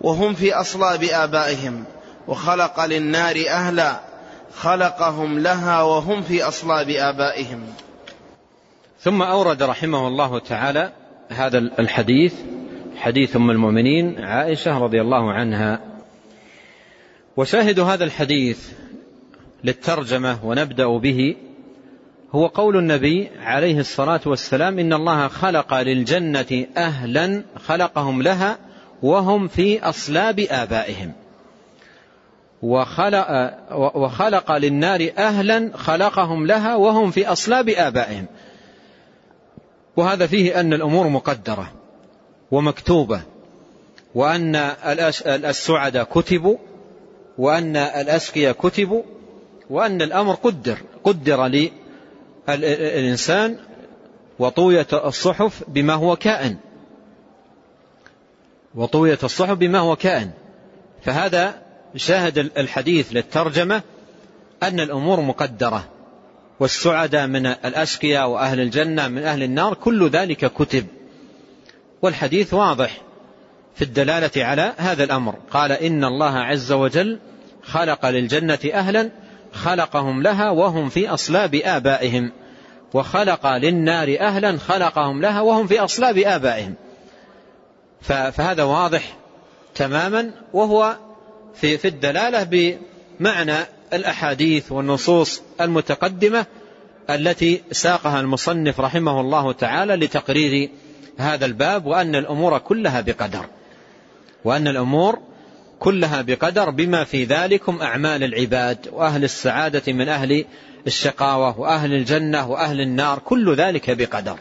[0.00, 1.84] وهم في أصلاب آبائهم
[2.28, 4.13] وخلق للنار أهلا.
[4.56, 7.60] خلقهم لها وهم في أصلاب آبائهم.
[9.00, 10.92] ثم أورد رحمه الله تعالى
[11.28, 12.34] هذا الحديث
[12.96, 15.80] حديث أم المؤمنين عائشة رضي الله عنها.
[17.36, 18.68] وشاهد هذا الحديث
[19.64, 21.36] للترجمة ونبدأ به
[22.32, 28.58] هو قول النبي عليه الصلاة والسلام إن الله خلق للجنة أهلا خلقهم لها
[29.02, 31.12] وهم في أصلاب آبائهم.
[32.64, 33.54] وخلق,
[33.96, 38.26] وخلق للنار أهلا خلقهم لها وهم في أصلاب آبائهم.
[39.96, 41.72] وهذا فيه أن الأمور مقدرة
[42.50, 43.20] ومكتوبة
[44.14, 44.56] وأن
[45.26, 46.56] السعداء كتبوا
[47.38, 49.02] وأن الأسقياء كتبوا
[49.70, 51.46] وأن الأمر قدر قدر
[52.48, 53.56] للإنسان
[54.38, 56.56] وطوية الصحف بما هو كائن.
[58.74, 60.30] وطوية الصحف بما هو كائن.
[61.02, 61.63] فهذا
[61.96, 63.82] شاهد الحديث للترجمة
[64.62, 65.88] أن الأمور مقدرة
[66.60, 70.86] والسعداء من الأشقياء وأهل الجنة من أهل النار كل ذلك كتب.
[72.02, 73.00] والحديث واضح
[73.74, 75.34] في الدلالة على هذا الأمر.
[75.50, 77.18] قال إن الله عز وجل
[77.62, 79.10] خلق للجنة أهلا
[79.52, 82.32] خلقهم لها وهم في أصلاب آبائهم.
[82.94, 86.74] وخلق للنار أهلا خلقهم لها وهم في أصلاب آبائهم.
[88.00, 89.16] فهذا واضح
[89.74, 90.96] تماما وهو
[91.54, 92.42] في في الدلالة
[93.20, 93.56] بمعنى
[93.92, 96.46] الأحاديث والنصوص المتقدمة
[97.10, 100.70] التي ساقها المصنف رحمه الله تعالى لتقرير
[101.18, 103.46] هذا الباب وأن الأمور كلها بقدر.
[104.44, 105.18] وأن الأمور
[105.80, 110.44] كلها بقدر بما في ذلكم أعمال العباد وأهل السعادة من أهل
[110.86, 114.38] الشقاوة وأهل الجنة وأهل النار كل ذلك بقدر.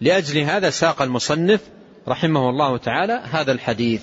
[0.00, 1.60] لأجل هذا ساق المصنف
[2.08, 4.02] رحمه الله تعالى هذا الحديث.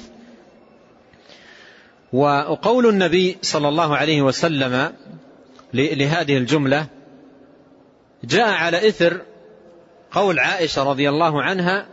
[2.13, 4.93] وقول النبي صلى الله عليه وسلم
[5.73, 6.87] لهذه الجملة
[8.23, 9.21] جاء على إثر
[10.11, 11.87] قول عائشة رضي الله عنها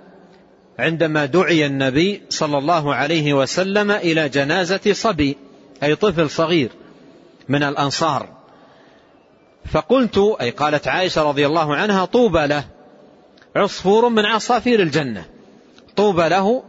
[0.78, 5.36] عندما دعي النبي صلى الله عليه وسلم إلى جنازة صبي
[5.82, 6.70] أي طفل صغير
[7.48, 8.28] من الأنصار.
[9.72, 12.64] فقلت أي قالت عائشة رضي الله عنها طوبى له
[13.56, 15.24] عصفور من عصافير الجنة.
[15.97, 16.62] طوبى له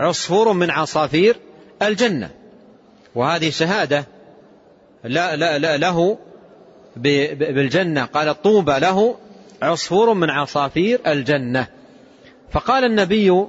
[0.00, 1.36] عصفور من عصافير
[1.82, 2.30] الجنة.
[3.18, 4.06] وهذه شهادة
[5.04, 6.18] لا لا لا له
[6.96, 8.04] بالجنة.
[8.04, 9.16] قال طوبى له
[9.62, 11.66] عصفور من عصافير الجنة.
[12.52, 13.44] فقال النبي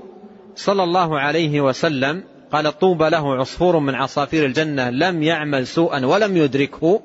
[0.55, 6.37] صلى الله عليه وسلم قال طوبى له عصفور من عصافير الجنة لم يعمل سوءا ولم
[6.37, 7.01] يدركه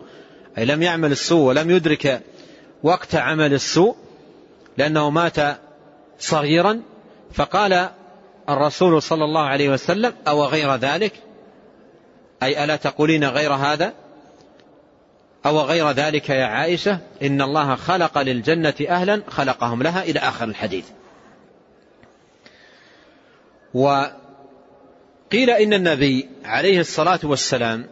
[0.59, 2.23] أي لم يعمل السوء ولم يدرك
[2.82, 3.97] وقت عمل السوء
[4.78, 5.36] لأنه مات
[6.19, 6.81] صغيرا.
[7.32, 7.89] فقال
[8.49, 11.12] الرسول صلى الله عليه وسلم أو غير ذلك؟
[12.44, 13.92] أي ألا تقولين غير هذا؟
[15.46, 20.84] أو غير ذلك يا عائشة؟ إن الله خلق للجنة أهلا خلقهم لها إلى آخر الحديث.
[23.74, 27.86] وقيل إن النبي عليه الصلاة والسلام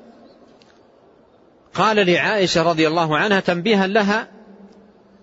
[1.74, 4.28] قال لعائشة رضي الله عنها تنبيها لها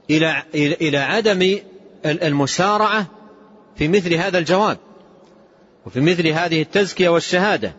[0.10, 1.60] إلى إلى عدم
[2.06, 3.06] المسارعة
[3.76, 4.77] في مثل هذا الجواب
[5.85, 7.73] وفي مثل هذه التزكية والشهادة.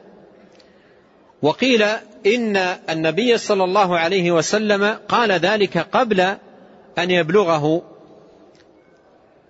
[1.43, 1.83] وقيل
[2.27, 2.57] إن
[2.91, 6.21] النبي صلى الله عليه وسلم قال ذلك قبل
[6.99, 7.83] أن يبلغه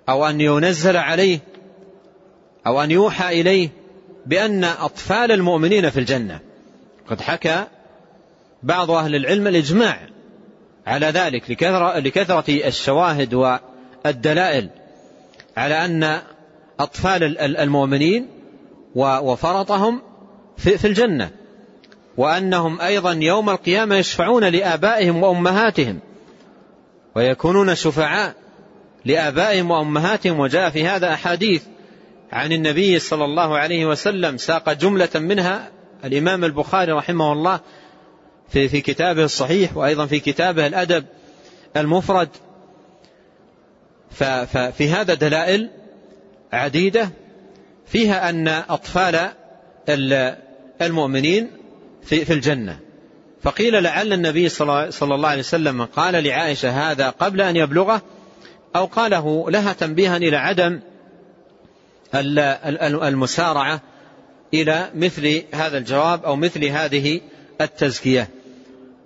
[0.09, 1.39] أو أن ينزل عليه
[2.67, 3.69] أو أن يوحى إليه
[4.27, 6.41] بأن أطفال المؤمنين في الجنة.
[7.09, 7.65] قد حكى
[8.63, 10.01] بعض أهل العلم الإجماع
[10.87, 11.51] على ذلك
[11.97, 14.69] لكثرة, الشواهد والدلائل
[15.57, 16.21] على أن
[16.81, 18.29] أطفال المؤمنين
[18.95, 20.03] وفرطهم
[20.57, 21.31] في الجنة.
[22.21, 25.99] وأنهم أيضا يوم القيامة يشفعون لآبائهم وأمهاتهم
[27.15, 28.35] ويكونون شفعاء
[29.05, 30.41] لآبائهم وأمهاتهم.
[30.41, 31.63] وجاء في هذا أحاديث
[32.33, 35.71] عن النبي صلى الله عليه وسلم ساق جملة منها
[36.05, 37.61] الإمام البخاري رحمه الله
[38.49, 41.05] في في كتابه الصحيح وأيضا في كتابه الأدب
[41.77, 42.29] المفرد.
[44.11, 45.71] ففي هذا دلائل
[46.53, 47.11] عديدة
[47.87, 49.31] فيها أن أطفال
[50.81, 51.60] المؤمنين
[52.03, 52.79] في, في الجنة.
[53.43, 58.03] فقيل لعل النبي صلى الله عليه وسلم قال لعائشة هذا قبل أن يبلغه
[58.77, 60.81] أو قاله لها تنبيها إلى عدم
[63.05, 63.81] المسارعة
[64.55, 67.21] إلى مثل هذا الجواب أو مثل هذه
[67.61, 68.29] التزكية.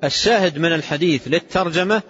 [0.04, 2.02] الشاهد من الحديث للترجمة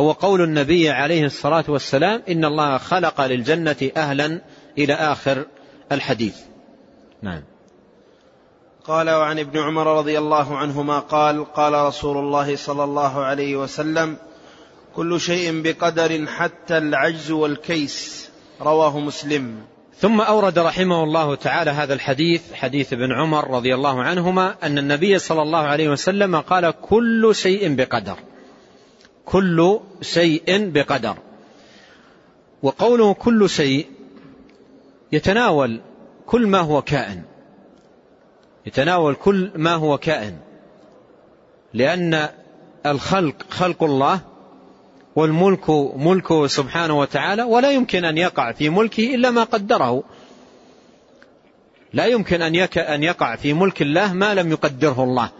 [0.00, 4.40] هو قول النبي عليه الصلاة والسلام إن الله خلق للجنة أهلا
[4.78, 5.46] إلى آخر
[5.92, 6.36] الحديث.
[7.22, 7.42] نعم.
[8.86, 14.16] قال وعن ابن عمر رضي الله عنهما قال قال رسول الله صلى الله عليه وسلم
[14.96, 18.30] كل شيء بقدر حتى العجز والكيس
[18.60, 19.54] رواه مسلم.
[19.98, 25.18] ثم أورد رحمه الله تعالى هذا الحديث حديث ابن عمر رضي الله عنهما أن النبي
[25.18, 28.16] صلى الله عليه وسلم قال كل شيء بقدر
[29.24, 31.16] كل شيء بقدر.
[32.62, 33.86] وقوله كل شيء
[35.12, 35.80] يتناول
[36.26, 37.35] كل ما هو كائن.
[38.66, 40.38] يتناول كل ما هو كائن.
[41.74, 42.28] لأن
[42.86, 44.20] الخلق خلق الله
[45.16, 50.02] والملك ملكه سبحانه وتعالى ولا يمكن أن يقع في ملكه إلا ما قدره.
[51.92, 52.42] لا يمكن
[52.78, 55.30] أن يقع في ملك الله ما لم يقدره الله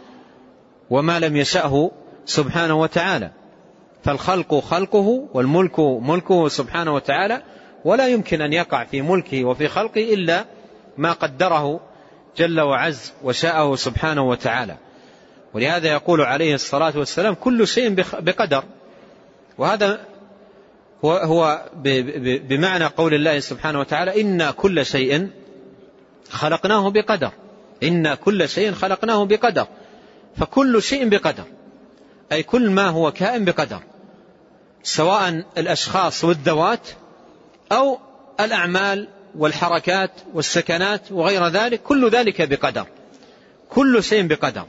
[0.90, 1.90] وما لم يشأه
[2.24, 3.30] سبحانه وتعالى.
[4.04, 7.42] فالخلق خلقه والملك ملكه سبحانه وتعالى
[7.84, 10.44] ولا يمكن أن يقع في ملكه وفي خلقه إلا
[10.98, 11.80] ما قدره
[12.38, 14.76] جل وعز وشاءه سبحانه وتعالى.
[15.54, 18.64] ولهذا يقول عليه الصلاة والسلام كل شيء بقدر.
[19.58, 20.00] وهذا
[21.04, 21.70] هو, هو
[22.48, 25.30] بمعنى قول الله سبحانه وتعالى إنا كل شيء
[26.30, 27.30] خلقناه بقدر.
[27.82, 29.66] إنا كل شيء خلقناه بقدر.
[30.36, 31.44] فكل شيء بقدر.
[32.32, 33.80] أي كل ما هو كائن بقدر.
[34.82, 36.88] سواء الأشخاص والذوات
[37.72, 37.98] أو
[38.40, 39.08] الأعمال
[39.38, 42.86] والحركات والسكنات وغير ذلك كل ذلك بقدر.
[43.70, 44.64] كل شيء بقدر.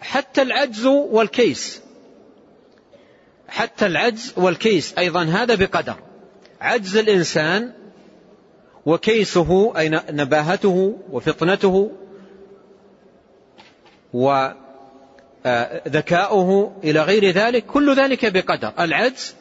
[0.00, 1.80] حتى العجز والكيس.
[3.48, 5.96] حتى العجز والكيس أيضا هذا بقدر.
[6.60, 7.72] عجز الإنسان
[8.86, 11.90] وكيسه أي نباهته وفطنته
[15.44, 18.72] وذكاؤه إلى غير ذلك كل ذلك بقدر.
[18.80, 19.34] العجز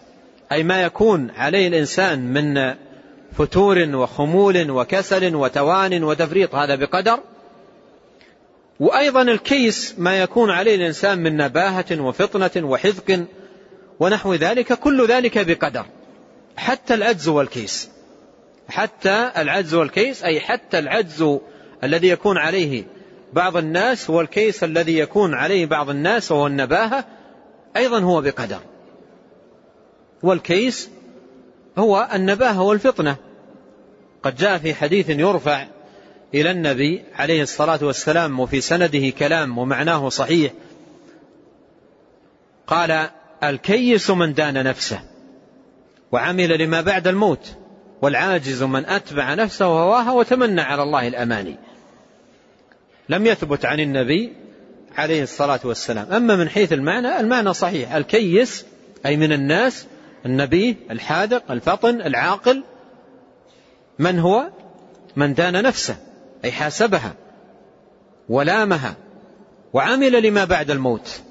[0.51, 2.75] أي ما يكون عليه الإنسان من
[3.37, 7.19] فتور وخمول وكسل وتوان وتفريط هذا بقدر.
[8.79, 13.25] وأيضا الكيس ما يكون عليه الإنسان من نباهة وفطنة وحذق
[13.99, 15.85] ونحو ذلك كل ذلك بقدر.
[16.57, 17.89] حتى العجز والكيس.
[18.69, 21.37] حتى العجز والكيس أي حتى العجز
[21.83, 22.83] الذي يكون عليه
[23.33, 27.05] بعض الناس والكيس الذي يكون عليه بعض الناس وهو النباهة
[27.77, 28.59] أيضا هو بقدر.
[30.23, 30.89] والكيس
[31.77, 33.15] هو النباهة والفطنة.
[34.23, 35.67] قد جاء في حديث يرفع
[36.33, 40.51] إلى النبي عليه الصلاة والسلام وفي سنده كلام ومعناه صحيح.
[42.67, 43.09] قال
[43.43, 45.01] الكيس من دان نفسه
[46.11, 47.55] وعمل لما بعد الموت
[48.01, 51.57] والعاجز من أتبع نفسه هواها وتمنى على الله الأماني.
[53.09, 54.33] لم يثبت عن النبي
[54.97, 56.11] عليه الصلاة والسلام.
[56.11, 57.93] أما من حيث المعنى المعنى صحيح.
[57.93, 58.65] الكيس
[59.05, 59.87] أي من الناس
[60.25, 62.63] النبي الحاذق الفطن العاقل.
[63.99, 64.49] من هو؟
[65.15, 65.97] من دان نفسه
[66.45, 67.13] أي حاسبها
[68.29, 68.95] ولامها
[69.73, 71.21] وعمل لما بعد الموت.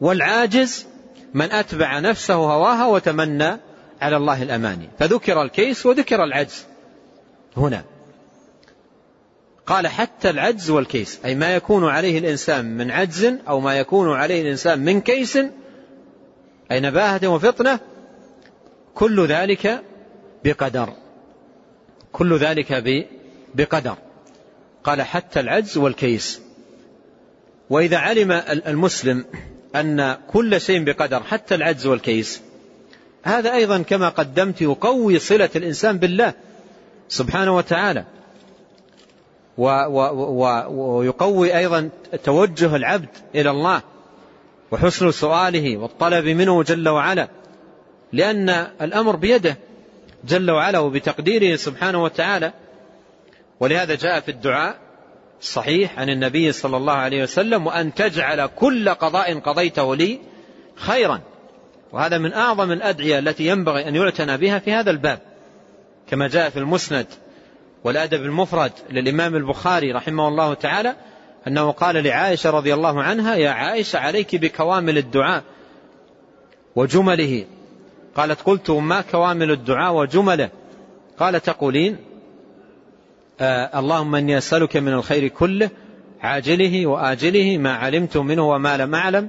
[0.00, 0.86] والعاجز
[1.34, 3.56] من أتبع نفسه هواها وتمنى
[4.00, 4.88] على الله الأماني.
[4.98, 6.66] فذكر الكيس وذكر العجز.
[7.56, 7.84] هنا.
[9.66, 11.20] قال حتى العجز والكيس.
[11.24, 15.38] أي ما يكون عليه الإنسان من عجز أو ما يكون عليه الإنسان من كيس
[16.72, 17.80] أي نباهة وفطنة
[18.94, 19.82] كل ذلك
[20.44, 20.88] بقدر.
[22.12, 22.84] كل ذلك
[23.54, 23.96] بقدر.
[24.84, 26.40] قال حتى العجز والكيس.
[27.70, 28.32] وإذا علم
[28.66, 29.24] المسلم
[29.76, 32.42] أن كل شيء بقدر حتى العجز والكيس.
[33.22, 36.34] هذا أيضا كما قدمت يقوي صلة الإنسان بالله
[37.08, 38.04] سبحانه وتعالى.
[40.68, 41.90] ويقوي أيضا
[42.24, 43.82] توجه العبد إلى الله
[44.70, 47.28] وحسن سؤاله والطلب منه جل وعلا.
[48.12, 48.48] لأن
[48.80, 49.56] الأمر بيده
[50.24, 52.52] جل وعلا وبتقديره سبحانه وتعالى.
[53.60, 54.78] ولهذا جاء في الدعاء
[55.40, 60.20] الصحيح عن النبي صلى الله عليه وسلم وأن تجعل كل قضاء قضيته لي
[60.74, 61.20] خيرا.
[61.92, 65.18] وهذا من أعظم الأدعية التي ينبغي أن يعتنى بها في هذا الباب.
[66.06, 67.06] كما جاء في المسند
[67.84, 70.96] والأدب المفرد للإمام البخاري رحمه الله تعالى
[71.46, 75.42] أنه قال لعائشة رضي الله عنها يا عائشة عليك بكوامل الدعاء
[76.76, 77.44] وجمله
[78.16, 80.50] قالت قلت ما كوامل الدعاء وجمله.
[81.18, 81.96] قال تقولين
[83.40, 85.70] آه اللهم إني أسألك من الخير كله
[86.20, 89.28] عاجله وآجله ما علمت منه وما لم أعلم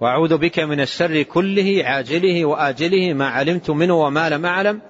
[0.00, 4.80] وأعوذ بك من الشر كله عاجله وآجله ما علمت منه وما لم أعلم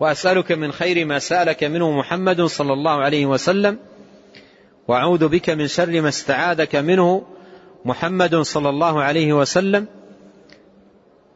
[0.00, 3.78] وأسألك من خير ما سألك منه محمد صلى الله عليه وسلم
[4.88, 7.22] وأعوذ بك من شر ما استعاذك منه
[7.84, 9.86] محمد صلى الله عليه وسلم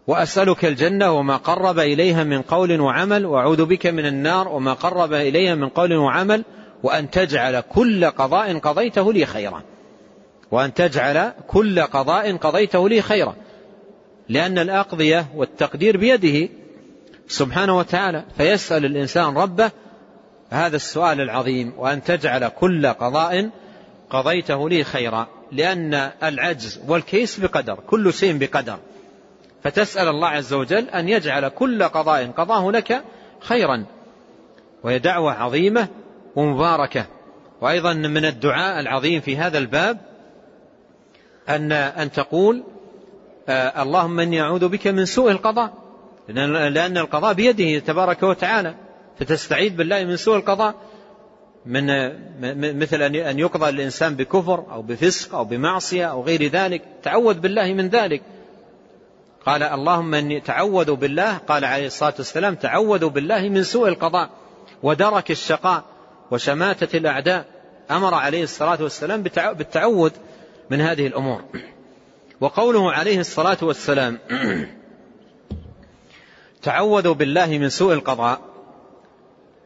[0.07, 5.55] وأسألك الجنة وما قرب إليها من قول وعمل وأعوذ بك من النار وما قرب إليها
[5.55, 6.45] من قول وعمل
[6.83, 9.63] وأن تجعل كل قضاء قضيته لي خيرا.
[10.51, 13.35] وأن تجعل كل قضاء قضيته لي خيرا.
[14.29, 16.49] لأن الأقضية والتقدير بيده
[17.29, 19.71] سبحانه وتعالى فيسأل الإنسان ربه
[20.51, 23.51] هذا السؤال العظيم وأن تجعل كل قضاء
[24.11, 25.27] قضيته لي خيرا.
[25.53, 28.79] لأن العجز والكيس بقدر كل شيء بقدر.
[29.67, 33.03] فتسأل الله عز وجل أن يجعل كل قضاء قضاه لك
[33.41, 33.85] خيرا.
[34.83, 35.89] وهي دعوة عظيمة
[36.37, 37.07] ومباركة.
[37.61, 39.99] وأيضا من الدعاء العظيم في هذا الباب
[41.49, 42.65] أن أن تقول
[43.49, 45.73] آه اللهم إني أعوذ بك من سوء القضاء.
[46.29, 48.75] لأن القضاء بيده تبارك وتعالى.
[49.19, 50.75] فتستعيذ بالله من سوء القضاء.
[51.67, 51.87] من
[52.79, 56.83] مثل أن يقضى الإنسان بكفر أو بفسق أو بمعصية أو غير ذلك.
[57.03, 58.23] تعوذ بالله من ذلك.
[59.47, 64.31] قال اللهم إني تعوذوا بالله قال عليه الصلاة والسلام تعوذوا بالله من سوء القضاء
[64.83, 65.85] ودرك الشقاء
[66.31, 67.45] وشماتة الأعداء.
[67.91, 70.11] أمر عليه الصلاة والسلام بالتعوذ
[70.71, 71.45] من هذه الأمور.
[72.41, 74.19] وقوله عليه الصلاة والسلام
[76.63, 78.41] تعوذوا بالله من سوء القضاء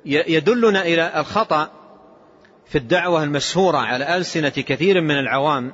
[0.05, 1.71] يدلنا إلى الخطأ
[2.67, 5.73] في الدعوة المشهورة على ألسنة كثير من العوام.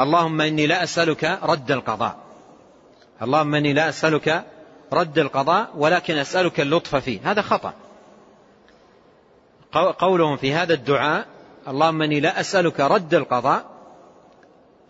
[0.00, 2.27] اللهم إني لا أسألك رد القضاء
[3.22, 4.44] اللهم إني لا أسألك
[4.92, 7.20] رد القضاء ولكن أسألك اللطف فيه.
[7.24, 7.72] هذا خطأ.
[9.98, 11.26] قولهم في هذا الدعاء
[11.68, 13.64] اللهم إني لا أسألك رد القضاء.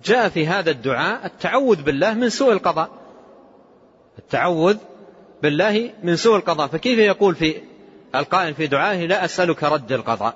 [0.04, 2.90] جاء في هذا الدعاء التعوذ بالله من سوء القضاء.
[4.18, 4.76] التعوذ
[5.42, 6.66] بالله من سوء القضاء.
[6.66, 7.62] فكيف يقول في
[8.14, 10.34] القائل في دعائه لا أسألك رد القضاء؟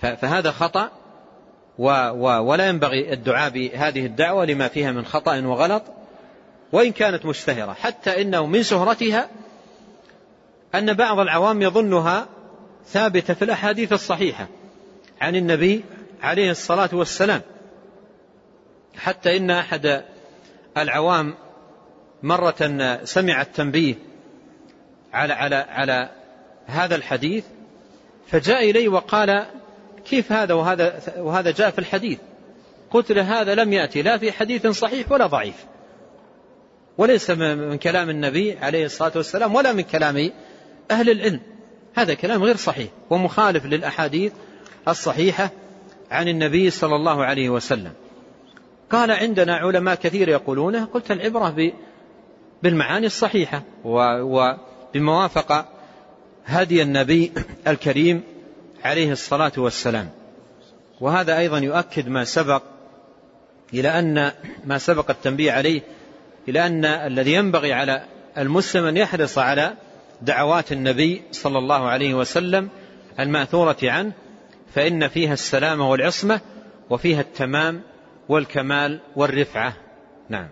[0.00, 0.90] فهذا خطأ
[1.78, 5.82] ولا ينبغي الدعاء بهذه الدعوة لما فيها من خطأ وغلط.
[6.72, 9.30] وإن كانت مشتهرة حتى إنه من شهرتها
[10.74, 12.28] أن بعض العوام يظنها
[12.86, 14.48] ثابتة في الأحاديث الصحيحة
[15.20, 15.84] عن النبي
[16.22, 17.40] عليه الصلاة والسلام.
[18.96, 20.04] حتى إن أحد
[20.76, 21.34] العوام
[22.22, 23.94] مرة سمع التنبيه
[25.12, 26.10] على على على
[26.66, 27.44] هذا الحديث
[28.26, 29.46] فجاء إلي وقال
[30.04, 32.18] كيف هذا وهذا, وهذا جاء في الحديث؟
[32.90, 35.64] قلت له هذا لم يأتي لا في حديث صحيح ولا ضعيف.
[36.98, 40.30] وليس من كلام النبي عليه الصلاة والسلام ولا من كلام
[40.90, 41.40] أهل العلم.
[41.94, 44.32] هذا كلام غير صحيح ومخالف للأحاديث
[44.88, 45.50] الصحيحة
[46.10, 47.92] عن النبي صلى الله عليه وسلم.
[48.90, 51.72] قال عندنا علماء كثير يقولونه قلت العبرة
[52.62, 55.68] بالمعاني الصحيحة وبموافقة
[56.46, 57.32] هدي النبي
[57.66, 58.22] الكريم
[58.84, 60.10] عليه الصلاة والسلام.
[61.00, 62.62] وهذا أيضا يؤكد ما سبق
[63.74, 64.32] إلى أن
[64.64, 65.82] ما سبق التنبيه عليه
[66.48, 68.04] إلى أن الذي ينبغي على
[68.38, 69.74] المسلم أن يحرص على
[70.22, 72.68] دعوات النبي صلى الله عليه وسلم
[73.20, 74.12] المأثورة عنه
[74.74, 76.40] فإن فيها السلامة والعصمة
[76.90, 77.82] وفيها التمام
[78.28, 79.76] والكمال والرفعة.
[80.28, 80.48] نعم.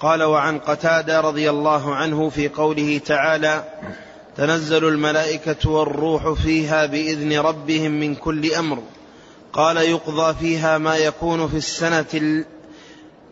[0.00, 3.64] قال وعن قتادة رضي الله عنه في قوله تعالى
[4.36, 8.82] تنزل الملائكة والروح فيها بإذن ربهم من كل أمر.
[9.52, 12.44] قال يقضى فيها ما يكون في السنة ال...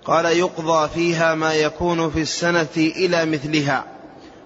[0.04, 3.84] قال يقضى فيها ما يكون في السنة إلى مثلها.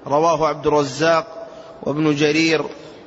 [0.06, 1.48] رواه عبد الرزاق
[1.82, 2.64] وابن جرير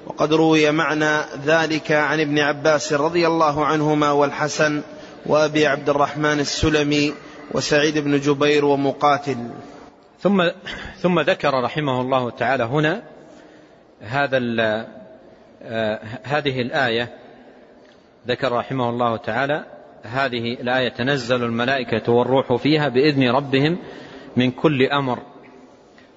[0.08, 4.82] وقد روي معنى ذلك عن ابن عباس رضي الله عنهما والحسن
[5.26, 7.14] وأبي عبد الرحمن السلمي
[7.52, 9.38] وسعيد بن جبير ومقاتل.
[10.22, 10.44] ثم
[11.02, 13.04] ثم ذكر رحمه الله تعالى هنا
[14.02, 14.40] هذا
[15.64, 17.23] آه، هذه الآية
[18.28, 19.66] ذكر رحمه الله تعالى
[20.04, 23.78] هذه الآية تنزل الملائكة والروح فيها بإذن ربهم
[24.38, 25.20] من كل أمر.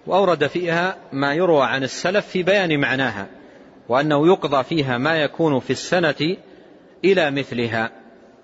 [0.06, 3.26] وأورد فيها ما يروى عن السلف في بيان معناها
[3.88, 6.36] وأنه يقضى فيها ما يكون في السنة
[7.04, 7.90] إلى مثلها.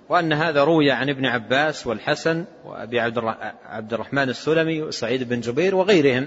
[0.08, 3.00] وأن هذا روي عن ابن عباس والحسن وأبي
[3.66, 6.26] عبد الرحمن السلمي وسعيد بن جبير وغيرهم.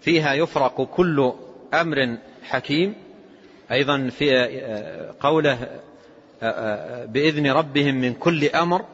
[0.00, 1.32] فيها يفرق كل
[1.74, 2.94] أمر حكيم.
[3.72, 4.30] أيضا في
[5.20, 5.80] قوله
[7.06, 8.84] بإذن ربهم من كل أمر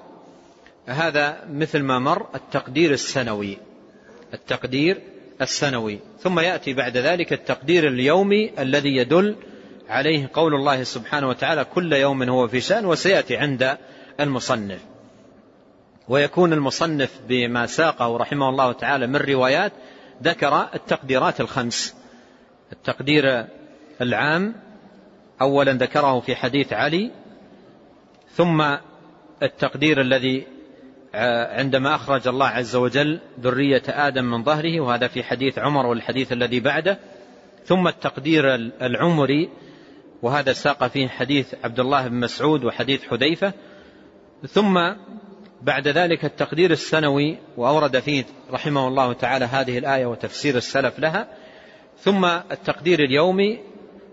[0.87, 3.59] هذا مثل ما مر التقدير السنوي
[4.35, 5.01] التقدير
[5.41, 5.99] السنوي.
[6.19, 9.37] ثم يأتي بعد ذلك التقدير اليومي الذي يدل
[9.89, 13.79] عليه قول الله سبحانه وتعالى كل يوم هو في شأن وسيأتي عند
[14.21, 14.81] المصنف.
[16.09, 19.73] ويكون المصنف بما ساقه رحمه الله تعالى من روايات
[20.23, 21.95] ذكر التقديرات الخمس.
[22.73, 23.47] التقدير
[24.01, 24.55] العام
[25.41, 27.11] أولا ذكره في حديث علي
[28.37, 28.77] ثم
[29.43, 30.47] التقدير الذي
[31.59, 36.61] عندما أخرج الله عز وجل ذرية آدم من ظهره وهذا في حديث عمر والحديث الذي
[36.61, 36.99] بعده
[37.65, 39.49] ثم التقدير العمري
[40.23, 43.53] وهذا ساق فيه حديث عبد الله بن مسعود وحديث حذيفة.
[44.49, 44.81] ثم
[45.63, 51.29] بعد ذلك التقدير السنوي وأورد فيه رحمه الله تعالى هذه الآية وتفسير السلف لها.
[51.99, 53.59] ثم التقدير اليومي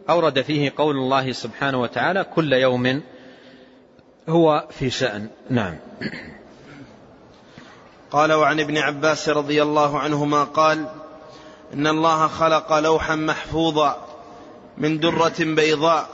[0.10, 3.02] أورد فيه قول الله سبحانه وتعالى كل يوم
[4.30, 5.30] هو في شأن.
[5.50, 5.76] نعم.
[8.12, 10.86] قال وعن ابن عباس رضي الله عنهما قال
[11.74, 13.98] إن الله خلق لوحا محفوظا
[14.78, 16.10] من درة بيضاء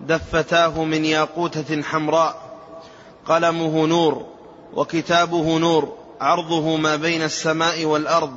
[0.00, 2.58] دفتاه من ياقوتة حمراء
[3.26, 4.26] قلمه نور
[4.74, 8.34] وكتابه نور عرضه ما بين السماء والأرض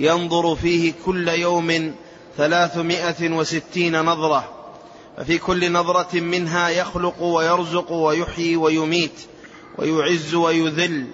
[0.00, 1.94] ينظر فيه كل يوم
[2.36, 4.59] ثلاثمائة وستين نظرة.
[5.20, 9.20] ففي كل نظرة منها يخلق ويرزق ويحيي ويميت
[9.78, 11.06] ويعز ويذل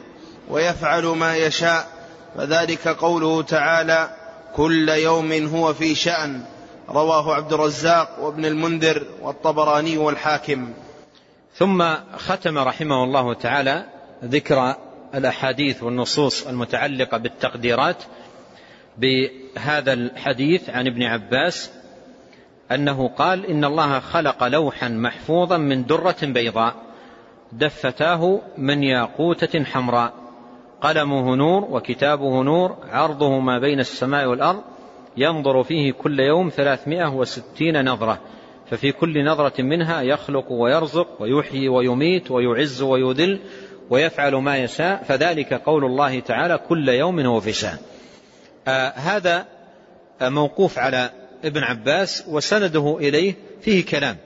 [0.48, 1.88] ويفعل ما يشاء.
[2.36, 4.16] فذلك قوله تعالى
[4.54, 6.44] كل يوم هو في شأن.
[6.88, 10.72] رواه عبد الرزاق وابن المنذر والطبراني والحاكم.
[11.54, 13.84] ثم ختم رحمه الله تعالى
[14.24, 14.74] ذكر
[15.14, 18.02] الأحاديث والنصوص المتعلقة بالتقديرات
[18.98, 21.70] بهذا الحديث عن ابن عباس
[22.72, 26.74] أنه قال إن الله خلق لوحا محفوظا من درة بيضاء
[27.52, 30.12] دفتاه من ياقوتة حمراء.
[30.80, 34.62] قلمه نور وكتابه نور عرضه ما بين السماء والأرض
[35.16, 38.20] ينظر فيه كل يوم ثلاثمائة وستين نظرة.
[38.70, 43.40] ففي كل نظرة منها يخلق ويرزق ويحيي ويميت ويعز ويذل
[43.90, 45.02] ويفعل ما يشاء.
[45.02, 47.78] فذلك قول الله تعالى كل يوم هو في شأن
[48.68, 49.46] آه هذا
[50.22, 51.10] موقوف على
[51.44, 54.16] ابن عباس وسنده إليه فيه كلام.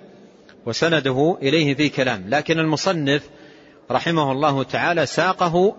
[0.66, 2.24] وسنده إليه فيه كلام.
[2.28, 3.23] لكن المصنف
[3.91, 5.77] رحمه الله تعالى ساقه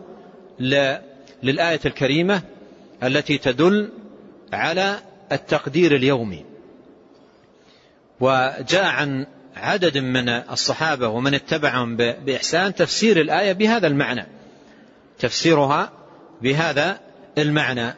[1.44, 2.42] للآية الكريمة
[3.04, 3.90] التي تدل
[4.54, 5.00] على
[5.32, 6.46] التقدير اليومي.
[8.20, 9.26] وجاء عن
[9.56, 14.28] عدد من الصحابة ومن اتبعهم بإحسان تفسير الآية بهذا المعنى.
[15.20, 15.92] تفسيرها
[16.42, 17.00] بهذا
[17.38, 17.94] المعنى.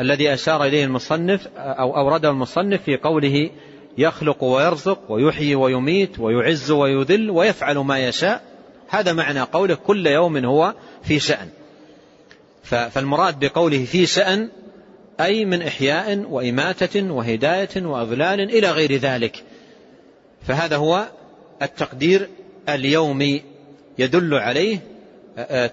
[0.00, 3.50] الذي أشار إليه المصنف أو أورده المصنف في قوله
[3.98, 8.42] يخلق ويرزق ويحيي ويميت ويعز ويذل ويفعل ما يشاء.
[8.88, 11.48] هذا معنى قوله كل يوم هو في شأن.
[12.62, 14.48] فالمراد بقوله في شأن
[15.20, 19.44] أي من إحياء وإماتة وهداية وأضلال إلى غير ذلك.
[20.46, 21.06] فهذا هو
[21.62, 22.28] التقدير
[22.68, 23.42] اليومي
[23.98, 24.78] يدل عليه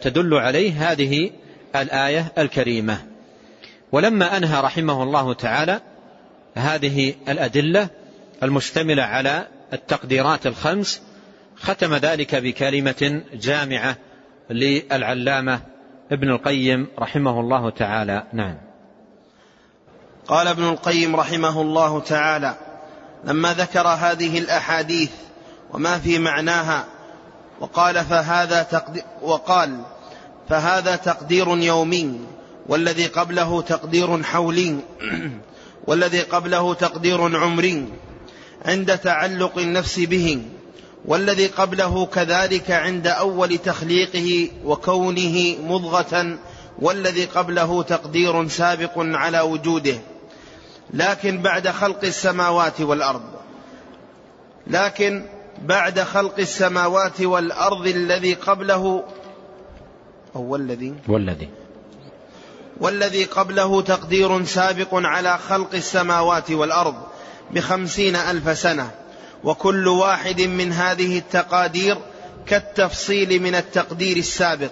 [0.02, 1.32] تدل عليه هذه
[1.76, 3.17] الآية الكريمة.
[3.92, 5.82] ولما أنهى رحمه الله تعالى
[6.56, 7.90] هذه الأدلة
[8.44, 11.02] المشتملة على التقديرات الخمس
[11.58, 13.98] ختم ذلك بكلمة جامعة
[14.50, 15.60] للعلامة
[16.12, 18.24] ابن القيم رحمه الله تعالى.
[18.34, 18.58] نعم.
[20.28, 22.56] قال ابن القيم رحمه الله تعالى
[23.24, 25.12] لما ذكر هذه الأحاديث
[25.74, 26.86] وما في معناها
[27.60, 29.82] وقال فهذا تقدير وقال
[30.50, 32.20] فهذا تقدير يومي
[32.70, 34.78] والذي قبله تقدير حولي
[35.88, 37.86] والذي قبله تقدير عمري
[38.66, 40.42] عند تعلق النفس به
[41.06, 46.38] والذي قبله كذلك عند أول تخليقه وكونه مضغة
[46.80, 49.98] والذي قبله تقدير سابق على وجوده.
[50.94, 53.24] لكن بعد خلق السماوات والأرض
[54.68, 55.26] لكن
[55.66, 59.04] بعد خلق السماوات والأرض الذي قبله
[60.36, 61.50] أو والذي؟ والذي.
[62.80, 66.96] والذي قبله تقدير سابق على خلق السماوات والأرض
[67.52, 68.92] بخمسين ألف سنة.
[69.44, 71.98] وكل واحد من هذه التقادير
[72.48, 74.72] كالتفصيل من التقدير السابق.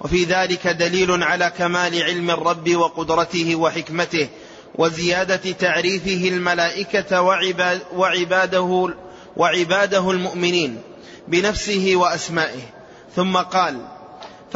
[0.00, 4.28] وفي ذلك دليل على كمال علم الرب وقدرته وحكمته
[4.74, 8.94] وزيادة تعريفه الملائكة وعباد وعباده
[9.36, 10.80] وعباده المؤمنين
[11.28, 12.62] بنفسه وأسمائه.
[13.16, 13.95] ثم قال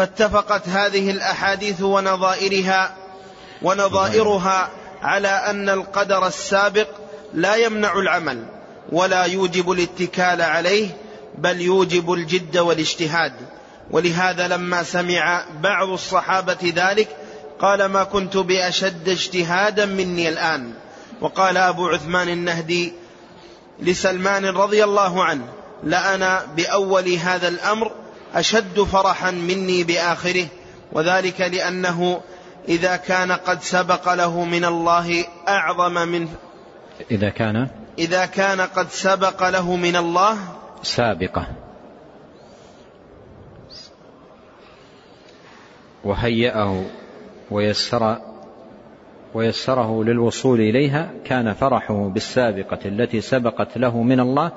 [0.01, 2.97] فاتفقت هذه الأحاديث ونظائرها
[3.63, 4.71] ونظائرها
[5.03, 6.89] على أن القدر السابق
[7.35, 8.45] لا يمنع العمل
[8.93, 10.89] ولا يوجب الاتكال عليه
[11.39, 13.33] بل يوجب الجد والاجتهاد.
[13.91, 17.09] ولهذا لما سمع بعض الصحابة ذلك
[17.61, 20.73] قال ما كنت بأشد اجتهادا مني الآن.
[21.21, 22.93] وقال أبو عثمان النهدي
[23.81, 25.45] لسلمان رضي الله عنه
[25.85, 27.93] لأنا بأول هذا الأمر
[28.35, 30.47] أشد فرحا مني بآخره
[30.93, 32.21] وذلك لأنه
[32.69, 36.29] إذا كان قد سبق له من الله أعظم من
[37.11, 40.39] إذا كان إذا كان قد سبق له من الله
[40.83, 41.47] سابقة.
[46.05, 46.85] وهيأه
[47.51, 48.19] ويسر
[49.35, 54.53] ويسره للوصول إليها كان فرحه بالسابقة التي سبقت له من الله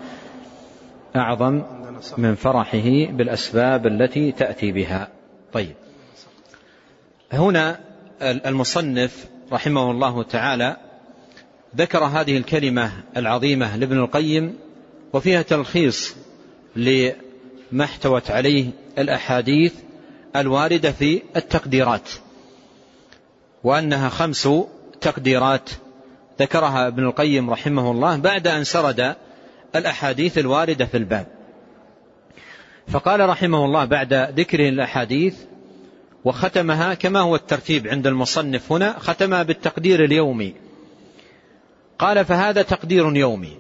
[1.16, 1.62] أعظم
[2.18, 5.08] من فرحه بالأسباب التي تأتي بها.
[5.54, 5.76] طيب.
[7.32, 7.80] هنا
[8.22, 10.78] المصنف رحمه الله تعالى
[11.76, 14.58] ذكر هذه الكلمة العظيمة لابن القيم
[15.14, 16.16] وفيها تلخيص
[16.76, 19.74] لما احتوت عليه الأحاديث
[20.36, 22.10] الواردة في التقديرات
[23.64, 24.50] وأنها خمس
[25.02, 25.70] تقديرات
[26.40, 29.16] ذكرها ابن القيم رحمه الله بعد أن سرد
[29.76, 31.28] الأحاديث الواردة في الباب.
[32.88, 35.36] فقال رحمه الله بعد ذكر الأحاديث
[36.26, 40.54] وختمها كما هو الترتيب عند المصنف هنا ختمها بالتقدير اليومي.
[42.00, 43.58] قال فهذا تقدير يومي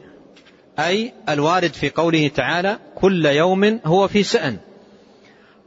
[0.80, 4.58] أي الوارد في قوله تعالى كل يوم هو في سأن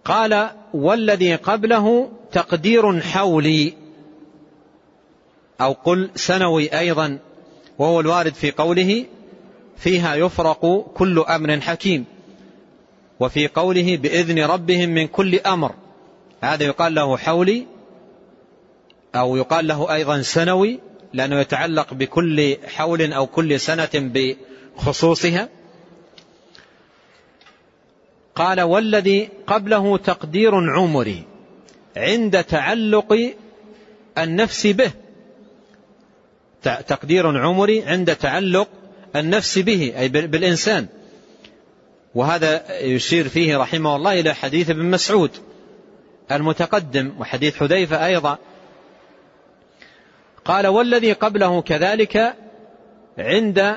[0.05, 3.75] قال والذي قبله تقدير حولي
[5.61, 7.19] أو قل سنوي أيضا
[7.79, 9.05] وهو الوارد في قوله
[9.77, 12.05] فيها يفرق كل أمر حكيم.
[13.21, 15.75] وفي قوله بإذن ربهم من كل أمر.
[16.41, 17.67] هذا يقال له حولي
[19.15, 20.79] أو يقال له أيضا سنوي
[21.13, 25.49] لأنه يتعلق بكل حول أو كل سنة بخصوصها.
[28.35, 31.23] قال والذي قبله تقدير عمري
[31.97, 33.35] عند تعلق
[34.19, 34.91] النفس به.
[36.63, 38.69] تقدير عمري عند تعلق
[39.17, 40.87] النفس به أي بالإنسان.
[42.17, 45.31] وهذا يشير فيه رحمه الله إلى حديث ابن مسعود
[46.33, 48.39] المتقدم وحديث حذيفة أيضا.
[50.45, 52.35] قال والذي قبله كذلك
[53.19, 53.77] عند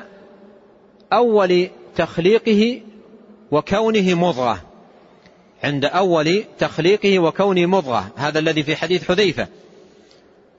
[1.12, 2.82] أول تخليقه
[3.50, 4.62] وكونه مضغة.
[5.64, 8.10] عند أول تخليقه وكونه مضغة.
[8.16, 9.46] هذا الذي في حديث حذيفة.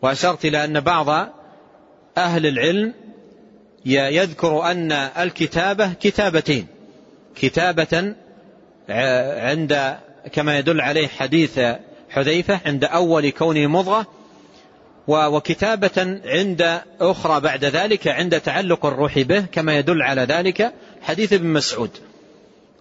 [0.01, 1.29] وأشرت إلى أن بعض
[2.17, 2.93] أهل العلم
[3.85, 6.80] يذكر أن الكتابة كتابتين.
[7.35, 8.15] كتابة
[9.39, 9.97] عند
[10.33, 11.59] كما يدل عليه حديث
[12.09, 14.07] حذيفة عند أول كونه مضغة
[15.07, 21.47] وكتابة عند أخرى بعد ذلك عند تعلق الروح به كما يدل على ذلك حديث ابن
[21.47, 21.89] مسعود.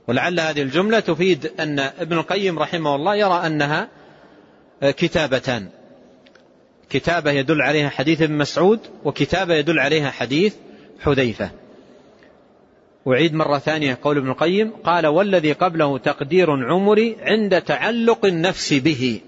[0.09, 3.89] ولعل هذه الجملة تفيد أن ابن القيم رحمه الله يرى أنها
[4.83, 5.69] كتابتان.
[6.91, 10.55] كتابة يدل عليها حديث ابن مسعود وكتابة يدل عليها حديث
[11.01, 11.51] حذيفة.
[13.09, 14.71] أعيد مرة ثانية قول ابن القيم.
[14.85, 19.21] قال والذي قبله تقدير عمري عند تعلق النفس به.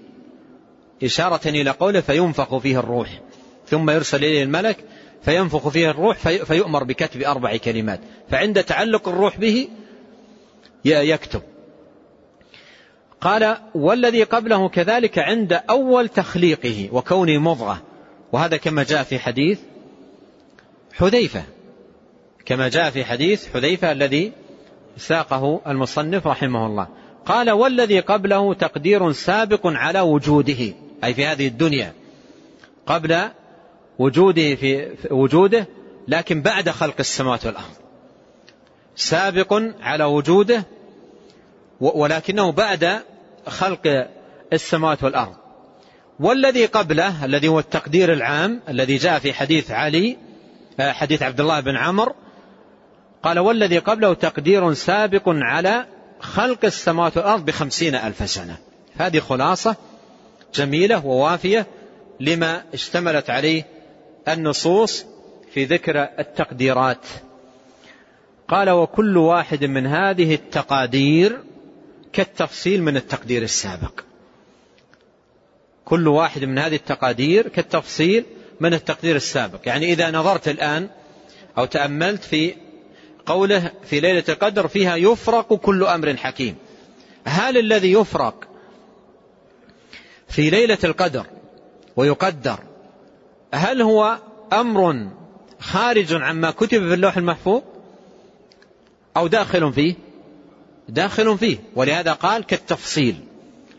[1.03, 3.21] إشارة إلى قوله فينفخ فيه الروح.
[3.67, 4.77] ثم يرسل إليه الملك
[5.25, 7.99] فينفخ فيه الروح فيؤمر بكتب أربع كلمات.
[8.29, 9.67] فعند تعلق الروح به
[10.85, 11.41] يكتب.
[13.21, 17.81] قال والذي قبله كذلك عند أول تخليقه وكونه مضغة.
[18.31, 19.59] وهذا كما جاء في حديث
[20.93, 21.43] حذيفة.
[22.45, 24.31] كما جاء في حديث حذيفة الذي
[24.97, 26.87] ساقه المصنف رحمه الله.
[27.25, 30.73] قال والذي قبله تقدير سابق على وجوده.
[31.03, 31.93] أي في هذه الدنيا.
[32.85, 33.21] قبل
[33.99, 35.67] وجوده في وجوده
[36.07, 37.73] لكن بعد خلق السماوات والأرض.
[38.95, 40.63] سابق على وجوده
[41.79, 42.99] ولكنه بعد
[43.47, 44.07] خلق
[44.53, 45.35] السماوات والأرض.
[46.19, 50.17] والذي قبله الذي هو التقدير العام الذي جاء في حديث علي
[50.79, 52.13] حديث عبد الله بن عمر
[53.23, 55.85] قال والذي قبله تقدير سابق على
[56.19, 58.57] خلق السماوات والأرض بخمسين ألف سنة.
[58.97, 59.75] هذه خلاصة
[60.53, 61.67] جميلة ووافية
[62.19, 63.65] لما اشتملت عليه
[64.27, 65.05] النصوص
[65.53, 67.07] في ذكر التقديرات.
[68.47, 71.39] قال وكل واحد من هذه التقادير
[72.13, 73.99] كالتفصيل من التقدير السابق.
[75.85, 78.25] كل واحد من هذه التقادير كالتفصيل
[78.59, 79.59] من التقدير السابق.
[79.65, 80.89] يعني إذا نظرت الآن
[81.57, 82.62] أو تأملت في
[83.25, 86.55] قوله في ليلة القدر فيها يفرق كل أمر حكيم.
[87.25, 88.47] هل الذي يفرق
[90.27, 91.25] في ليلة القدر
[91.95, 92.59] ويقدر
[93.53, 94.19] هل هو
[94.53, 95.07] أمر
[95.59, 97.61] خارج عما كتب في اللوح المحفوظ
[99.17, 99.95] أو داخل فيه؟
[100.89, 101.57] داخل فيه.
[101.75, 103.15] ولهذا قال كالتفصيل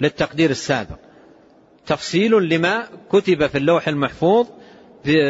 [0.00, 0.98] للتقدير السابق.
[1.86, 4.46] تفصيل لما كتب في اللوح المحفوظ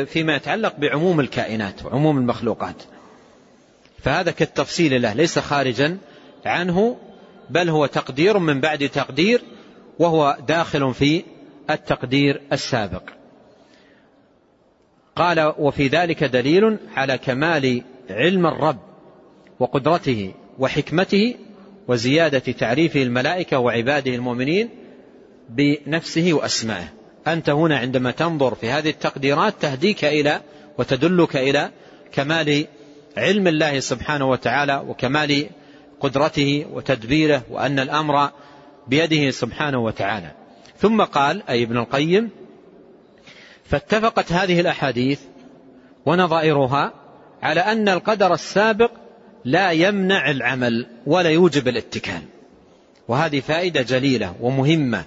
[0.06, 2.82] فيما يتعلق بعموم الكائنات وعموم المخلوقات.
[4.04, 5.98] فهذا كالتفصيل له ليس خارجا
[6.46, 6.96] عنه
[7.50, 9.42] بل هو تقدير من بعد تقدير
[9.98, 11.24] وهو داخل في
[11.70, 13.02] التقدير السابق.
[15.16, 18.78] قال وفي ذلك دليل على كمال علم الرب
[19.60, 21.34] وقدرته وحكمته
[21.88, 24.68] وزيادة تعريفه الملائكة وعباده المؤمنين
[25.48, 26.92] بنفسه وأسمائه.
[27.26, 30.40] أنت هنا عندما تنظر في هذه التقديرات تهديك إلى
[30.78, 31.70] وتدلك إلى
[32.12, 32.66] كمال
[33.16, 35.46] علم الله سبحانه وتعالى وكمال
[36.00, 38.30] قدرته وتدبيره وأن الأمر
[38.88, 40.30] بيده سبحانه وتعالى.
[40.78, 42.30] ثم قال أي ابن القيم
[43.64, 45.20] فاتفقت هذه الأحاديث
[46.06, 46.92] ونظائرها
[47.42, 48.90] على أن القدر السابق
[49.44, 52.22] لا يمنع العمل ولا يوجب الاتكال.
[53.08, 55.04] وهذه فائدة جليلة ومهمة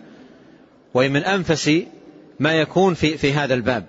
[0.94, 1.72] ومن أنفس
[2.40, 3.86] ما يكون في, في هذا الباب.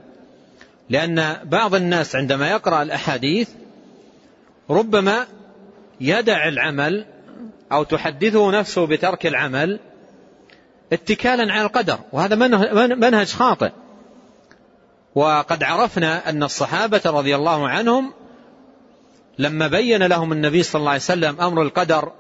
[0.90, 3.48] لأن بعض الناس عندما يقرأ الأحاديث
[4.70, 5.26] ربما
[6.00, 7.06] يدع العمل
[7.72, 9.80] أو تحدثه نفسه بترك العمل
[10.92, 11.98] اتكالا على القدر.
[12.12, 12.36] وهذا
[12.94, 13.70] منهج خاطئ.
[15.14, 18.12] وقد عرفنا أن الصحابة رضي الله عنهم
[19.38, 22.12] لما بين لهم النبي صلى الله عليه وسلم أمر القدر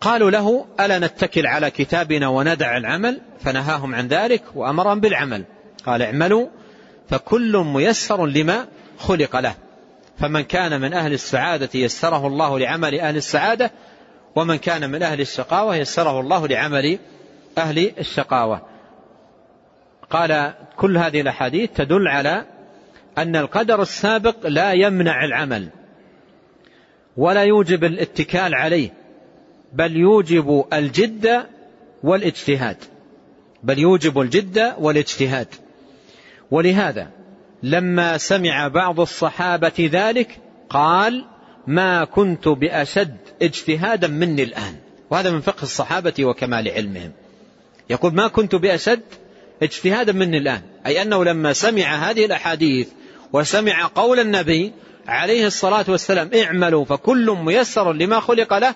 [0.00, 5.44] قالوا له ألا نتكل على كتابنا وندع العمل؟ فنهاهم عن ذلك وأمرهم بالعمل.
[5.86, 6.48] قال اعملوا
[7.08, 8.66] فكل ميسر لما
[8.98, 9.54] خلق له.
[10.22, 13.70] فمن كان من أهل السعادة يسره الله لعمل أهل السعادة
[14.36, 16.98] ومن كان من أهل الشقاوة يسره الله لعمل
[17.58, 18.62] أهل الشقاوة.
[20.10, 22.44] قال كل هذه الأحاديث تدل على
[23.18, 25.68] أن القدر السابق لا يمنع العمل
[27.16, 28.90] ولا يوجب الاتكال عليه
[29.72, 31.46] بل يوجب الجد
[32.02, 32.76] والاجتهاد.
[33.62, 35.48] بل يوجب الجد والاجتهاد.
[36.50, 37.21] ولهذا
[37.62, 40.38] لما سمع بعض الصحابة ذلك
[40.70, 41.24] قال
[41.66, 44.76] ما كنت بأشد اجتهادا مني الآن.
[45.10, 47.12] وهذا من فقه الصحابة وكمال علمهم.
[47.90, 49.02] يقول ما كنت بأشد
[49.62, 50.62] اجتهادا مني الآن.
[50.86, 52.88] أي أنه لما سمع هذه الأحاديث
[53.32, 54.72] وسمع قول النبي
[55.08, 58.74] عليه الصلاة والسلام اعملوا فكل ميسر لما خلق له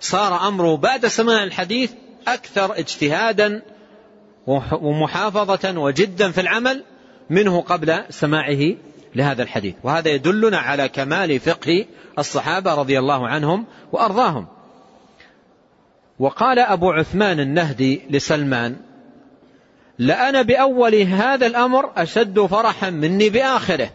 [0.00, 1.92] صار أمره بعد سماع الحديث
[2.28, 3.62] أكثر اجتهادا
[4.72, 6.84] ومحافظة وجدا في العمل
[7.32, 8.74] منه قبل سماعه
[9.14, 9.74] لهذا الحديث.
[9.82, 11.86] وهذا يدلنا على كمال فقه
[12.18, 14.46] الصحابة رضي الله عنهم وأرضاهم.
[16.18, 18.76] وقال أبو عثمان النهدي لسلمان
[19.98, 23.90] لأنا بأول هذا الأمر أشد فرحا مني بآخره.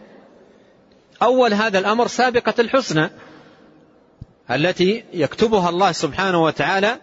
[1.22, 3.10] أول هذا الأمر سابقة الحسنى
[4.50, 6.96] التي يكتبها الله سبحانه وتعالى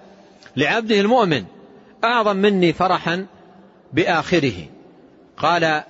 [0.56, 1.44] لعبده المؤمن
[2.04, 3.26] أعظم مني فرحا
[3.94, 4.68] بآخره.
[5.38, 5.84] قال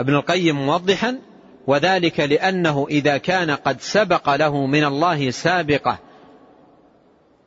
[0.00, 1.18] ابن القيم موضحا
[1.66, 5.98] وذلك لأنه إذا كان قد سبق له من الله سابقة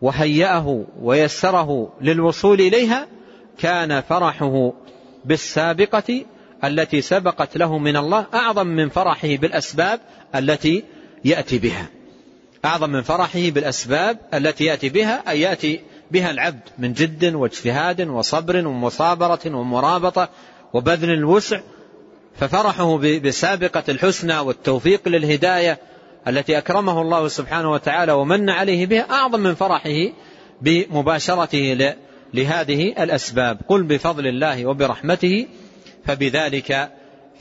[0.02, 3.08] وهيأه ويسره للوصول إليها
[3.58, 4.74] كان فرحه
[5.26, 6.26] بالسابقة
[6.64, 10.00] التي سبقت له من الله أعظم من فرحه بالأسباب
[10.36, 10.84] التي
[11.26, 11.90] يأتي بها.
[12.66, 18.68] أعظم من فرحه بالأسباب التي يأتي بها أي يأتي بها العبد من جد واجتهاد وصبر
[18.68, 20.30] ومصابرة ومرابطة
[20.74, 21.60] وبذل الوسع
[22.40, 25.80] ففرحه بسابقة الحسنى والتوفيق للهداية
[26.28, 30.12] التي أكرمه الله سبحانه وتعالى ومن عليه بها أعظم من فرحه
[30.62, 31.94] بمباشرته
[32.34, 33.60] لهذه الأسباب.
[33.68, 35.48] قل بفضل الله وبرحمته
[36.06, 36.90] فبذلك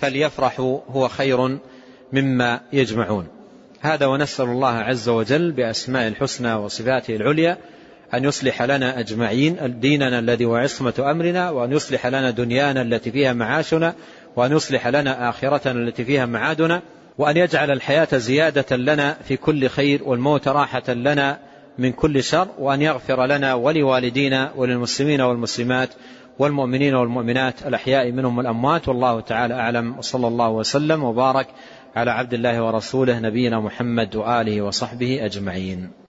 [0.01, 1.59] فليفرحوا هو خير
[2.12, 3.27] مما يجمعون.
[3.81, 7.59] هذا ونسأل الله عز وجل بأسماء الحسنى وصفاته العليا
[8.14, 13.32] أن يصلح لنا أجمعين ديننا الذي هو عصمة أمرنا وأن يصلح لنا دنيانا التي فيها
[13.32, 13.94] معاشنا
[14.36, 16.82] وأن يصلح لنا آخرتنا التي فيها معادنا
[17.18, 21.38] وأن يجعل الحياة زيادة لنا في كل خير والموت راحة لنا
[21.78, 25.88] من كل شر وأن يغفر لنا ولوالدينا وللمسلمين والمسلمات
[26.38, 28.88] والمؤمنين والمؤمنات الأحياء منهم والأموات.
[28.88, 31.46] والله تعالى أعلم وصلى الله وسلم وبارك
[31.96, 36.06] على عبد الله ورسوله نبينا محمد وآله وصحبه أجمعين.